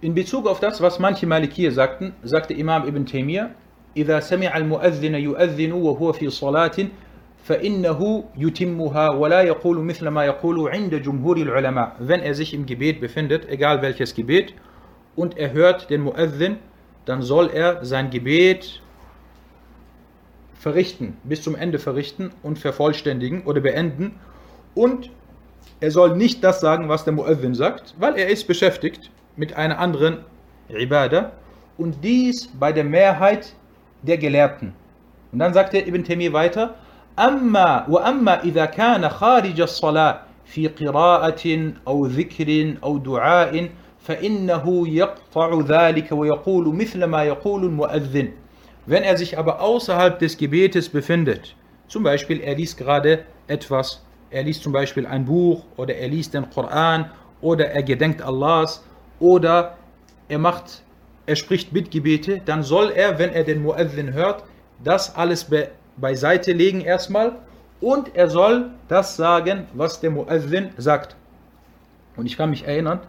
In 0.00 0.14
Bezug 0.14 0.46
auf 0.46 0.60
das, 0.60 0.80
was 0.80 0.98
manche 0.98 1.26
Malikir 1.26 1.70
sagten, 1.72 2.12
sagte 2.22 2.54
Imam 2.54 2.86
Ibn 2.86 3.06
Taymiyyah, 3.06 3.50
إذا 3.96 4.20
سمع 4.20 4.56
المؤذن 4.56 5.14
يؤذن 5.14 5.72
وهو 5.72 6.12
في 6.12 6.30
صلاة 6.30 6.88
فإنه 7.46 8.24
يتمها 8.36 9.10
ولا 9.10 9.42
يقول 9.42 9.78
مثل 9.78 10.08
ما 10.08 10.24
يقول 10.24 10.68
عند 10.68 10.94
جمهور 10.94 11.36
العلماء 11.36 11.96
wenn 11.98 12.20
er 12.20 12.34
sich 12.34 12.54
im 12.54 12.66
Gebet 12.66 13.00
befindet 13.00 13.48
egal 13.48 13.82
welches 13.82 14.14
Gebet 14.14 14.54
und 15.16 15.36
er 15.36 15.52
hört 15.52 15.90
den 15.90 16.02
Muezzin 16.02 16.58
dann 17.04 17.22
soll 17.22 17.50
er 17.52 17.84
sein 17.84 18.10
Gebet 18.10 18.80
verrichten 20.54 21.16
bis 21.24 21.42
zum 21.42 21.56
Ende 21.56 21.80
verrichten 21.80 22.30
und 22.44 22.60
vervollständigen 22.60 23.42
oder 23.42 23.60
beenden 23.60 24.14
und 24.76 25.10
er 25.80 25.90
soll 25.90 26.16
nicht 26.16 26.44
das 26.44 26.60
sagen 26.60 26.88
was 26.88 27.02
der 27.02 27.12
Muezzin 27.12 27.56
sagt 27.56 27.96
weil 27.98 28.16
er 28.16 28.28
ist 28.28 28.46
beschäftigt 28.46 29.10
mit 29.34 29.56
einer 29.56 29.80
anderen 29.80 30.18
Ibadah 30.68 31.32
und 31.76 32.04
dies 32.04 32.46
bei 32.60 32.70
der 32.70 32.84
Mehrheit 32.84 33.52
der 34.02 34.18
Gelehrten 34.18 34.74
und 35.32 35.40
dann 35.40 35.52
sagt 35.52 35.74
er 35.74 35.88
Ibn 35.88 36.04
Taymiyyah 36.04 36.32
weiter 36.32 36.74
أما 37.18 37.86
وأما 37.88 38.42
إذا 38.44 38.64
كان 38.64 39.08
خارج 39.08 39.60
الصلاة 39.60 40.20
في 40.44 40.68
قراءة 40.68 41.72
أو 41.86 42.06
ذكر 42.06 42.74
أو 42.84 42.98
دعاء 42.98 43.68
فإنه 44.00 44.88
يقطع 44.88 45.60
ذلك 45.60 46.12
ويقول 46.12 46.74
مثل 46.74 47.04
ما 47.04 47.24
يقول 47.24 47.64
المؤذن 47.64 48.28
Wenn 48.84 49.04
er 49.04 49.16
sich 49.16 49.38
aber 49.38 49.60
außerhalb 49.60 50.18
des 50.18 50.36
Gebetes 50.36 50.88
befindet, 50.88 51.54
zum 51.86 52.02
Beispiel 52.02 52.40
er 52.40 52.56
liest 52.56 52.78
gerade 52.78 53.24
etwas, 53.46 54.02
er 54.30 54.42
liest 54.42 54.64
zum 54.64 54.72
Beispiel 54.72 55.06
ein 55.06 55.24
Buch 55.24 55.64
oder 55.76 55.94
er 55.94 56.08
liest 56.08 56.34
den 56.34 56.50
Koran 56.50 57.08
oder 57.40 57.70
er 57.70 57.84
gedenkt 57.84 58.22
Allahs 58.22 58.82
oder 59.20 59.76
er 60.28 60.38
macht, 60.38 60.82
er 61.26 61.36
spricht 61.36 61.72
Bittgebete, 61.72 62.40
dann 62.44 62.64
soll 62.64 62.90
er, 62.90 63.20
wenn 63.20 63.30
er 63.30 63.44
den 63.44 63.62
Muezzin 63.62 64.12
hört, 64.12 64.42
das 64.82 65.14
alles 65.14 65.44
be 65.44 65.68
beiseite 65.97 66.53
legen 66.53 66.81
erstmal 66.81 67.39
und 67.81 68.15
er 68.15 68.29
soll 68.29 68.71
das 68.87 69.17
sagen, 69.17 69.67
was 69.73 69.99
der 69.99 70.11
Muezzin 70.11 70.69
sagt. 70.77 71.17
Und 72.15 72.25
ich 72.25 72.37
kann 72.37 72.49
mich 72.49 72.65
erinnern, 72.65 73.01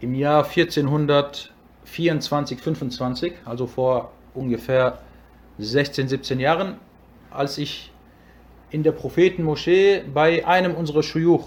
im 0.00 0.14
Jahr 0.14 0.44
1424, 0.44 2.60
25, 2.60 3.32
also 3.44 3.66
vor 3.66 4.12
ungefähr 4.34 4.98
16, 5.58 6.06
17 6.08 6.40
Jahren, 6.40 6.76
als 7.30 7.58
ich 7.58 7.92
in 8.70 8.82
der 8.82 8.92
Prophetenmoschee 8.92 10.04
bei 10.14 10.46
einem 10.46 10.74
unserer 10.74 11.02
Shuyuch 11.02 11.44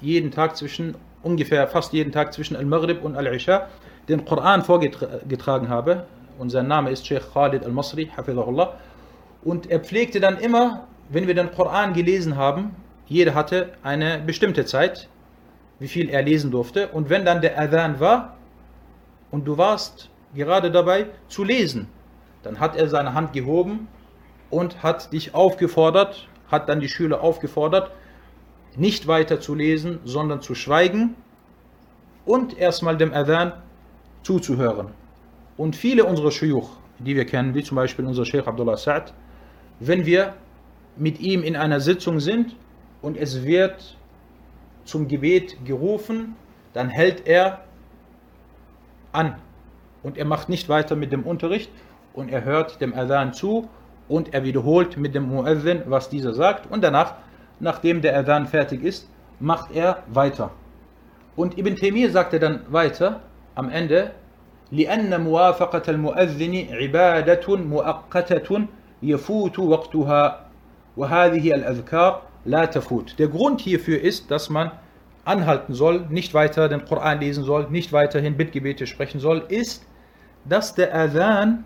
jeden 0.00 0.32
Tag 0.32 0.56
zwischen, 0.56 0.96
ungefähr 1.22 1.68
fast 1.68 1.92
jeden 1.92 2.10
Tag 2.10 2.32
zwischen 2.32 2.56
Al-Maghrib 2.56 3.04
und 3.04 3.14
Al-Isha 3.16 3.68
den 4.08 4.24
Koran 4.24 4.64
vorgetragen 4.64 5.68
habe. 5.68 6.06
Und 6.38 6.50
sein 6.50 6.66
Name 6.66 6.90
ist 6.90 7.06
Sheikh 7.06 7.26
Khalid 7.32 7.64
Al-Masri, 7.64 8.10
Hafidahullah. 8.16 8.74
Und 9.44 9.70
er 9.70 9.80
pflegte 9.80 10.20
dann 10.20 10.38
immer, 10.38 10.86
wenn 11.08 11.26
wir 11.26 11.34
den 11.34 11.50
Koran 11.50 11.94
gelesen 11.94 12.36
haben, 12.36 12.76
jeder 13.06 13.34
hatte 13.34 13.72
eine 13.82 14.20
bestimmte 14.20 14.64
Zeit, 14.64 15.08
wie 15.78 15.88
viel 15.88 16.08
er 16.08 16.22
lesen 16.22 16.50
durfte. 16.50 16.88
Und 16.88 17.10
wenn 17.10 17.24
dann 17.24 17.40
der 17.40 17.58
Adhan 17.58 17.98
war 18.00 18.36
und 19.30 19.46
du 19.46 19.58
warst 19.58 20.10
gerade 20.34 20.70
dabei 20.70 21.06
zu 21.28 21.44
lesen, 21.44 21.88
dann 22.42 22.60
hat 22.60 22.76
er 22.76 22.88
seine 22.88 23.14
Hand 23.14 23.32
gehoben 23.32 23.88
und 24.50 24.82
hat 24.82 25.12
dich 25.12 25.34
aufgefordert, 25.34 26.28
hat 26.50 26.68
dann 26.68 26.80
die 26.80 26.88
Schüler 26.88 27.20
aufgefordert, 27.20 27.90
nicht 28.76 29.06
weiter 29.06 29.40
zu 29.40 29.54
lesen, 29.54 29.98
sondern 30.04 30.40
zu 30.40 30.54
schweigen 30.54 31.16
und 32.24 32.56
erstmal 32.56 32.96
dem 32.96 33.12
Adhan 33.12 33.52
zuzuhören. 34.22 34.88
Und 35.56 35.76
viele 35.76 36.04
unserer 36.04 36.30
Shuyuch, 36.30 36.70
die 36.98 37.16
wir 37.16 37.26
kennen, 37.26 37.54
wie 37.54 37.62
zum 37.62 37.76
Beispiel 37.76 38.06
unser 38.06 38.24
Sheikh 38.24 38.48
Abdullah 38.48 38.76
Sa'd, 38.76 39.12
wenn 39.79 40.05
wir 40.05 40.33
mit 40.95 41.19
ihm 41.19 41.43
in 41.43 41.55
einer 41.55 41.79
Sitzung 41.79 42.19
sind 42.19 42.55
und 43.01 43.17
es 43.17 43.43
wird 43.43 43.97
zum 44.85 45.07
Gebet 45.07 45.57
gerufen, 45.65 46.35
dann 46.73 46.89
hält 46.89 47.27
er 47.27 47.61
an 49.11 49.35
und 50.03 50.17
er 50.17 50.25
macht 50.25 50.49
nicht 50.49 50.69
weiter 50.69 50.95
mit 50.95 51.11
dem 51.11 51.23
Unterricht 51.23 51.69
und 52.13 52.29
er 52.29 52.43
hört 52.43 52.81
dem 52.81 52.93
Adhan 52.93 53.33
zu 53.33 53.69
und 54.07 54.33
er 54.33 54.43
wiederholt 54.43 54.97
mit 54.97 55.13
dem 55.13 55.27
Muezzin, 55.27 55.83
was 55.85 56.09
dieser 56.09 56.33
sagt 56.33 56.71
und 56.71 56.83
danach, 56.83 57.15
nachdem 57.59 58.01
der 58.01 58.17
Adhan 58.17 58.47
fertig 58.47 58.83
ist, 58.83 59.09
macht 59.39 59.71
er 59.75 60.03
weiter. 60.07 60.51
Und 61.35 61.57
Ibn 61.57 61.75
Taymiyyah 61.75 62.09
sagte 62.09 62.39
dann 62.39 62.61
weiter 62.69 63.21
am 63.55 63.69
Ende, 63.69 64.11
لأن 64.71 65.21
موافقة 65.21 65.81
المؤذن 65.87 66.67
عبادة 66.71 67.55
مؤقتة 67.55 68.67
يفوت 69.03 69.59
وقتها 69.59 70.45
وهذه 70.97 71.55
الأذكار 71.55 72.21
لا 72.45 72.65
تفوت. 72.65 73.17
Der 73.19 73.27
Grund 73.27 73.61
hierfür 73.61 74.01
ist, 74.01 74.31
dass 74.31 74.49
man 74.49 74.71
anhalten 75.25 75.73
soll, 75.73 76.05
nicht 76.09 76.33
weiter 76.33 76.69
den 76.69 76.85
Koran 76.85 77.19
lesen 77.19 77.43
soll, 77.43 77.67
nicht 77.69 77.91
weiterhin 77.91 78.37
Bittgebete 78.37 78.87
sprechen 78.87 79.19
soll, 79.19 79.43
ist, 79.49 79.85
dass 80.45 80.73
der 80.73 80.95
Adhan 80.95 81.65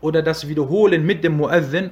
oder 0.00 0.22
das 0.22 0.48
Wiederholen 0.48 1.04
mit 1.04 1.24
dem 1.24 1.36
Muezzin 1.36 1.90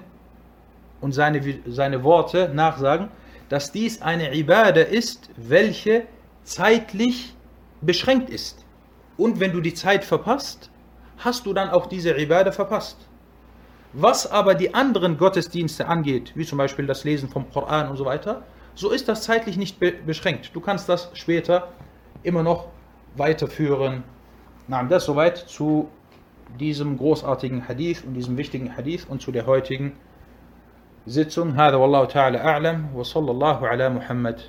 und 1.01 1.13
seine, 1.13 1.41
seine 1.67 2.05
Worte 2.05 2.51
nachsagen, 2.55 3.09
dass 3.49 3.73
dies 3.73 4.01
eine 4.01 4.35
Ibadah 4.35 4.83
ist, 4.83 5.31
welche 5.37 6.05
zeitlich 6.45 7.35
beschränkt 7.81 8.31
ist. 8.31 8.65
Und 9.17 9.41
wenn 9.41 9.53
du 9.53 9.61
die 9.61 9.75
Zeit 9.75 10.05
verpasst, 10.05 10.71
hast 11.19 11.47
du 11.47 11.53
dann 11.53 11.71
auch 11.71 11.87
diese 11.87 12.17
Ibadah 12.17 12.53
verpasst. 12.53 12.97
Was 13.93 14.31
aber 14.31 14.55
die 14.55 14.75
anderen 14.75 15.19
Gottesdienste 15.19 15.87
angeht, 15.87 16.33
wie 16.35 16.45
zum 16.45 16.59
Beispiel 16.59 16.87
das 16.87 17.05
Lesen 17.05 17.29
vom 17.29 17.49
Koran 17.51 17.89
und 17.89 17.97
so 17.97 18.05
weiter, 18.05 18.43
so 18.75 18.91
ist 18.91 19.09
das 19.09 19.23
zeitlich 19.23 19.57
nicht 19.57 19.79
be 19.79 19.93
beschränkt. 19.93 20.51
Du 20.53 20.61
kannst 20.61 20.89
das 20.89 21.11
später 21.15 21.69
immer 22.25 22.43
noch 22.43 22.67
weiterführen. 23.17 24.03
Na, 24.67 24.83
das 24.83 25.05
soweit 25.05 25.37
zu 25.37 25.89
diesem 26.59 26.97
großartigen 26.97 27.69
Hadith 27.69 28.03
und 28.05 28.15
diesem 28.15 28.37
wichtigen 28.37 28.77
Hadith 28.77 29.07
und 29.09 29.23
zu 29.23 29.31
der 29.31 29.47
heutigen 29.47 29.93
Sitzung. 31.07 31.55
هذا 31.55 31.77
والله 31.77 32.05
تعالى 32.05 32.39
أعلم 32.39 32.95
وصلى 32.95 33.31
الله 33.31 33.69
على 33.69 33.91
محمد 33.91 34.41